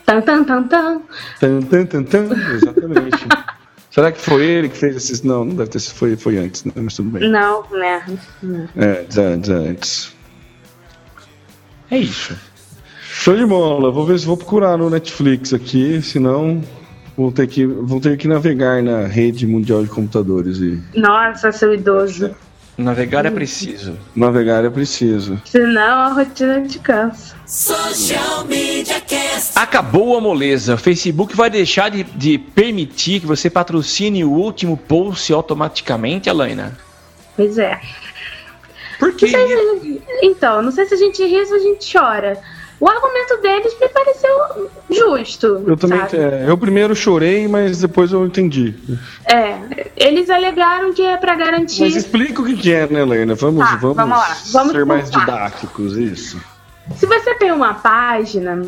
[0.04, 1.02] Tan, tan, tan, tan.
[1.40, 3.26] Tan, tan, tan, tan, exatamente.
[3.90, 5.22] Será que foi ele que fez esses?
[5.22, 6.72] Não, não deve ter sido, foi, foi antes, né?
[6.76, 7.30] mas tudo bem.
[7.30, 8.04] Não, né?
[8.76, 10.16] É, antes, antes.
[11.90, 12.36] É isso.
[13.08, 16.62] Show de bola, vou ver se vou procurar no Netflix aqui, senão
[17.16, 21.72] vou ter que, vou ter que navegar na rede mundial de computadores e Nossa, seu
[21.74, 22.34] idoso.
[22.78, 23.96] Navegar é preciso.
[24.14, 25.40] navegar é preciso.
[25.46, 27.34] Senão a rotina te cansa.
[27.46, 29.58] Social Media Cast.
[29.58, 30.74] Acabou a moleza.
[30.74, 36.76] O Facebook vai deixar de, de permitir que você patrocine o último post automaticamente, Alaina?
[37.34, 37.80] Pois é.
[38.98, 39.32] Por quê?
[40.22, 42.38] Então, não sei se a gente ri ou se a gente chora.
[42.78, 45.64] O argumento deles me pareceu justo.
[45.66, 48.74] Eu também, é, eu primeiro chorei, mas depois eu entendi.
[49.24, 51.80] É, eles alegaram que é pra garantir.
[51.82, 53.34] Mas explica o que é, né, Helena?
[53.34, 54.36] Vamos, Tá, vamos, vamos lá.
[54.52, 56.38] Vamos ser mais didáticos, isso.
[56.96, 58.62] Se você tem uma página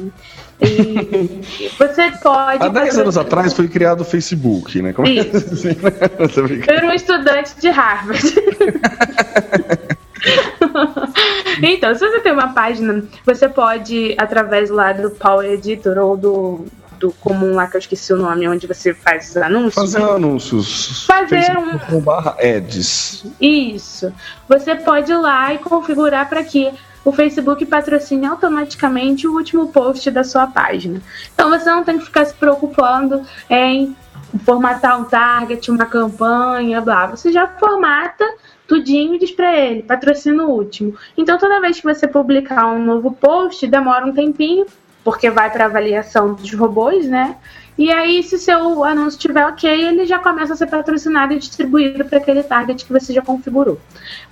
[0.60, 1.40] e
[1.78, 2.64] você pode.
[2.64, 4.92] Há 10 fazer- anos atrás foi criado o Facebook, né?
[4.92, 5.68] Como é que- Isso.
[6.42, 6.70] Brincando.
[6.72, 8.22] Eu era um estudante de Harvard.
[11.62, 16.66] então, se você tem uma página, você pode, através lá do Power Editor ou do,
[16.98, 19.74] do comum lá que eu esqueci o nome, onde você faz os anúncios.
[19.74, 21.06] Fazer anúncios.
[21.06, 23.24] Fazer um- barra ads.
[23.40, 24.12] Isso.
[24.48, 26.70] Você pode ir lá e configurar para que
[27.04, 31.00] o Facebook patrocine automaticamente o último post da sua página.
[31.32, 33.96] Então você não tem que ficar se preocupando em
[34.44, 37.06] formatar um target, uma campanha, blá.
[37.06, 38.24] Você já formata
[38.68, 40.94] tudinho e diz para ele, patrocina o último.
[41.16, 44.66] Então toda vez que você publicar um novo post, demora um tempinho,
[45.02, 47.36] porque vai para avaliação dos robôs, né?
[47.78, 52.04] E aí, se seu anúncio estiver ok, ele já começa a ser patrocinado e distribuído
[52.04, 53.80] para aquele target que você já configurou.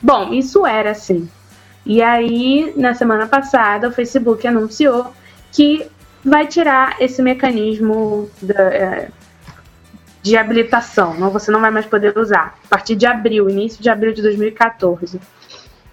[0.02, 1.28] Bom, isso era assim.
[1.86, 5.12] E aí, na semana passada, o Facebook anunciou
[5.52, 5.86] que
[6.24, 9.08] vai tirar esse mecanismo da, é,
[10.26, 11.14] de habilitação.
[11.14, 12.58] Não, você não vai mais poder usar.
[12.64, 15.20] A partir de abril, início de abril de 2014.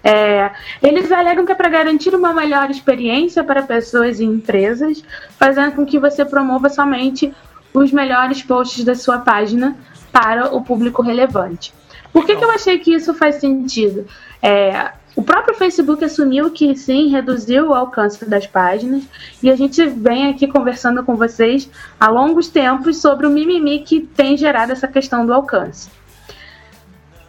[0.02, 0.50] É,
[0.82, 5.04] eles alegam que é para garantir uma melhor experiência para pessoas e empresas,
[5.38, 7.32] fazendo com que você promova somente
[7.72, 9.76] os melhores posts da sua página
[10.10, 11.72] para o público relevante.
[12.12, 14.04] Por que, que eu achei que isso faz sentido?
[14.42, 19.04] É, o próprio Facebook assumiu que sim, reduziu o alcance das páginas,
[19.42, 24.00] e a gente vem aqui conversando com vocês há longos tempos sobre o mimimi que
[24.00, 25.88] tem gerado essa questão do alcance.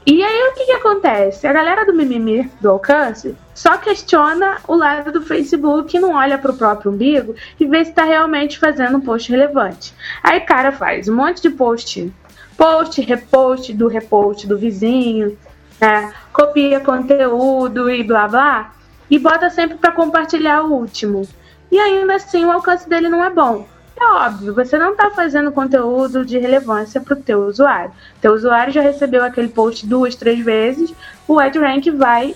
[0.07, 1.47] E aí o que, que acontece?
[1.47, 6.51] A galera do mimimi do alcance só questiona o lado do Facebook, não olha para
[6.51, 9.95] o próprio umbigo e vê se está realmente fazendo um post relevante.
[10.21, 12.13] Aí cara faz um monte de post,
[12.55, 15.35] post, repost do repost do vizinho,
[15.79, 16.13] né?
[16.31, 18.73] copia conteúdo e blá blá,
[19.09, 21.27] e bota sempre para compartilhar o último.
[21.71, 23.67] E ainda assim o alcance dele não é bom.
[23.97, 27.91] É óbvio, você não está fazendo conteúdo de relevância para o teu usuário.
[28.19, 30.93] Teu usuário já recebeu aquele post duas, três vezes,
[31.25, 32.35] o AdRank vai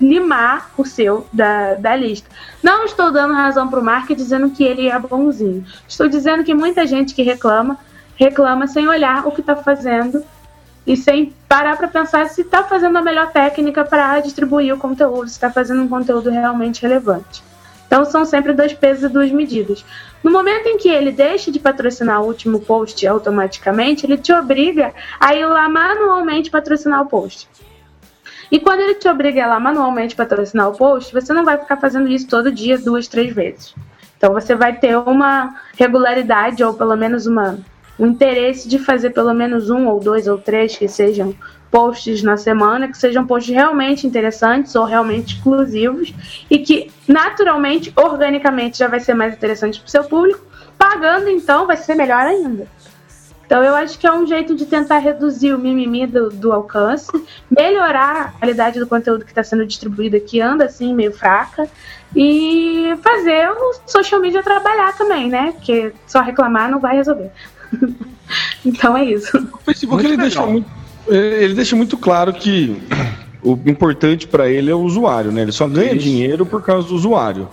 [0.00, 2.28] limar o seu da, da lista.
[2.60, 5.64] Não estou dando razão para o marketing dizendo que ele é bonzinho.
[5.86, 7.78] Estou dizendo que muita gente que reclama,
[8.16, 10.24] reclama sem olhar o que está fazendo
[10.86, 15.28] e sem parar para pensar se está fazendo a melhor técnica para distribuir o conteúdo,
[15.28, 17.42] se está fazendo um conteúdo realmente relevante.
[17.86, 19.84] Então são sempre dois pesos e duas medidas.
[20.22, 24.94] No momento em que ele deixa de patrocinar o último post automaticamente, ele te obriga
[25.20, 27.48] a ir lá manualmente patrocinar o post.
[28.50, 31.58] E quando ele te obriga a ir lá manualmente patrocinar o post, você não vai
[31.58, 33.74] ficar fazendo isso todo dia, duas, três vezes.
[34.16, 37.58] Então você vai ter uma regularidade ou pelo menos uma
[37.98, 41.34] o interesse de fazer pelo menos um ou dois ou três que sejam
[41.70, 46.12] posts na semana, que sejam posts realmente interessantes ou realmente exclusivos
[46.50, 50.44] e que naturalmente, organicamente já vai ser mais interessante para o seu público,
[50.76, 52.66] pagando então vai ser melhor ainda.
[53.46, 57.10] Então eu acho que é um jeito de tentar reduzir o mimimi do, do alcance,
[57.50, 61.68] melhorar a qualidade do conteúdo que está sendo distribuído aqui, anda assim meio fraca,
[62.16, 65.52] e fazer o social media trabalhar também, né?
[65.52, 67.30] Porque só reclamar não vai resolver.
[68.64, 69.36] então é isso.
[69.52, 70.70] O Facebook ele deixa, muito,
[71.08, 72.80] ele deixa muito claro que
[73.42, 75.42] o importante para ele é o usuário, né?
[75.42, 76.04] Ele só ganha isso.
[76.04, 77.48] dinheiro por causa do usuário.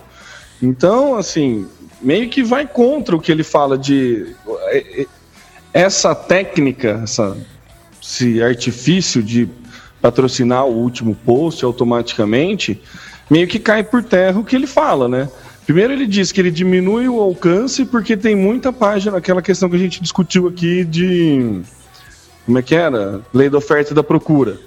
[0.62, 1.66] Então, assim,
[2.00, 4.34] meio que vai contra o que ele fala de
[4.68, 5.06] é, é,
[5.72, 7.36] essa técnica, essa,
[8.00, 9.48] esse artifício de
[10.00, 12.80] patrocinar o último post automaticamente,
[13.28, 15.28] meio que cai por terra o que ele fala, né?
[15.70, 19.76] Primeiro ele diz que ele diminui o alcance porque tem muita página, aquela questão que
[19.76, 21.60] a gente discutiu aqui de
[22.44, 23.20] como é que era?
[23.32, 24.58] Lei da oferta e da procura.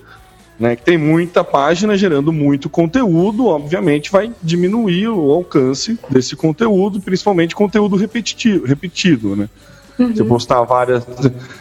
[0.57, 7.01] Né, que tem muita página gerando muito conteúdo, obviamente vai diminuir o alcance desse conteúdo,
[7.01, 9.49] principalmente conteúdo repetitivo, repetido, né?
[9.97, 10.15] Uhum.
[10.15, 11.05] Se postar várias.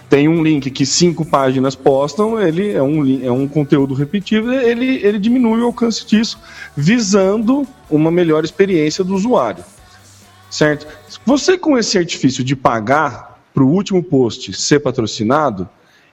[0.09, 5.05] Tem um link que cinco páginas postam, ele é um, é um conteúdo repetido, ele,
[5.05, 6.39] ele diminui o alcance disso,
[6.77, 9.65] visando uma melhor experiência do usuário.
[10.51, 10.87] Certo?
[11.25, 15.69] Você, com esse artifício de pagar para o último post ser patrocinado,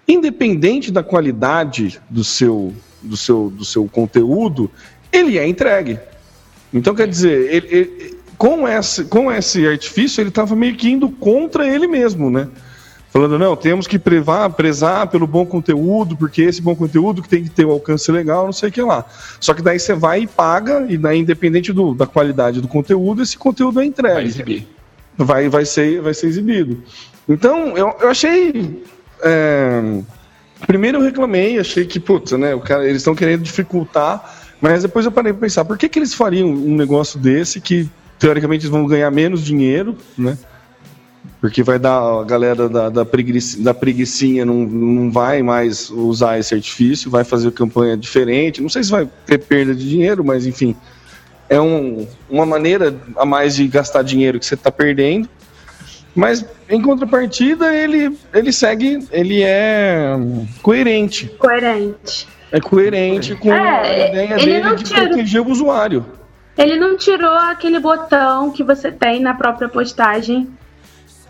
[0.07, 4.70] independente da qualidade do seu, do seu, do seu conteúdo,
[5.11, 5.99] ele é entregue.
[6.74, 11.09] Então, quer dizer, ele, ele, com, esse, com esse artifício, ele estava meio que indo
[11.09, 12.47] contra ele mesmo, né?
[13.11, 17.43] Falando, não, temos que prevar, prezar pelo bom conteúdo, porque esse bom conteúdo que tem
[17.43, 19.03] que ter um alcance legal, não sei o que lá.
[19.41, 23.21] Só que daí você vai e paga, e daí, independente do, da qualidade do conteúdo,
[23.21, 24.13] esse conteúdo é entregue.
[24.13, 24.67] Vai exibir.
[25.17, 26.81] Vai, vai, ser, vai ser exibido.
[27.27, 28.81] Então, eu, eu achei.
[29.21, 30.01] É...
[30.65, 35.05] Primeiro eu reclamei, achei que, putz, né, o cara, eles estão querendo dificultar, mas depois
[35.05, 37.89] eu parei para pensar, por que, que eles fariam um negócio desse que
[38.20, 40.38] teoricamente eles vão ganhar menos dinheiro, né?
[41.41, 46.38] Porque vai dar a galera da, da, preguiça, da preguiçinha não, não vai mais usar
[46.38, 48.61] esse artifício, vai fazer campanha diferente.
[48.61, 50.76] Não sei se vai ter perda de dinheiro, mas enfim.
[51.47, 55.30] É um, uma maneira a mais de gastar dinheiro que você está perdendo.
[56.13, 60.15] Mas em contrapartida, ele, ele segue, ele é
[60.61, 61.28] coerente.
[61.39, 62.28] Coerente.
[62.51, 66.05] É coerente com é, a ideia dele de proteger o usuário.
[66.60, 70.49] Ele não tirou aquele botão que você tem na própria postagem,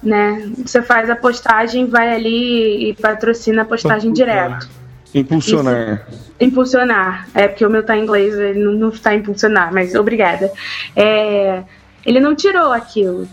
[0.02, 0.52] né?
[0.66, 4.68] Você faz a postagem, vai ali e patrocina a postagem direto.
[5.14, 6.08] Impulsionar.
[6.10, 7.28] Isso, impulsionar.
[7.36, 10.52] É porque o meu tá em inglês, ele não, não está impulsionar, mas obrigada.
[10.96, 11.62] É,
[12.04, 13.28] ele não tirou aquilo.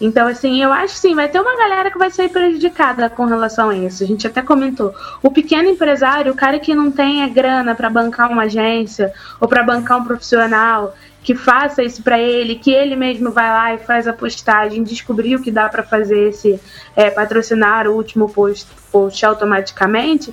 [0.00, 3.70] Então, assim, eu acho sim, vai ter uma galera que vai ser prejudicada com relação
[3.70, 4.02] a isso.
[4.02, 4.92] A gente até comentou.
[5.22, 9.48] O pequeno empresário, o cara que não tem a grana para bancar uma agência ou
[9.48, 10.94] para bancar um profissional,
[11.26, 15.42] que faça isso para ele, que ele mesmo vai lá e faz a postagem, descobriu
[15.42, 16.60] que dá para fazer esse
[16.94, 20.32] é, patrocinar o último post, post automaticamente,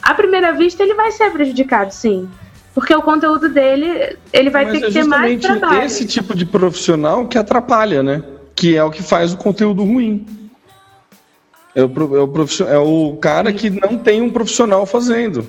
[0.00, 2.28] à primeira vista ele vai ser prejudicado, sim.
[2.72, 5.82] Porque o conteúdo dele, ele vai Mas ter é que ter mais trabalho.
[5.82, 8.22] esse tipo de profissional que atrapalha, né?
[8.54, 10.24] Que é o que faz o conteúdo ruim.
[11.74, 15.44] É o, é o, é o cara que não tem um profissional fazendo.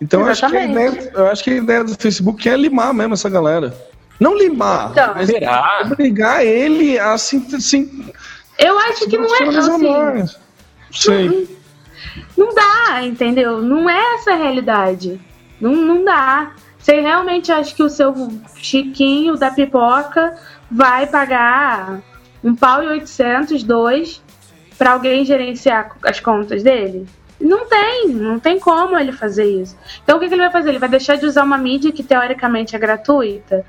[0.00, 3.28] Então eu acho, ideia, eu acho que a ideia do Facebook é limar mesmo essa
[3.28, 3.89] galera.
[4.20, 5.80] Não limar, então, mas será?
[5.86, 8.12] obrigar ele a assim, assim
[8.58, 10.38] Eu acho que não é assim.
[10.92, 11.48] Sim.
[12.36, 13.62] Não, não dá, entendeu?
[13.62, 15.18] Não é essa a realidade.
[15.58, 16.52] Não, não dá.
[16.78, 18.14] Você realmente acha que o seu
[18.56, 20.36] chiquinho da pipoca
[20.70, 22.00] vai pagar
[22.42, 24.22] um pau e oitocentos, dois,
[24.78, 27.06] para alguém gerenciar as contas dele?
[27.40, 29.76] Não tem, não tem como ele fazer isso.
[30.02, 30.70] Então o que, que ele vai fazer?
[30.70, 33.64] Ele vai deixar de usar uma mídia que teoricamente é gratuita?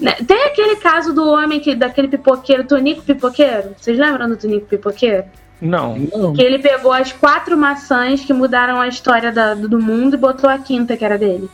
[0.00, 3.74] Né, tem aquele caso do homem que daquele pipoqueiro, Tonico Pipoqueiro.
[3.76, 5.24] Vocês lembram do Tonico Pipoqueiro?
[5.60, 6.32] Não, não.
[6.32, 10.48] Que ele pegou as quatro maçãs que mudaram a história da, do mundo e botou
[10.48, 11.50] a quinta, que era dele.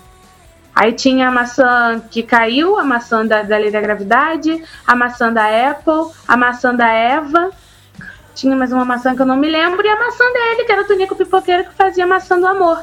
[0.72, 5.32] Aí tinha a maçã que caiu, a maçã da, da lei da gravidade, a maçã
[5.32, 7.50] da Apple, a maçã da Eva.
[8.32, 10.82] tinha mais uma maçã que eu não me lembro, e a maçã dele, que era
[10.82, 12.80] o Tonico Pipoqueiro que fazia a maçã do amor.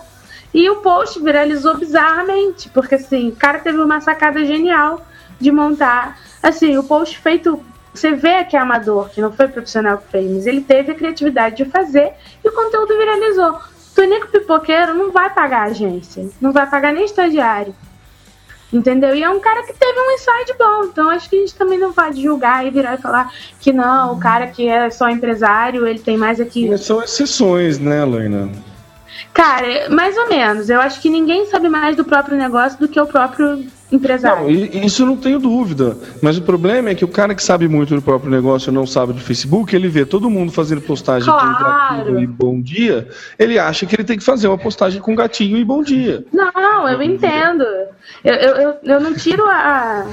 [0.54, 5.02] E o post viralizou bizarramente, porque assim, o cara teve uma sacada genial
[5.44, 6.20] de montar.
[6.42, 7.64] Assim, o post feito.
[7.94, 10.96] Você vê que é amador, que não foi profissional que fez, mas ele teve a
[10.96, 12.14] criatividade de fazer
[12.44, 13.60] e o conteúdo viralizou.
[13.94, 17.76] Tonico Pipoqueiro não vai pagar agência, não vai pagar nem estagiário.
[18.74, 19.16] Entendeu?
[19.16, 20.86] E é um cara que teve um insight bom.
[20.86, 24.14] Então acho que a gente também não pode julgar e virar e falar que não,
[24.14, 26.76] o cara que é só empresário, ele tem mais aqui.
[26.80, 28.50] São exceções, né, Lorena?
[29.34, 30.70] Cara, mais ou menos.
[30.70, 34.44] Eu acho que ninguém sabe mais do próprio negócio do que o próprio empresário.
[34.44, 35.98] Não, isso eu não tenho dúvida.
[36.22, 38.86] Mas o problema é que o cara que sabe muito do próprio negócio e não
[38.86, 41.56] sabe do Facebook, ele vê todo mundo fazendo postagem Claro.
[41.58, 43.08] com gatinho e bom dia,
[43.38, 46.26] ele acha que ele tem que fazer uma postagem com gatinho e bom dia.
[46.32, 47.66] Não, eu entendo.
[48.24, 50.06] Eu, eu, eu, não tiro a,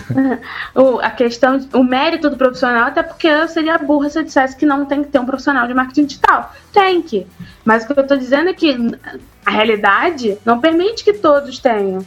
[1.02, 4.66] a questão, o mérito do profissional, até porque eu seria burra se eu dissesse que
[4.66, 6.52] não tem que ter um profissional de marketing digital.
[6.72, 7.26] Tem que.
[7.64, 8.76] Mas o que eu tô dizendo é que
[9.46, 12.04] a realidade não permite que todos tenham.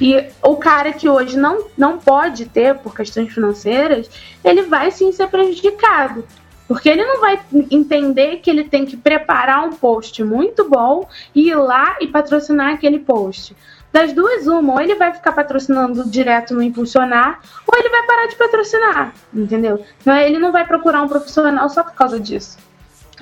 [0.00, 4.10] E o cara que hoje não, não pode ter por questões financeiras,
[4.44, 6.24] ele vai sim ser prejudicado.
[6.66, 7.38] Porque ele não vai
[7.70, 12.72] entender que ele tem que preparar um post muito bom e ir lá e patrocinar
[12.72, 13.54] aquele post.
[13.94, 18.26] Das duas, uma, ou ele vai ficar patrocinando direto no impulsionar, ou ele vai parar
[18.26, 19.80] de patrocinar, entendeu?
[20.00, 22.58] Então ele não vai procurar um profissional só por causa disso.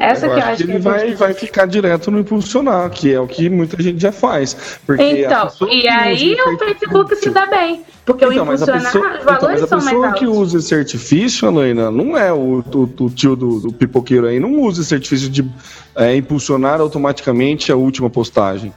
[0.01, 1.19] Essa eu que eu acho que ele é vai, justiça.
[1.19, 4.79] vai ficar direto no impulsionar, que é o que muita gente já faz.
[4.87, 7.85] Porque a Então, pessoa e aí o Facebook se dá bem.
[8.07, 10.07] Porque Então, o mas a impulsionar, pessoa, os então, valores mas a são mais pessoa
[10.07, 10.21] altos.
[10.21, 14.41] que usa esse artifício, Alaina, não é o, o- o tio do, do pipoqueiro aí,
[14.41, 15.47] não usa esse artifício de
[15.95, 18.73] é, impulsionar automaticamente a última postagem.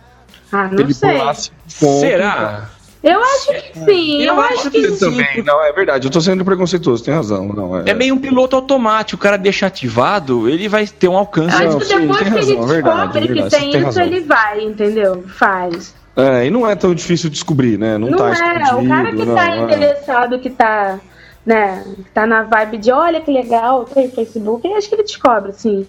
[0.52, 1.18] Ah, não Ele sei.
[1.20, 2.70] pulasse ponto, Será?
[3.04, 4.98] Eu acho que sim, eu, Eu acho acho que que sim.
[5.12, 7.48] Também, não, é verdade, eu tô sendo preconceituoso, tem razão.
[7.50, 9.20] Não, é, É meio um piloto automático.
[9.20, 11.56] O cara deixa ativado, ele vai ter um alcance.
[11.56, 13.62] Acho Não, que sim, depois tem que razão, ele é verdade, descobre é verdade, que
[13.62, 14.04] tem tem isso, razão.
[14.06, 15.24] ele vai, entendeu?
[15.28, 15.94] Faz.
[16.16, 17.96] É, e não é tão difícil descobrir, né?
[17.98, 18.32] Não, Não, tá é,
[18.64, 18.78] escondido.
[18.86, 19.60] o cara que não, tá é.
[19.60, 21.00] interessado, que tá,
[21.46, 25.04] né, que tá na vibe de olha que legal, tem Facebook, eu acho que ele
[25.04, 25.86] descobre, sim.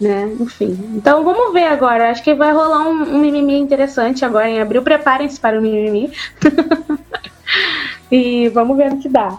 [0.00, 0.76] Né, enfim.
[0.96, 2.10] Então vamos ver agora.
[2.10, 4.82] Acho que vai rolar um, um mimimi interessante agora em abril.
[4.82, 6.12] Preparem-se para o mimimi.
[8.10, 9.38] e vamos ver no que dá.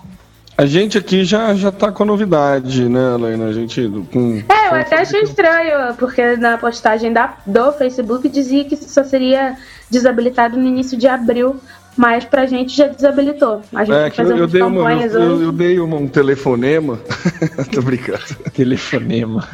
[0.57, 3.45] A gente aqui já, já tá com a novidade, né, Helena?
[3.47, 4.41] A gente com.
[4.47, 9.57] É, eu até achei estranho, porque na postagem da, do Facebook dizia que só seria
[9.91, 11.57] desabilitado no início de abril,
[11.97, 13.61] mas pra gente já desabilitou.
[13.73, 15.43] A gente É, que fazer eu, eu dei uma, eu, hoje.
[15.43, 17.01] eu dei uma- um telefonema.
[17.73, 18.23] Tô brincando.
[18.53, 19.45] Telefonema.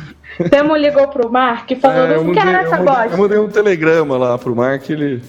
[0.49, 3.17] Temo ligou pro Mark e falou, É, eu, não eu, essa mandei, eu bosta.
[3.17, 5.21] mandei um telegrama lá pro Mark ele,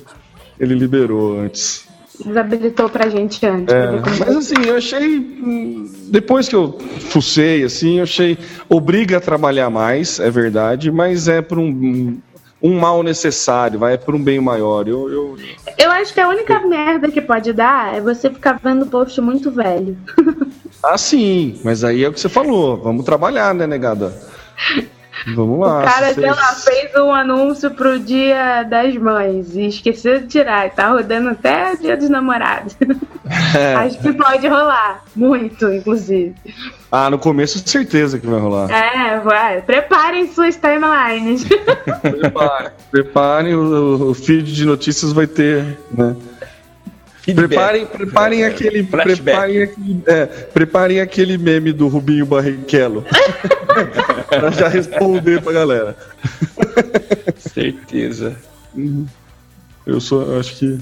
[0.58, 1.86] ele liberou antes.
[2.24, 3.74] Desabilitou pra gente antes.
[3.74, 3.90] É,
[4.20, 5.18] mas assim, eu achei.
[6.08, 6.78] Depois que eu
[7.10, 8.38] fucei, assim, eu achei.
[8.68, 12.18] Obriga a trabalhar mais, é verdade, mas é por um,
[12.62, 14.86] um mal necessário, vai, é por um bem maior.
[14.86, 15.36] Eu, eu,
[15.78, 19.50] Eu acho que a única merda que pode dar é você ficar vendo post muito
[19.50, 19.96] velho.
[20.84, 22.76] Ah, sim, mas aí é o que você falou.
[22.76, 24.12] Vamos trabalhar, né, negada?
[25.34, 25.80] Vamos lá.
[25.80, 30.26] o cara, sei lá, vocês- fez um anúncio pro dia das mães e esqueceu de
[30.26, 30.66] tirar.
[30.66, 32.76] E tá rodando até o dia dos namorados.
[33.56, 33.74] É.
[33.76, 35.04] Acho que pode rolar.
[35.14, 36.34] Muito, inclusive.
[36.90, 38.68] Ah, no começo, certeza que vai rolar.
[38.70, 39.62] É, vai.
[39.62, 41.44] Preparem suas timelines.
[42.00, 46.14] Preparem, preparem o, o feed de notícias vai ter, né?
[47.24, 49.22] Preparem, preparem aquele, Flashback.
[49.22, 53.04] preparem aquele, é, preparem aquele meme do Rubinho Barrichello
[54.28, 55.96] pra já responder pra galera.
[57.36, 58.36] Certeza.
[59.86, 60.78] Eu sou, acho que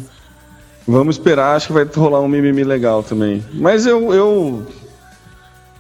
[0.87, 3.45] vamos esperar, acho que vai rolar um mimimi legal também.
[3.53, 4.67] Mas eu, eu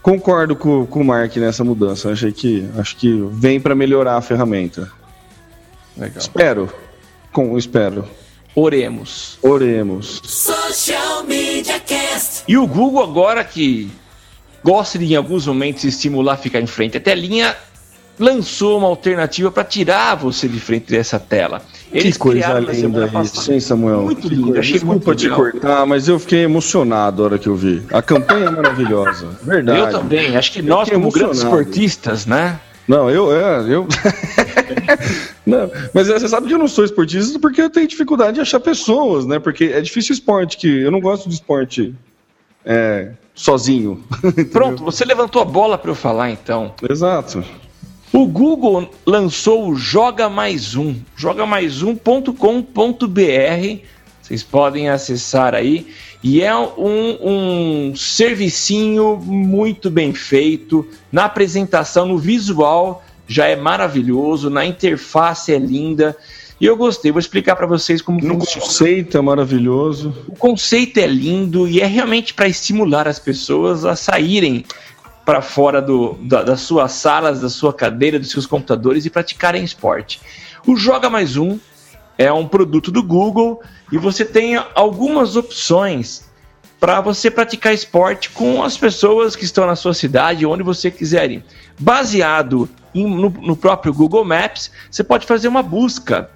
[0.02, 2.10] concordo com, com o Mark nessa mudança.
[2.10, 4.90] Achei que acho que vem pra melhorar a ferramenta.
[5.96, 6.18] Legal.
[6.18, 6.72] Espero,
[7.32, 8.04] com espero.
[8.54, 9.38] Oremos.
[9.42, 10.20] Oremos.
[10.24, 12.42] Social Media Cast.
[12.48, 13.90] E o Google agora que
[14.62, 17.56] gosta de em alguns momentos estimular a ficar em frente à telinha,
[18.18, 21.62] lançou uma alternativa para tirar você de frente dessa tela.
[21.90, 24.02] que coisa linda isso, hein, Samuel?
[24.02, 25.38] Muito Que lindo, coisa- achei Desculpa muito te legal.
[25.38, 27.82] cortar, mas eu fiquei emocionado a hora que eu vi.
[27.92, 29.78] A campanha é maravilhosa, verdade.
[29.78, 32.60] Eu também, acho que nós, fiquei como grandes esportistas, né?
[32.90, 33.86] Não, eu, é, eu.
[35.46, 38.58] não, mas você sabe que eu não sou esportista porque eu tenho dificuldade de achar
[38.58, 39.38] pessoas, né?
[39.38, 41.94] Porque é difícil esporte, que eu não gosto de esporte
[42.64, 44.02] é, sozinho.
[44.50, 46.74] Pronto, você levantou a bola para eu falar então.
[46.90, 47.44] Exato.
[48.12, 53.84] O Google lançou o Joga Mais Um, jogamais1.com.br.
[54.30, 55.88] Vocês podem acessar aí.
[56.22, 60.86] E é um, um servicinho muito bem feito.
[61.10, 64.48] Na apresentação, no visual, já é maravilhoso.
[64.48, 66.16] Na interface é linda.
[66.60, 67.10] E eu gostei.
[67.10, 68.64] Vou explicar para vocês como No funciona.
[68.64, 70.14] conceito é maravilhoso.
[70.28, 74.64] O conceito é lindo e é realmente para estimular as pessoas a saírem
[75.26, 79.64] para fora do, da- das suas salas, da sua cadeira, dos seus computadores e praticarem
[79.64, 80.20] esporte.
[80.64, 81.58] O Joga Mais Um
[82.18, 83.60] é um produto do Google
[83.90, 86.28] e você tem algumas opções
[86.78, 91.30] para você praticar esporte com as pessoas que estão na sua cidade, onde você quiser
[91.30, 91.44] ir.
[91.78, 96.30] Baseado em- no, no próprio Google Maps, você pode fazer uma busca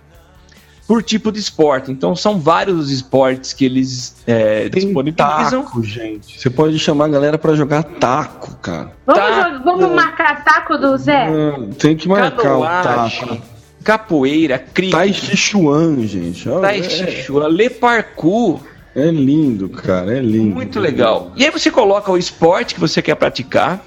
[0.87, 1.91] por tipo de esporte.
[1.91, 5.63] Então são vários os esportes que eles é, Tem disponibilizam.
[5.63, 6.39] taco, gente.
[6.39, 8.93] Você pode chamar a galera pra jogar taco, cara.
[9.07, 9.65] Vamos, Taco.
[9.65, 11.27] vamos marcar taco do Zé?
[11.27, 13.43] Ah, tem que marcar o Canoagem, taco.
[13.85, 16.49] Capoeira, cricket, Tai Chi Chuan, gente.
[16.49, 18.61] Olha, tai chi chuan, le parkour,
[18.97, 20.17] É, é lindo, cara.
[20.17, 20.55] É lindo.
[20.55, 21.33] muito legal.
[21.37, 23.85] E aí você coloca o esporte que você quer praticar,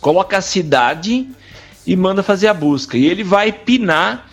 [0.00, 1.28] coloca a cidade
[1.86, 2.96] e manda fazer a busca.
[2.98, 4.28] E ele vai pinar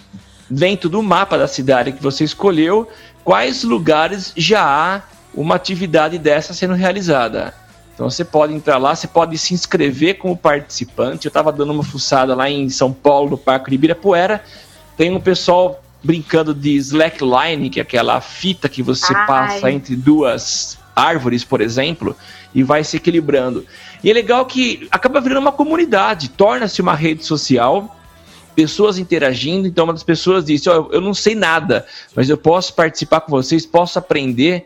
[0.49, 2.87] dentro do mapa da cidade que você escolheu
[3.23, 5.01] quais lugares já há
[5.35, 7.53] uma atividade dessa sendo realizada.
[7.93, 11.25] Então você pode entrar lá, você pode se inscrever como participante.
[11.25, 14.43] Eu estava dando uma fuçada lá em São Paulo, no Parque de Ibirapuera.
[14.97, 19.27] Tem um pessoal brincando de slackline, que é aquela fita que você Ai.
[19.27, 22.15] passa entre duas árvores, por exemplo,
[22.53, 23.63] e vai se equilibrando.
[24.03, 27.95] E é legal que acaba virando uma comunidade, torna-se uma rede social,
[28.55, 29.67] pessoas interagindo.
[29.67, 33.31] Então, uma das pessoas disse: Ó, Eu não sei nada, mas eu posso participar com
[33.31, 34.65] vocês, posso aprender.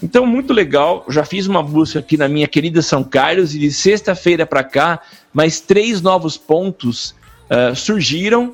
[0.00, 1.04] Então, muito legal.
[1.08, 5.00] Já fiz uma busca aqui na minha querida São Carlos e de sexta-feira para cá,
[5.32, 7.14] mais três novos pontos
[7.50, 8.52] ah, surgiram.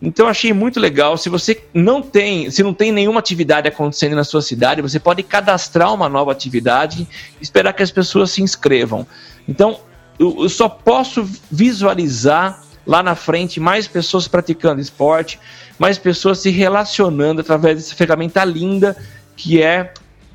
[0.00, 1.16] Então achei muito legal.
[1.16, 5.22] Se você não tem, se não tem nenhuma atividade acontecendo na sua cidade, você pode
[5.22, 7.06] cadastrar uma nova atividade
[7.40, 9.06] esperar que as pessoas se inscrevam.
[9.46, 9.80] Então
[10.18, 15.38] eu, eu só posso visualizar lá na frente mais pessoas praticando esporte,
[15.78, 18.96] mais pessoas se relacionando através dessa ferramenta linda
[19.36, 19.92] que é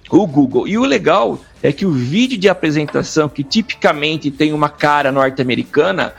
[0.09, 0.67] o Google.
[0.67, 6.13] E o legal é que o vídeo de apresentação, que tipicamente tem uma cara norte-americana,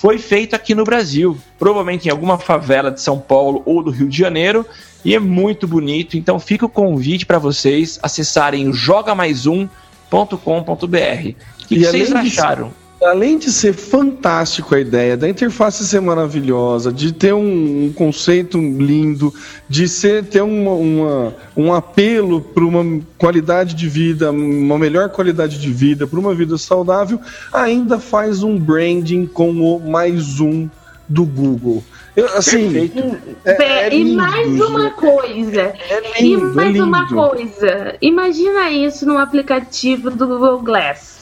[0.00, 4.08] foi feito aqui no Brasil, provavelmente em alguma favela de São Paulo ou do Rio
[4.08, 4.64] de Janeiro,
[5.04, 6.16] e é muito bonito.
[6.16, 9.68] Então fica o convite para vocês acessarem o jogamaisum.com.br.
[10.14, 12.72] O que, que vocês disso- acharam?
[13.02, 18.58] Além de ser fantástico a ideia, da interface ser maravilhosa, de ter um, um conceito
[18.58, 19.32] lindo,
[19.68, 25.58] de ser ter uma, uma- um apelo para uma qualidade de vida, uma melhor qualidade
[25.58, 27.18] de vida, para uma vida saudável,
[27.52, 30.68] ainda faz um branding com o mais um
[31.08, 31.82] do Google.
[32.14, 33.16] Eu, assim, Perfeito.
[33.46, 34.94] é- é e lindo, mais uma gente.
[34.96, 35.60] coisa.
[35.62, 37.14] É e lindo, mais é uma lindo.
[37.14, 37.96] coisa.
[38.02, 41.19] Imagina isso no aplicativo do Google Glass.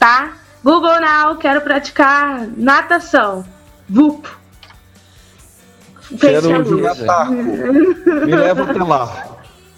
[0.00, 0.32] Tá?
[0.64, 3.44] Google Now, quero praticar natação.
[3.88, 4.26] VUP.
[6.18, 7.32] Fecha Quero jogar taco.
[7.32, 9.26] Me leva até lá.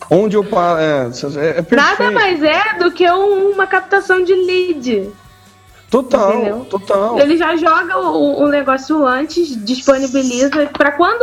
[0.08, 0.78] Onde eu paro.
[0.78, 1.76] É, é, é.
[1.76, 5.10] Nada mais é do que um- uma captação de lead.
[5.92, 6.64] Total, Entendeu?
[6.70, 7.18] total.
[7.18, 11.20] Ele já joga o, o negócio antes, disponibiliza para quando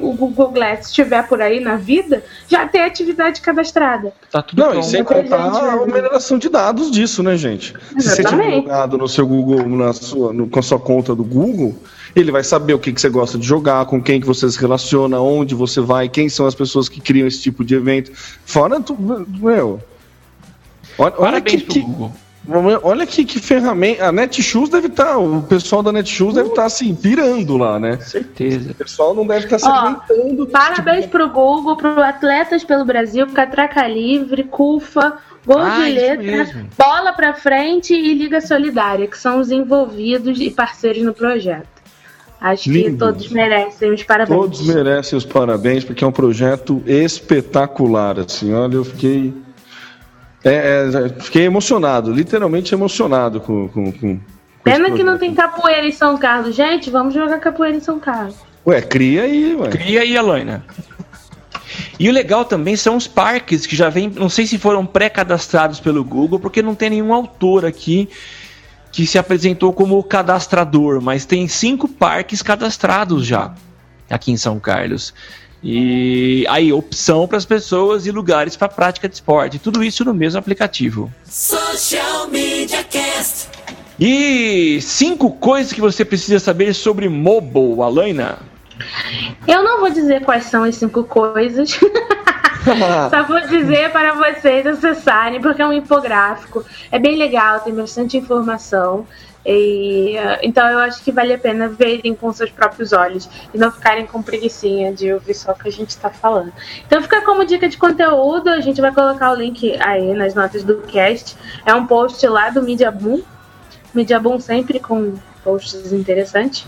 [0.00, 4.14] o, o Google Glass estiver por aí na vida, já ter atividade cadastrada.
[4.32, 4.86] Tá tudo Não, e pronto.
[4.86, 7.74] sem Muita contar gente, a mineração de dados disso, né, gente?
[7.98, 8.56] Se você tiver Exatamente.
[8.62, 11.74] logado no seu Google, na sua, no- com a sua conta do Google,
[12.14, 14.58] ele vai saber o que, que você gosta de jogar, com quem que você se
[14.58, 18.10] relaciona, onde você vai, quem são as pessoas que criam esse tipo de evento.
[18.46, 19.78] Fora tu, meu.
[20.98, 22.12] Olha, olha Parabéns que, pro que, Google.
[22.82, 24.06] Olha que, que ferramenta.
[24.06, 25.16] A Netshoes deve estar.
[25.18, 27.98] o pessoal da Netshoes deve estar assim, pirando lá, né?
[27.98, 28.70] Certeza.
[28.70, 30.46] O pessoal não deve estar se Ó, aguentando.
[30.46, 36.66] Parabéns pro Google, pro Atletas pelo Brasil, Catraca Livre, CUFA, Gol Ah, de Letra.
[36.76, 41.76] Bola pra Frente e Liga Solidária, que são os envolvidos e parceiros no projeto.
[42.40, 42.98] Acho que Lindo.
[42.98, 44.38] todos merecem os parabéns.
[44.38, 48.20] Todos merecem os parabéns, porque é um projeto espetacular.
[48.20, 49.32] Assim, olha, eu fiquei.
[50.50, 53.68] É, é, fiquei emocionado, literalmente emocionado com.
[53.68, 54.20] com, com com
[54.62, 56.54] Pena que não tem capoeira em São Carlos.
[56.54, 58.34] Gente, vamos jogar capoeira em São Carlos.
[58.66, 59.68] Ué, cria aí, ué.
[59.70, 60.64] Cria aí, Alaina.
[61.98, 65.80] E o legal também são os parques que já vem, não sei se foram pré-cadastrados
[65.80, 68.08] pelo Google, porque não tem nenhum autor aqui
[68.92, 73.54] que se apresentou como cadastrador, mas tem cinco parques cadastrados já
[74.10, 75.12] aqui em São Carlos.
[75.68, 79.58] E aí, opção para as pessoas e lugares para prática de esporte.
[79.58, 81.12] Tudo isso no mesmo aplicativo.
[81.24, 83.48] Social Media Cast.
[83.98, 88.38] E cinco coisas que você precisa saber sobre mobile, Alaina.
[89.44, 91.76] Eu não vou dizer quais são as cinco coisas,
[93.10, 96.64] Só vou dizer para vocês acessarem, porque é um infográfico.
[96.92, 99.04] É bem legal, tem bastante informação.
[99.48, 103.70] E, então eu acho que vale a pena verem com seus próprios olhos e não
[103.70, 106.52] ficarem com preguiçinha de ouvir só o que a gente está falando.
[106.84, 110.64] Então fica como dica de conteúdo, a gente vai colocar o link aí nas notas
[110.64, 111.36] do cast.
[111.64, 113.22] É um post lá do Media Boom.
[113.94, 115.14] Media Boom sempre com
[115.44, 116.66] posts interessantes.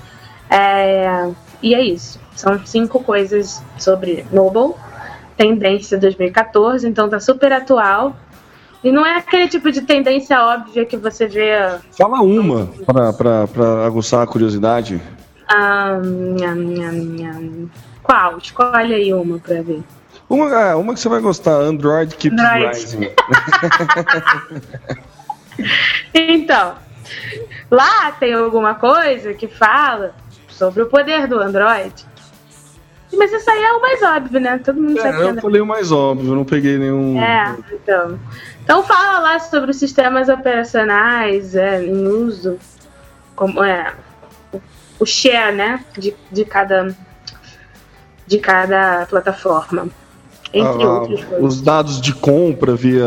[0.48, 1.28] É,
[1.60, 2.20] e é isso.
[2.36, 4.76] São cinco coisas sobre Noble.
[5.36, 8.16] Tendência 2014, então tá super atual.
[8.82, 11.50] E não é aquele tipo de tendência óbvia que você vê.
[11.96, 12.68] Fala uma
[13.12, 15.00] pra aguçar a curiosidade.
[15.48, 17.70] Ah, nham, nham, nham.
[18.02, 18.38] Qual?
[18.38, 19.82] Escolhe aí uma pra ver.
[20.28, 22.66] Uma, ah, uma que você vai gostar, Android Keeps Android.
[22.66, 23.10] Rising.
[26.14, 26.76] Então,
[27.68, 30.14] lá tem alguma coisa que fala
[30.48, 32.06] sobre o poder do Android.
[33.18, 34.58] Mas isso aí é o mais óbvio, né?
[34.64, 37.20] Todo mundo sabe que É, eu Android- falei o mais óbvio, não peguei nenhum.
[37.20, 38.18] É, então.
[38.62, 42.58] Então fala lá sobre os sistemas operacionais é, em uso,
[43.34, 43.92] como é
[44.52, 44.60] o-
[45.00, 46.94] o share, né, de, de cada
[48.26, 49.88] de cada plataforma,
[50.52, 51.54] entre Ah, outras coisas.
[51.54, 53.06] os dados de compra via.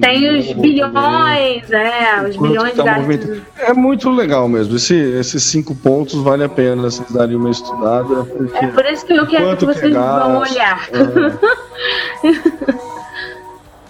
[0.00, 4.76] Tem os bilhões, é, os bilhões tá movimento- É muito legal mesmo.
[4.76, 8.26] Esse- esses cinco pontos vale a pena vocês darem uma estudada.
[8.54, 10.52] É por isso que eu quero que é vocês vão gasto?
[10.52, 10.88] olhar.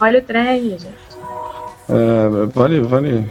[0.01, 0.87] Olha o trem, gente.
[1.89, 3.31] É, vale, vale.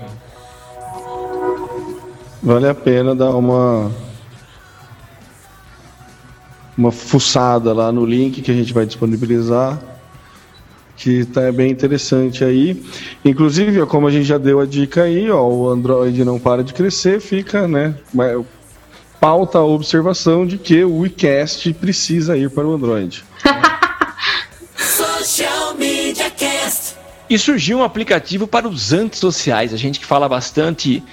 [2.43, 3.91] Vale a pena dar uma.
[6.77, 9.81] Uma fuçada lá no link que a gente vai disponibilizar.
[10.95, 12.83] Que tá bem interessante aí.
[13.23, 16.63] Inclusive, ó, como a gente já deu a dica aí, ó, o Android não para
[16.63, 17.95] de crescer, fica, né?
[18.13, 18.35] mas
[19.19, 23.25] Pauta a observação de que o WeCast precisa ir para o Android.
[24.77, 26.95] Social Media Cast.
[27.27, 29.73] E surgiu um aplicativo para os antissociais.
[29.73, 31.03] A gente que fala bastante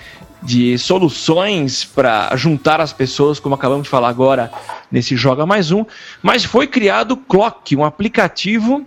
[0.45, 4.53] de soluções para juntar as pessoas, como acabamos de falar agora
[4.93, 5.85] nesse Joga Mais Um.
[6.23, 8.87] Mas foi criado o Clock, um aplicativo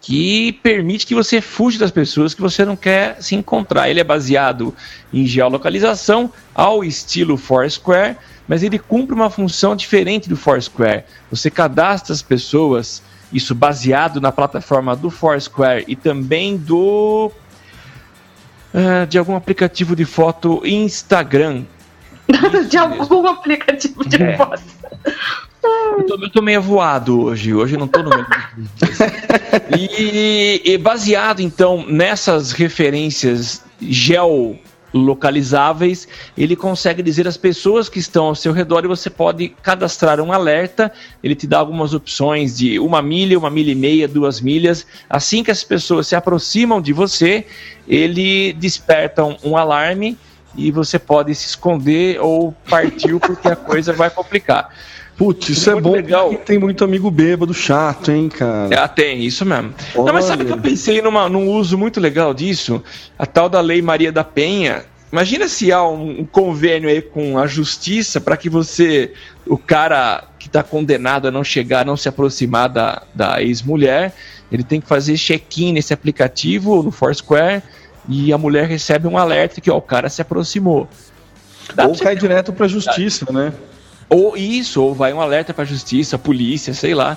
[0.00, 3.88] que permite que você fuja das pessoas que você não quer se encontrar.
[3.88, 4.74] Ele é baseado
[5.14, 8.16] em geolocalização, ao estilo Foursquare,
[8.48, 11.04] mas ele cumpre uma função diferente do Foursquare.
[11.30, 13.00] Você cadastra as pessoas,
[13.32, 17.30] isso baseado na plataforma do Foursquare e também do
[18.74, 21.64] ah, de algum aplicativo de foto Instagram.
[22.68, 24.36] de algum aplicativo de É.
[24.36, 24.62] foto.
[25.64, 28.26] Eu tô, eu tô meio voado hoje, hoje eu não tô no meio
[29.78, 33.62] e, e baseado então nessas referências
[34.92, 36.06] geolocalizáveis,
[36.36, 40.32] ele consegue dizer as pessoas que estão ao seu redor e você pode cadastrar um
[40.32, 40.92] alerta.
[41.22, 44.86] Ele te dá algumas opções de uma milha, uma milha e meia, duas milhas.
[45.08, 47.46] Assim que as pessoas se aproximam de você,
[47.88, 50.16] ele desperta um, um alarme
[50.54, 54.68] e você pode se esconder ou partir porque a coisa vai complicar.
[55.22, 55.92] Putz, isso é bom.
[55.92, 56.34] legal.
[56.34, 58.82] Tem muito amigo bêbado chato, hein, cara.
[58.82, 59.72] Ah, tem, isso mesmo.
[59.94, 60.52] Não, mas sabe Olha.
[60.52, 62.82] que eu pensei numa, num uso muito legal disso?
[63.16, 64.84] A tal da Lei Maria da Penha.
[65.12, 69.12] Imagina se há um, um convênio aí com a justiça para que você,
[69.46, 74.12] o cara que está condenado a não chegar, não se aproximar da, da ex-mulher,
[74.50, 77.62] ele tem que fazer check-in nesse aplicativo, no Foursquare,
[78.08, 80.88] e a mulher recebe um alerta que ó, o cara se aproximou.
[81.76, 83.52] Dá Ou cai direto pra justiça, né?
[84.12, 87.16] Ou isso, ou vai um alerta para a justiça, polícia, sei lá.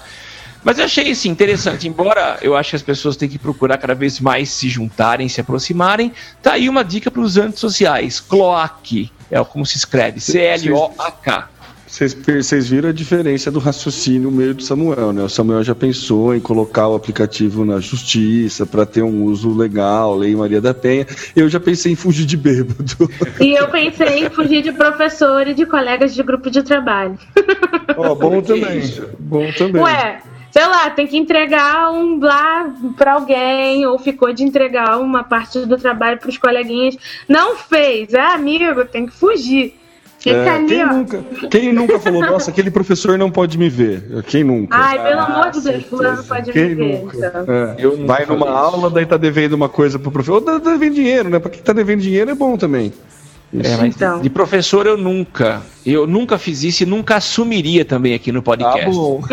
[0.64, 3.94] Mas eu achei assim, interessante, embora eu acho que as pessoas têm que procurar cada
[3.94, 6.12] vez mais se juntarem, se aproximarem,
[6.42, 8.20] tá aí uma dica para os antissociais.
[8.20, 11.50] Cloak, é como se escreve, C-L-O-A-K.
[11.88, 15.24] Vocês, viram a diferença do raciocínio meio do Samuel, né?
[15.24, 20.16] O Samuel já pensou em colocar o aplicativo na justiça para ter um uso legal,
[20.16, 21.06] Lei Maria da Penha.
[21.36, 23.10] Eu já pensei em fugir de bêbado.
[23.40, 27.18] E eu pensei em fugir de professor e de colegas de grupo de trabalho.
[27.96, 28.82] Ó, bom Que também.
[29.20, 29.82] Bom também.
[29.82, 30.22] Ué,
[30.52, 35.60] sei lá, tem que entregar um lá pra alguém, ou ficou de entregar uma parte
[35.66, 36.98] do trabalho pros coleguinhas.
[37.28, 39.76] Não fez, é amigo, tem que fugir.
[40.26, 40.88] Fica É, ali, quem, ó.
[40.92, 44.24] nunca, quem nunca falou, nossa, aquele professor não pode me ver?
[44.26, 44.76] Quem nunca?
[44.76, 47.00] Ai, pelo amor de Deus, fulano pode Quem me ver.
[47.00, 47.16] nunca?
[47.18, 47.46] Então.
[47.48, 48.56] É, Eu Vai numa isso.
[48.56, 50.36] aula, daí tá devendo uma coisa pro professor.
[50.38, 51.38] Ou tá devendo dinheiro, né?
[51.38, 52.92] Pra quem tá devendo dinheiro é bom também.
[53.64, 54.20] É, mas Então.
[54.20, 58.88] de professor eu nunca, eu nunca fiz isso e nunca assumiria também aqui no podcast.
[58.90, 59.22] Ah, bom.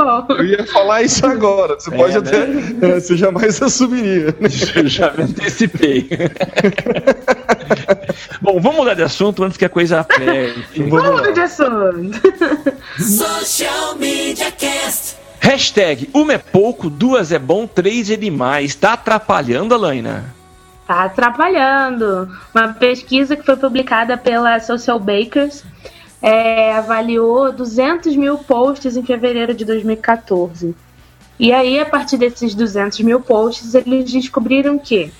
[0.00, 0.24] Ah.
[0.30, 1.74] Eu ia falar isso agora.
[1.78, 2.18] Você pode né?
[2.20, 2.86] até.
[2.96, 4.26] é, Você jamais assumiria.
[4.40, 4.48] né?
[4.76, 6.08] Eu já me antecipei.
[8.40, 10.82] Bom, vamos mudar de assunto antes que a coisa aperte.
[10.82, 11.02] Vamos.
[11.02, 12.20] Vamos de assunto.
[12.98, 15.16] Social Media Cast.
[15.40, 18.74] Hashtag uma é pouco, duas é bom, três é demais.
[18.74, 20.34] Tá atrapalhando, Alaina?
[20.86, 22.28] Tá atrapalhando.
[22.54, 25.64] Uma pesquisa que foi publicada pela Social Bakers
[26.20, 30.74] é, avaliou 200 mil posts em fevereiro de 2014.
[31.38, 35.12] E aí, a partir desses 200 mil posts, eles descobriram que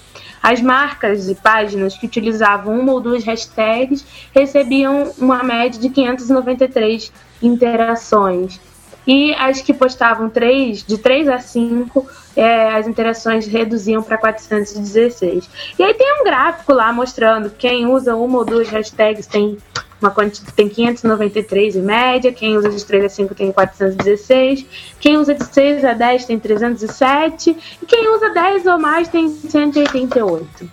[0.43, 4.05] as marcas e páginas que utilizavam uma ou duas hashtags
[4.35, 7.12] recebiam uma média de 593
[7.43, 8.60] interações.
[9.06, 12.06] E as que postavam três, de 3 a 5,
[12.36, 15.48] é, as interações reduziam para 416.
[15.78, 19.56] E aí tem um gráfico lá mostrando quem usa uma ou duas hashtags tem
[20.01, 24.66] uma quantidade tem 593 em média, quem usa de 3 a 5 tem 416,
[25.01, 29.29] quem usa de 6 a 10 tem 307 e quem usa 10 ou mais tem
[29.29, 30.70] 188.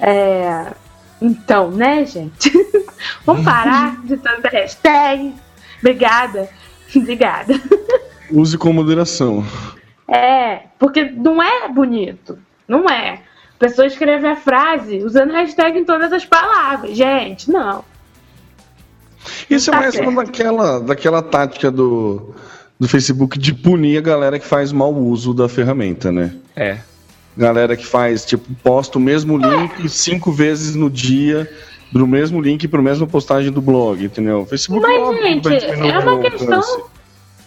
[0.00, 0.72] É,
[1.20, 2.50] então, né, gente?
[3.26, 5.34] Vamos parar de tanta hashtag.
[5.78, 6.48] Obrigada.
[6.96, 7.54] Obrigada.
[8.30, 9.44] Use com moderação.
[10.08, 12.38] É, porque não é bonito.
[12.66, 13.20] Não é.
[13.54, 16.96] A pessoa escreve a frase usando hashtag em todas as palavras.
[16.96, 17.84] Gente, não.
[19.48, 20.08] Isso é Tá mais certo.
[20.08, 22.34] uma daquela, daquela tática do,
[22.78, 26.34] do Facebook de punir a galera que faz mau uso da ferramenta, né?
[26.56, 26.78] É.
[27.36, 31.50] Galera que faz, tipo, posta o mesmo link cinco vezes no dia,
[31.92, 34.40] do mesmo link para a mesma postagem do blog, entendeu?
[34.40, 36.82] O Facebook Mas, óbvio, gente, é uma questão alcance.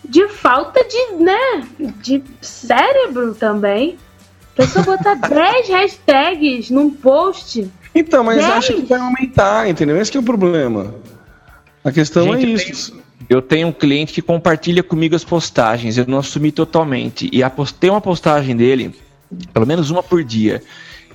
[0.07, 1.63] de falta de, né,
[2.01, 3.97] de cérebro também.
[4.53, 7.69] A pessoa botar 10 hashtags num post.
[7.95, 8.49] Então, mas Dez?
[8.51, 9.97] acha que vai aumentar, entendeu?
[9.97, 10.93] Esse que é o problema.
[11.83, 13.03] A questão Gente, é eu isso.
[13.29, 17.29] Eu tenho um cliente que compartilha comigo as postagens, eu não assumi totalmente.
[17.31, 17.49] E a
[17.79, 18.93] tem uma postagem dele,
[19.53, 20.61] pelo menos uma por dia.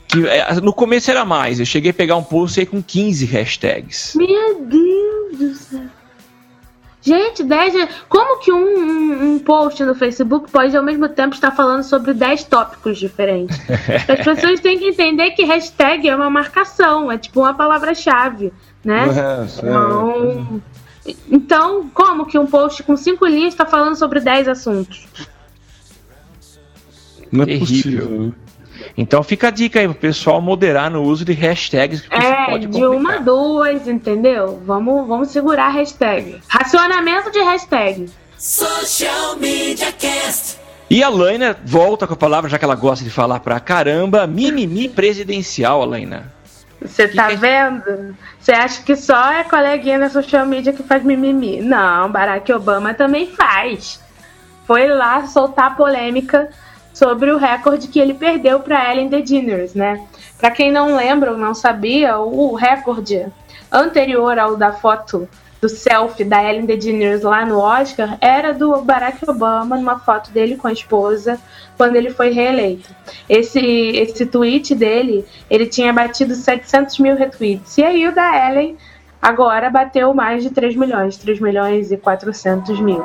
[0.07, 3.27] Que é, no começo era mais, eu cheguei a pegar um post aí com 15
[3.27, 4.15] hashtags.
[4.17, 5.83] Meu Deus do céu.
[7.01, 7.75] Gente, 10.
[7.77, 11.83] ha- Como que um, um, um post no Facebook pode ao mesmo tempo estar falando
[11.83, 13.57] sobre 10 tópicos diferentes?
[14.09, 18.53] As pessoas têm que entender que hashtag é uma marcação, é tipo uma palavra-chave,
[18.85, 19.07] né?
[19.09, 19.69] É, é.
[19.69, 20.63] Então,
[21.31, 25.07] então, como que um post com cinco linhas está falando sobre 10 assuntos?
[27.33, 27.67] Não é Terrível.
[27.67, 28.21] possível.
[28.27, 28.33] né?
[28.97, 32.01] Então fica a dica aí pro pessoal moderar no uso de hashtags.
[32.03, 34.61] que É, pode de uma a duas, entendeu?
[34.65, 36.41] Vamos, vamos segurar a hashtag.
[36.49, 38.09] Racionamento de hashtag.
[38.37, 40.59] Social Media Cast.
[40.91, 44.27] E a Laina volta com a palavra, já que ela gosta de falar pra caramba,
[44.27, 46.33] mimimi presidencial, Laina.
[46.81, 48.17] Você tá que- vendo?
[48.39, 51.61] Você acha que só é coleguinha na social media que faz mimimi?
[51.61, 54.01] Não, Barack Obama também faz.
[54.67, 56.49] Foi lá soltar polêmica
[56.95, 60.05] sobre o recorde que ele perdeu para Ellen DeGeneres, né?
[60.39, 63.27] Para quem não lembra ou não sabia, o recorde
[63.73, 65.29] anterior ao da foto
[65.61, 70.57] do selfie da Ellen DeGeneres lá no Oscar era do Barack Obama numa foto dele
[70.57, 71.39] com a esposa
[71.77, 72.89] quando ele foi reeleito.
[73.29, 77.77] Esse esse tweet dele, ele tinha batido 700 mil retweets.
[77.79, 78.77] E aí o da Ellen
[79.21, 83.05] agora bateu mais de 3 milhões, 3 milhões e 400 mil.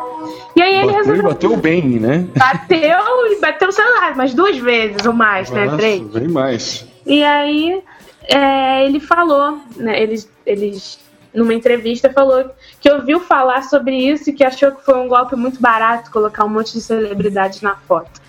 [0.55, 2.27] E aí ele Bateu resolveu bateu bem, né?
[2.35, 2.97] Bateu
[3.31, 5.65] e bateu, sei lá, umas duas vezes ou mais, né?
[5.65, 6.01] Nossa, Três.
[6.01, 6.87] bem mais.
[7.05, 7.81] E aí
[8.27, 10.01] é, ele falou, né?
[10.01, 10.99] Eles, eles,
[11.33, 15.35] numa entrevista, falou que ouviu falar sobre isso e que achou que foi um golpe
[15.35, 18.21] muito barato colocar um monte de celebridades na foto.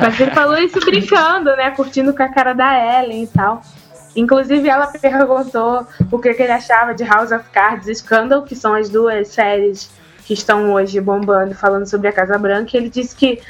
[0.00, 1.70] Mas ele falou isso brincando, né?
[1.70, 3.62] Curtindo com a cara da Ellen e tal.
[4.14, 8.54] Inclusive, ela perguntou o que, que ele achava de House of Cards e Scandal, que
[8.54, 9.90] são as duas séries
[10.26, 12.70] que estão hoje bombando, falando sobre a Casa Branca.
[12.74, 13.40] E ele disse que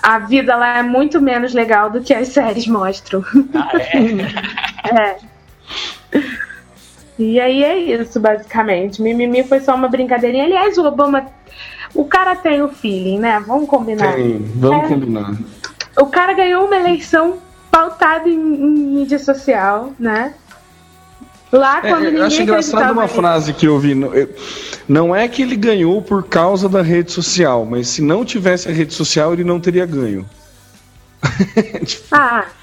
[0.00, 3.24] a vida lá é muito menos legal do que as séries mostram.
[4.96, 5.16] é.
[7.18, 9.02] E aí é isso, basicamente.
[9.02, 10.44] Mimimi foi só uma brincadeirinha.
[10.44, 11.26] Aliás, o Obama.
[11.94, 13.42] O cara tem o feeling, né?
[13.46, 14.14] Vamos combinar.
[14.14, 14.88] Tem, vamos É.
[14.88, 15.34] combinar.
[15.98, 17.38] O cara ganhou uma eleição
[17.70, 20.34] pautada em, em mídia social, né?
[21.50, 23.94] Lá É, quando ninguém eu acho engraçado uma frase que eu vi.
[24.86, 28.72] Não é que ele ganhou por causa da rede social, mas se não tivesse a
[28.72, 30.24] rede social, ele não teria ganho.
[32.12, 32.57] Ah, cê-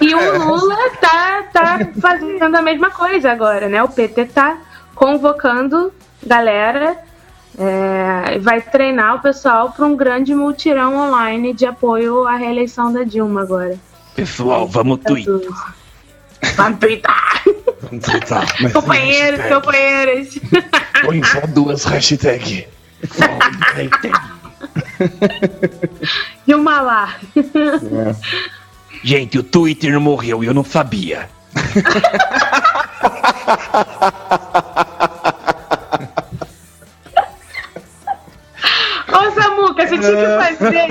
[0.00, 3.82] e o Lula tá, tá fazendo a mesma coisa agora, né?
[3.82, 4.58] O PT tá
[4.94, 5.92] convocando
[6.24, 6.98] galera,
[7.58, 13.02] é, vai treinar o pessoal para um grande multirão online de apoio à reeleição da
[13.02, 13.78] Dilma agora.
[14.14, 15.28] Pessoal, vamos tweet.
[16.56, 17.42] Vamos twittar!
[18.72, 20.38] Companheiros, companheiras!
[21.04, 22.64] Põe só duas hashtags.
[26.46, 27.14] Dilma lá!
[29.06, 31.28] Gente, o Twitter morreu e eu não sabia.
[39.06, 40.88] Ô Samuca, você tinha que fazer.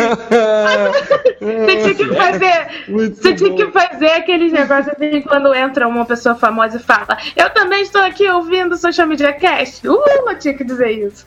[1.42, 2.68] Você tinha que fazer.
[2.88, 7.18] Muito Você tinha que fazer aqueles negócios assim quando entra uma pessoa famosa e fala:
[7.36, 9.86] Eu também estou aqui ouvindo o Social Media Cast.
[9.86, 11.26] Uh, eu tinha que dizer isso.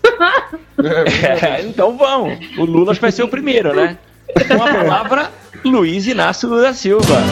[1.22, 2.38] É, então vamos.
[2.56, 3.98] O Lula vai ser o primeiro, né?
[4.46, 5.30] Com a palavra,
[5.64, 7.22] Luiz Inácio Lula Silva.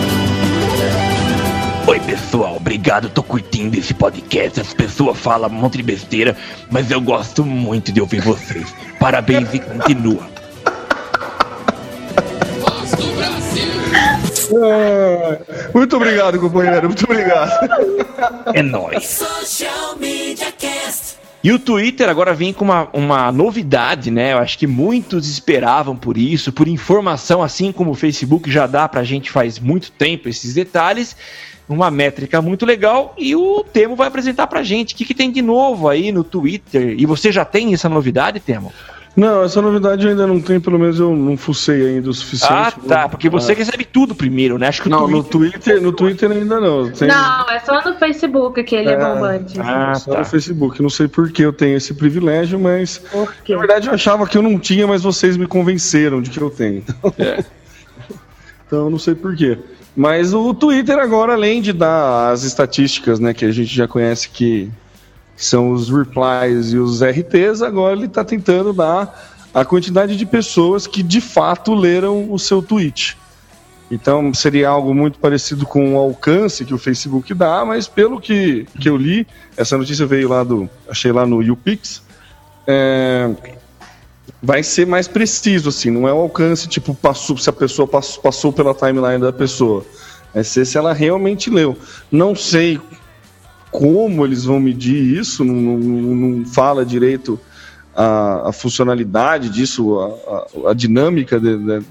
[1.86, 2.56] Oi, pessoal.
[2.56, 3.08] Obrigado.
[3.08, 4.60] Tô curtindo esse podcast.
[4.60, 6.36] As pessoas falam um monte de besteira,
[6.70, 8.74] mas eu gosto muito de ouvir vocês.
[8.98, 10.28] Parabéns e continua.
[14.48, 15.38] Ah,
[15.74, 16.88] muito obrigado, companheiro.
[16.88, 17.50] Muito obrigado.
[18.54, 19.04] É nóis.
[19.04, 21.25] Social Media Cast.
[21.46, 24.32] E o Twitter agora vem com uma, uma novidade, né?
[24.32, 28.88] Eu acho que muitos esperavam por isso, por informação, assim como o Facebook já dá
[28.88, 31.16] pra gente faz muito tempo esses detalhes.
[31.68, 35.30] Uma métrica muito legal e o Temo vai apresentar pra gente o que, que tem
[35.30, 36.96] de novo aí no Twitter.
[36.98, 38.72] E você já tem essa novidade, Temo?
[39.16, 42.52] Não, essa novidade eu ainda não tem, pelo menos eu não fucei ainda o suficiente.
[42.52, 43.54] Ah, tá, porque você Ah.
[43.54, 44.68] recebe tudo primeiro, né?
[44.68, 45.58] Acho que o Não, no Twitter...
[45.58, 46.90] Twitter, no Twitter ainda não.
[46.90, 48.96] Tem- Não, é só no Facebook que ele é, É.
[48.98, 49.58] bombante.
[49.58, 50.18] Ah, só tá.
[50.18, 50.82] no Facebook.
[50.82, 53.54] Não sei por que eu tenho esse privilégio, mas Por quê?
[53.54, 56.50] na verdade eu achava que eu não tinha, mas vocês me convenceram de que eu
[56.50, 56.84] tenho.
[57.18, 57.42] É.
[58.66, 59.58] então eu não sei por quê.
[59.96, 64.28] Mas o Twitter agora, além de dar as estatísticas, né, que a gente já conhece
[64.28, 64.70] que
[65.36, 70.86] são os replies e os RTs, agora ele está tentando dar a quantidade de pessoas
[70.86, 73.16] que de fato leram o seu tweet.
[73.90, 78.66] Então seria algo muito parecido com o alcance que o Facebook dá, mas pelo que,
[78.80, 79.26] que eu li,
[79.56, 80.68] essa notícia veio lá do.
[80.88, 82.02] achei lá no YouPix.
[82.66, 83.30] É,
[84.42, 88.22] vai ser mais preciso, assim, não é o alcance, tipo, passou, se a pessoa passou,
[88.22, 89.84] passou pela timeline da pessoa.
[90.34, 91.78] Vai ser se ela realmente leu.
[92.10, 92.80] Não sei
[93.78, 95.78] como eles vão medir isso, não, não,
[96.14, 97.38] não fala direito
[97.94, 100.06] a, a funcionalidade disso, a,
[100.66, 101.84] a- a dinâmica de- de-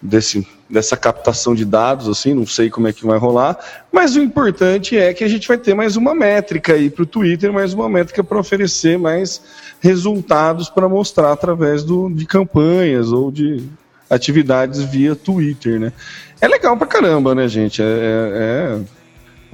[0.00, 3.58] desse, dessa captação de dados, assim, não sei como é que vai rolar,
[3.92, 7.06] mas o importante é que a gente vai ter mais uma métrica aí para o
[7.06, 9.42] Twitter, mais uma métrica para oferecer mais
[9.80, 13.62] resultados para mostrar através do, de campanhas ou de
[14.08, 15.92] atividades via Twitter, né?
[16.40, 17.82] É legal pra caramba, né, gente?
[17.82, 18.95] É, é- é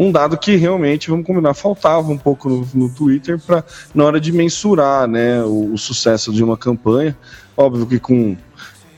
[0.02, 3.64] um dado que realmente, vamos combinar, faltava um pouco no, no Twitter para
[3.94, 7.16] na hora de mensurar, né, o, o sucesso de uma campanha.
[7.56, 8.36] Óbvio que com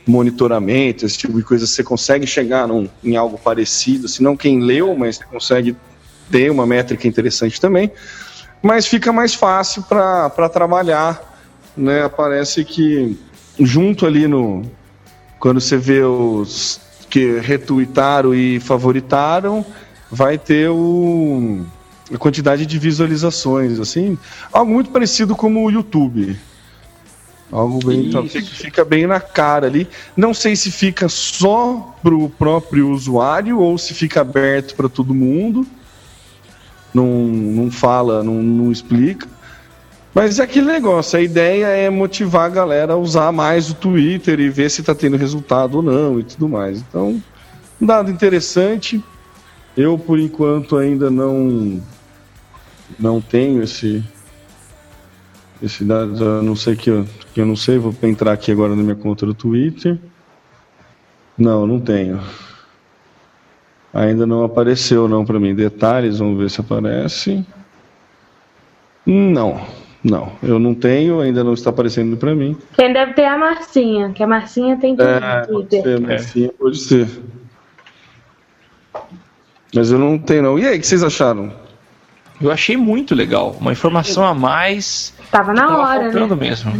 [0.06, 4.60] monitoramento, esse tipo de coisa, você consegue chegar num- em algo parecido, se não quem
[4.60, 5.76] leu, mas você consegue
[6.30, 7.90] ter uma métrica interessante também.
[8.62, 11.20] Mas fica mais fácil para trabalhar,
[11.76, 12.08] né?
[12.08, 13.18] Parece que
[13.58, 14.62] junto ali no
[15.38, 19.64] quando você vê os que retuitaram e favoritaram,
[20.10, 21.64] vai ter o,
[22.12, 24.18] a quantidade de visualizações, assim,
[24.52, 26.38] algo muito parecido como o YouTube.
[27.52, 29.86] Algo bem, então, fica, bem na cara ali.
[30.16, 35.64] Não sei se fica só pro próprio usuário ou se fica aberto para todo mundo.
[36.92, 39.28] Não, não fala, não, não explica.
[40.14, 44.38] Mas é aquele negócio, a ideia é motivar a galera a usar mais o Twitter
[44.38, 46.78] e ver se está tendo resultado ou não e tudo mais.
[46.80, 47.20] Então,
[47.80, 49.02] um dado interessante.
[49.76, 51.80] Eu, por enquanto, ainda não
[52.98, 54.04] não tenho esse
[55.62, 58.76] esse dado, a não sei que eu, que eu não sei, vou entrar aqui agora
[58.76, 59.98] na minha conta do Twitter.
[61.38, 62.20] Não, não tenho.
[63.92, 65.54] Ainda não apareceu não para mim.
[65.54, 67.44] Detalhes, vamos ver se aparece.
[69.06, 69.60] Não,
[70.02, 72.56] não, eu não tenho, ainda não está aparecendo para mim.
[72.76, 75.82] Quem deve ter é a Marcinha, que a Marcinha tem tudo É, no pode Twitter.
[75.82, 77.08] ser, sim, pode ser.
[79.74, 80.58] Mas eu não tenho não.
[80.58, 81.52] E aí, o que vocês acharam?
[82.40, 83.56] Eu achei muito legal.
[83.60, 85.14] Uma informação a mais.
[85.30, 86.48] Tava na Tava hora, faltando né?
[86.48, 86.72] mesmo.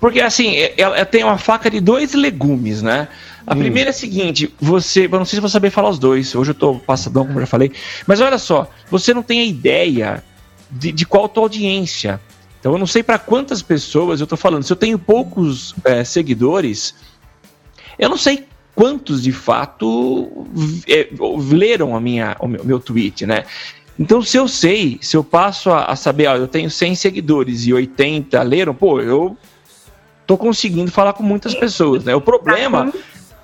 [0.00, 3.08] Porque assim, é- ela ela tem uma faca de dois legumes, né?
[3.46, 5.06] A primeira é a seguinte, você.
[5.06, 6.34] Eu não sei se vou saber falar os dois.
[6.34, 7.72] Hoje eu tô passadão, como eu já falei.
[8.06, 10.22] Mas olha só, você não tem a ideia
[10.70, 12.20] de, de qual a tua audiência.
[12.60, 14.62] Então eu não sei para quantas pessoas eu tô falando.
[14.62, 16.94] Se eu tenho poucos é, seguidores,
[17.98, 18.44] eu não sei
[18.82, 20.44] quantos de fato
[20.88, 21.08] é,
[21.52, 23.44] leram a minha, o meu, meu tweet, né?
[23.96, 27.64] Então, se eu sei, se eu passo a, a saber, ó, eu tenho 100 seguidores
[27.64, 29.36] e 80 leram, pô, eu
[30.26, 32.12] tô conseguindo falar com muitas pessoas, né?
[32.16, 32.92] O problema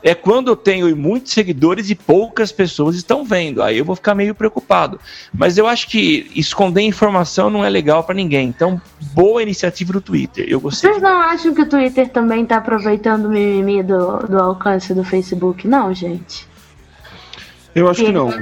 [0.03, 3.63] é quando eu tenho muitos seguidores e poucas pessoas estão vendo.
[3.63, 5.01] Aí eu vou ficar meio preocupado.
[5.33, 8.49] Mas eu acho que esconder informação não é legal para ninguém.
[8.49, 8.81] Então,
[9.13, 10.47] boa iniciativa do Twitter.
[10.49, 10.91] Eu gostei.
[10.91, 15.05] Vocês não acham que o Twitter também tá aproveitando o mimimi do, do alcance do
[15.05, 15.67] Facebook?
[15.67, 16.47] Não, gente.
[17.75, 18.33] Eu acho que não.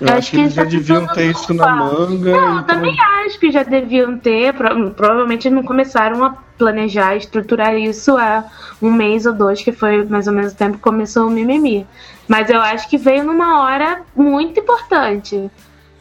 [0.00, 2.30] Eu acho, que eles já deviam ter isso na manga.
[2.32, 2.96] Não, eu então- também
[3.26, 4.54] acho que já deviam ter.
[4.54, 8.44] pro- Provavelmente não começaram a planejar, estruturar isso há
[8.80, 11.86] um mês ou dois, que foi mais ou menos o tempo que começou o mimimi.
[12.28, 15.50] Mas eu acho que veio numa hora muito importante.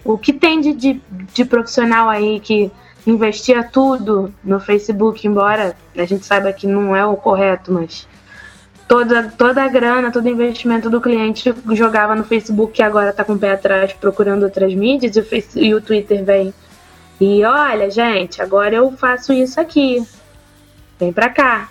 [0.04, 1.02] O que tem de, de,
[1.34, 2.72] de profissional aí que
[3.06, 8.08] investia tudo no Facebook, embora a gente saiba que não é o correto, mas
[8.88, 13.24] toda, toda a grana, todo o investimento do cliente jogava no Facebook e agora tá
[13.24, 16.54] com o pé atrás procurando outras mídias e o, Face, e o Twitter vem.
[17.20, 20.06] E olha, gente, agora eu faço isso aqui.
[21.00, 21.70] Vem pra cá.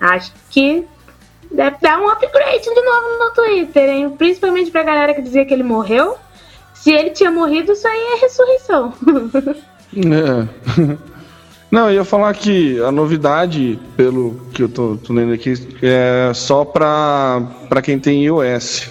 [0.00, 0.84] Acho que
[1.50, 4.10] deve dar um upgrade de novo no Twitter, hein?
[4.10, 6.16] Principalmente pra galera que dizia que ele morreu.
[6.74, 8.92] Se ele tinha morrido, isso aí é ressurreição.
[9.94, 10.48] É.
[11.72, 16.30] Não, eu ia falar que a novidade, pelo que eu tô, tô lendo aqui, é
[16.34, 18.90] só pra, pra quem tem iOS.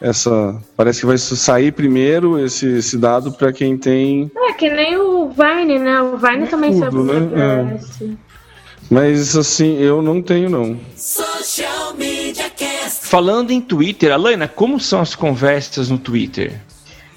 [0.00, 4.30] Essa, parece que vai sair primeiro esse, esse dado pra quem tem.
[4.34, 6.00] é que nem o Vine, né?
[6.00, 7.42] O Vine também tudo, saiu né?
[7.42, 7.74] É.
[7.74, 8.16] iOS.
[8.90, 10.78] Mas assim, eu não tenho não.
[10.96, 13.06] Social Media Cast.
[13.06, 16.62] Falando em Twitter, Alana, como são as conversas no Twitter?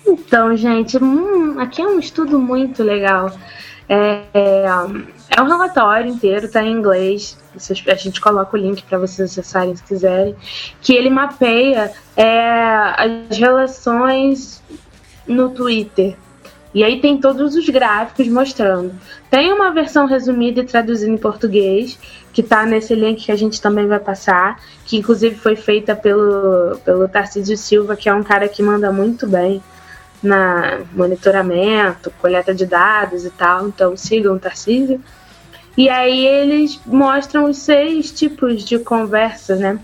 [0.06, 3.32] Então, gente, hum, aqui é um estudo muito legal.
[3.90, 7.38] É, é, um relatório inteiro, tá em inglês.
[7.88, 10.36] A gente coloca o link para vocês acessarem se quiserem.
[10.82, 14.62] Que ele mapeia é, as relações
[15.28, 16.16] no Twitter.
[16.74, 18.94] E aí tem todos os gráficos mostrando.
[19.32, 21.98] Tem uma versão resumida e traduzida em português,
[22.32, 26.78] que tá nesse link que a gente também vai passar, que inclusive foi feita pelo,
[26.86, 29.64] pelo Tarcísio Silva, que é um cara que manda muito bem
[30.22, 33.68] na monitoramento, coleta de dados e tal.
[33.68, 35.02] Então sigam o Tarcísio.
[35.78, 39.80] E aí eles mostram os seis tipos de conversa, né?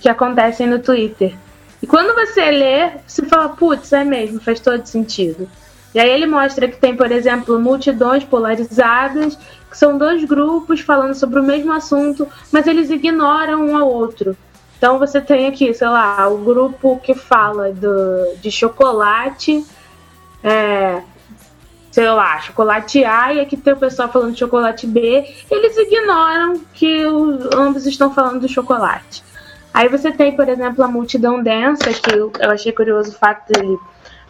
[0.00, 1.34] Que acontecem no Twitter.
[1.82, 5.48] E quando você lê, você fala, putz, é mesmo, faz todo sentido.
[5.94, 9.36] E aí ele mostra que tem, por exemplo, multidões polarizadas,
[9.70, 14.36] que são dois grupos falando sobre o mesmo assunto, mas eles ignoram um ao outro.
[14.80, 19.62] Então você tem aqui, sei lá, o grupo que fala do, de chocolate,
[20.42, 21.02] é,
[21.90, 26.62] sei lá, chocolate A, e aqui tem o pessoal falando de chocolate B, eles ignoram
[26.72, 29.22] que os, ambos estão falando do chocolate.
[29.74, 33.52] Aí você tem, por exemplo, a multidão densa, que eu, eu achei curioso o fato
[33.52, 33.78] dele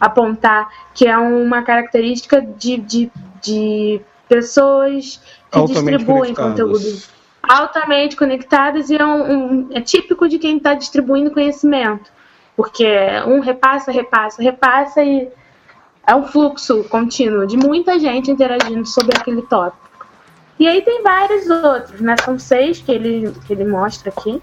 [0.00, 8.90] apontar que é uma característica de, de, de pessoas que Altamente distribuem conteúdo altamente conectadas
[8.90, 12.10] e é, um, um- é típico de quem está distribuindo conhecimento.
[12.56, 12.86] Porque
[13.26, 15.28] um repassa, repassa, repassa e
[16.06, 19.88] é um fluxo contínuo de muita gente interagindo sobre aquele tópico.
[20.58, 22.14] E aí tem vários outros, né?
[22.22, 24.42] São seis que ele, que ele mostra aqui.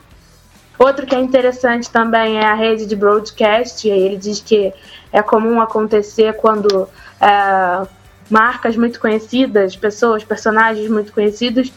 [0.80, 4.74] Outro que é interessante também é a rede de broadcast, e aí ele diz que
[5.12, 6.88] é comum acontecer quando
[7.20, 7.88] é,
[8.30, 11.72] marcas muito conhecidas, pessoas, personagens muito conhecidos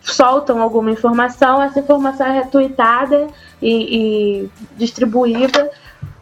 [0.00, 3.28] soltam alguma informação, essa informação é retweetada
[3.60, 5.70] e, e distribuída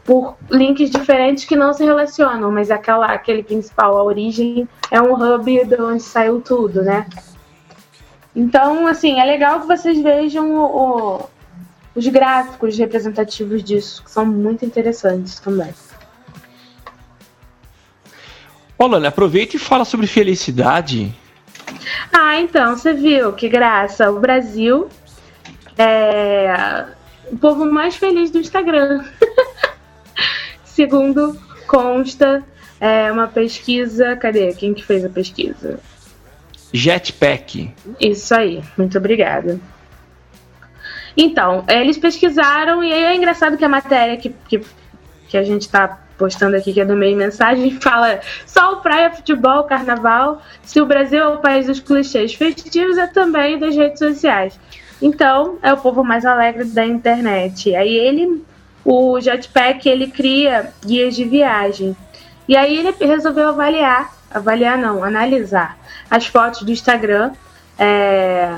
[0.04, 5.12] por links diferentes que não se relacionam, mas aquela, aquele principal, a origem, é um
[5.12, 7.06] hub de onde saiu tudo, né?
[8.34, 11.28] Então, assim, é legal que vocês vejam o- o-
[11.94, 15.74] os gráficos representativos disso, que são muito interessantes também.
[18.78, 21.12] Ô, Alana, aproveita e fala sobre felicidade.
[22.12, 24.88] Ah, então, você viu que graça, o Brasil
[25.76, 26.86] é
[27.30, 29.04] o povo mais feliz do Instagram.
[30.64, 32.44] Segundo consta
[32.80, 34.16] é uma pesquisa.
[34.16, 34.52] Cadê?
[34.54, 35.80] Quem que fez a pesquisa?
[36.72, 37.72] Jetpack.
[38.00, 39.60] Isso aí, muito obrigada.
[41.16, 44.60] Então, eles pesquisaram e aí é engraçado que a matéria que, que,
[45.28, 49.10] que a gente tá postando aqui, que é do meio mensagem, fala só o praia,
[49.10, 50.42] futebol, carnaval.
[50.62, 54.58] Se o Brasil é o país dos clichês festivos, é também das redes sociais.
[55.00, 57.74] Então, é o povo mais alegre da internet.
[57.74, 58.44] Aí ele,
[58.84, 61.96] o Jetpack, ele cria guias de viagem.
[62.48, 65.78] E aí ele resolveu avaliar, avaliar não, analisar
[66.10, 67.32] as fotos do Instagram
[67.78, 68.54] é,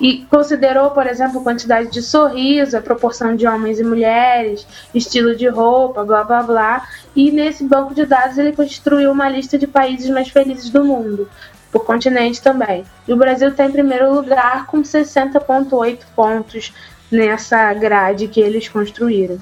[0.00, 5.46] e considerou, por exemplo, quantidade de sorriso, a proporção de homens e mulheres, estilo de
[5.46, 6.88] roupa, blá blá blá.
[7.14, 11.28] E nesse banco de dados ele construiu uma lista de países mais felizes do mundo,
[11.70, 12.84] por continente também.
[13.06, 16.72] E o Brasil está em primeiro lugar com 60,8 pontos
[17.10, 19.38] nessa grade que eles construíram.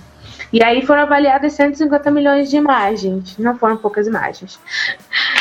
[0.53, 4.59] E aí foram avaliadas 150 milhões de imagens, não foram poucas imagens.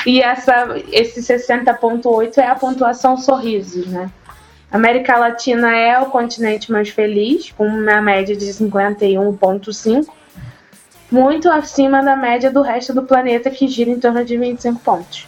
[0.06, 4.12] E essa, esse 60,8 é a pontuação sorrisos, né?
[4.72, 10.08] América Latina é o continente mais feliz, com uma média de 51,5.
[11.10, 15.28] muito acima da média do resto do planeta, que gira em torno de 25 pontos.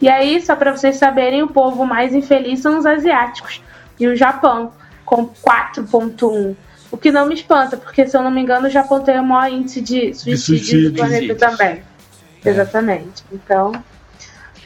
[0.00, 3.62] E aí, só para vocês saberem, o povo mais infeliz são os asiáticos
[3.98, 4.72] e o Japão,
[5.04, 6.56] com 4,1.
[6.90, 9.24] O que não me espanta, porque se eu não me engano, o Japão tem o
[9.24, 11.82] maior índice de suicídio, suicídio, do planeta também.
[12.44, 13.22] Exatamente.
[13.30, 13.72] Então,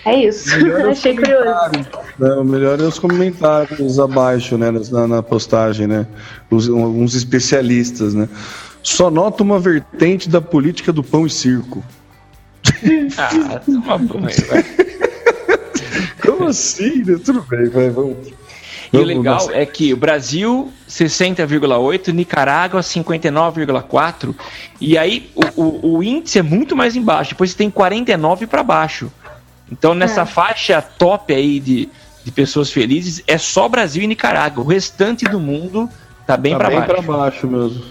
[0.05, 0.57] é isso.
[0.57, 1.45] Melhor é Achei curioso.
[1.45, 2.35] comentários, né?
[2.35, 4.71] O melhor é os comentários abaixo, né?
[4.91, 6.07] Na, na postagem, né?
[6.51, 8.29] Os, alguns especialistas, né?
[8.83, 11.83] Só nota uma vertente da política do pão e circo.
[13.19, 14.65] Ah, toma banho, velho.
[16.21, 17.03] Como assim?
[17.05, 17.19] né?
[17.23, 18.17] Tudo bem, vai, vamos.
[18.93, 24.35] E o legal é que o Brasil 60,8, Nicarágua 59,4
[24.81, 27.31] e aí o, o, o índice é muito mais embaixo.
[27.31, 29.11] Depois você tem 49 para baixo.
[29.77, 30.27] Então nessa É.
[30.27, 31.89] faixa top aí de,
[32.25, 34.63] de pessoas felizes é só Brasil e Nicarágua.
[34.65, 35.91] O restante do mundo
[36.27, 36.93] tá bem Tá para bem baixo.
[36.93, 37.85] pra baixo mesmo.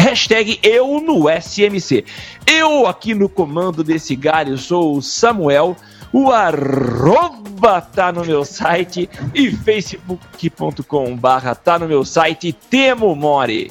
[0.00, 2.04] hashtag eu no SMC.
[2.46, 5.76] Eu aqui no comando desse galho sou o Samuel.
[6.12, 13.70] O arroba tá no meu site e facebook.com barra tá no meu site Temo More.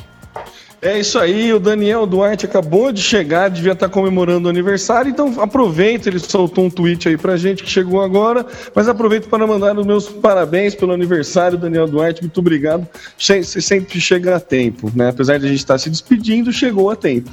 [0.81, 5.41] É isso aí, o Daniel Duarte acabou de chegar, devia estar comemorando o aniversário, então
[5.41, 9.77] aproveita, ele soltou um tweet aí pra gente que chegou agora, mas aproveito para mandar
[9.77, 12.87] os meus parabéns pelo aniversário, Daniel Duarte, muito obrigado.
[13.17, 15.09] Você sempre chega a tempo, né?
[15.09, 17.29] Apesar de a gente estar se despedindo, chegou a tempo.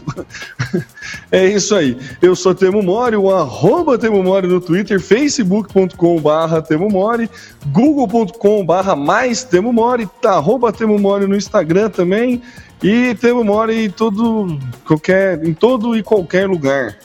[1.31, 1.97] é isso aí.
[2.20, 7.31] Eu sou Temo Mori, o arroba Temo Mori no Twitter, facebook.com barra Temo Mori,
[7.66, 12.43] google.com barra mais Temo Mori, tá, arroba Temo Mori no Instagram também,
[12.82, 16.97] e Temo Mori em todo, qualquer, em todo e qualquer lugar.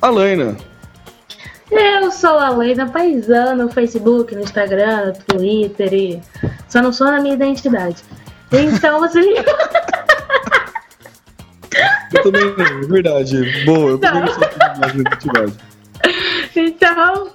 [0.00, 0.56] Alaina,
[1.70, 6.22] Eu sou a Leina Paisano no Facebook, no Instagram, no Twitter e
[6.68, 8.02] só não sou na minha identidade.
[8.52, 9.26] Então vocês.
[12.14, 13.64] eu também não, é verdade.
[13.64, 14.48] Boa, eu também não sou
[14.78, 15.52] mais identidade.
[16.58, 17.30] Então,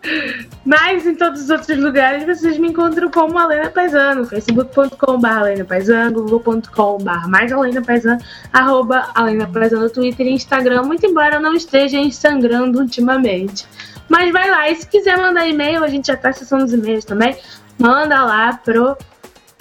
[0.66, 6.24] mas em todos os outros lugares vocês me encontram como Alena Paisano, facebook.com.br Alena Paisano,
[6.24, 8.22] google.com.br mais Alena Paisano,
[8.52, 13.66] arroba Alena Paisano no Twitter e Instagram, muito embora eu não esteja sangrando ultimamente.
[14.10, 17.06] Mas vai lá, e se quiser mandar e-mail, a gente já tá acessando os e-mails
[17.06, 17.38] também,
[17.80, 18.98] manda lá pro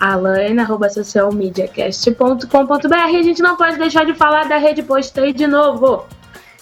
[0.00, 6.04] alaina.socialmediacast.com.br A gente não pode deixar de falar da rede Postei de novo.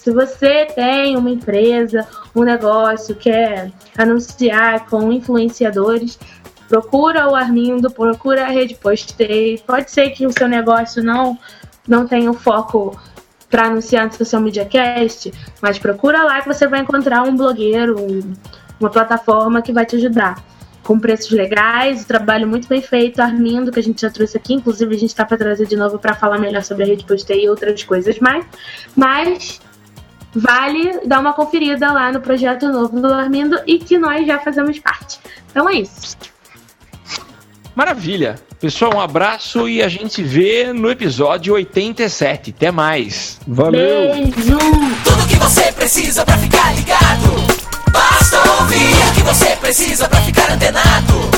[0.09, 6.19] Se você tem uma empresa, um negócio, quer anunciar com influenciadores,
[6.67, 9.63] procura o Armindo, procura a rede Postei.
[9.67, 11.39] Pode ser que o seu negócio não,
[11.87, 12.99] não tenha o foco
[13.51, 15.31] para anunciar no Social Media Cast,
[15.61, 18.33] mas procura lá que você vai encontrar um blogueiro, um-
[18.81, 20.43] uma plataforma que vai te ajudar.
[20.83, 24.95] Com preços legais, trabalho muito bem feito, Armindo, que a gente já trouxe aqui, inclusive
[24.95, 27.51] a gente está para trazer de novo para falar melhor sobre a rede Postei e
[27.51, 28.47] outras coisas mais.
[28.97, 29.61] Mas
[30.39, 34.79] vale dar uma conferida lá no projeto novo do Armindo e que nós já fazemos
[34.79, 35.19] parte.
[35.51, 36.17] Então é isso.
[37.75, 38.37] Maravilha.
[38.61, 42.53] Pessoal, um abraço e a gente se vê no episódio 87.
[42.57, 43.39] Até mais.
[43.47, 44.13] Valeu!
[44.13, 44.59] Beijo!
[45.05, 47.59] Tudo que você precisa pra ficar ligado.
[47.93, 51.38] Basta ouvir o que você precisa pra ficar antenado.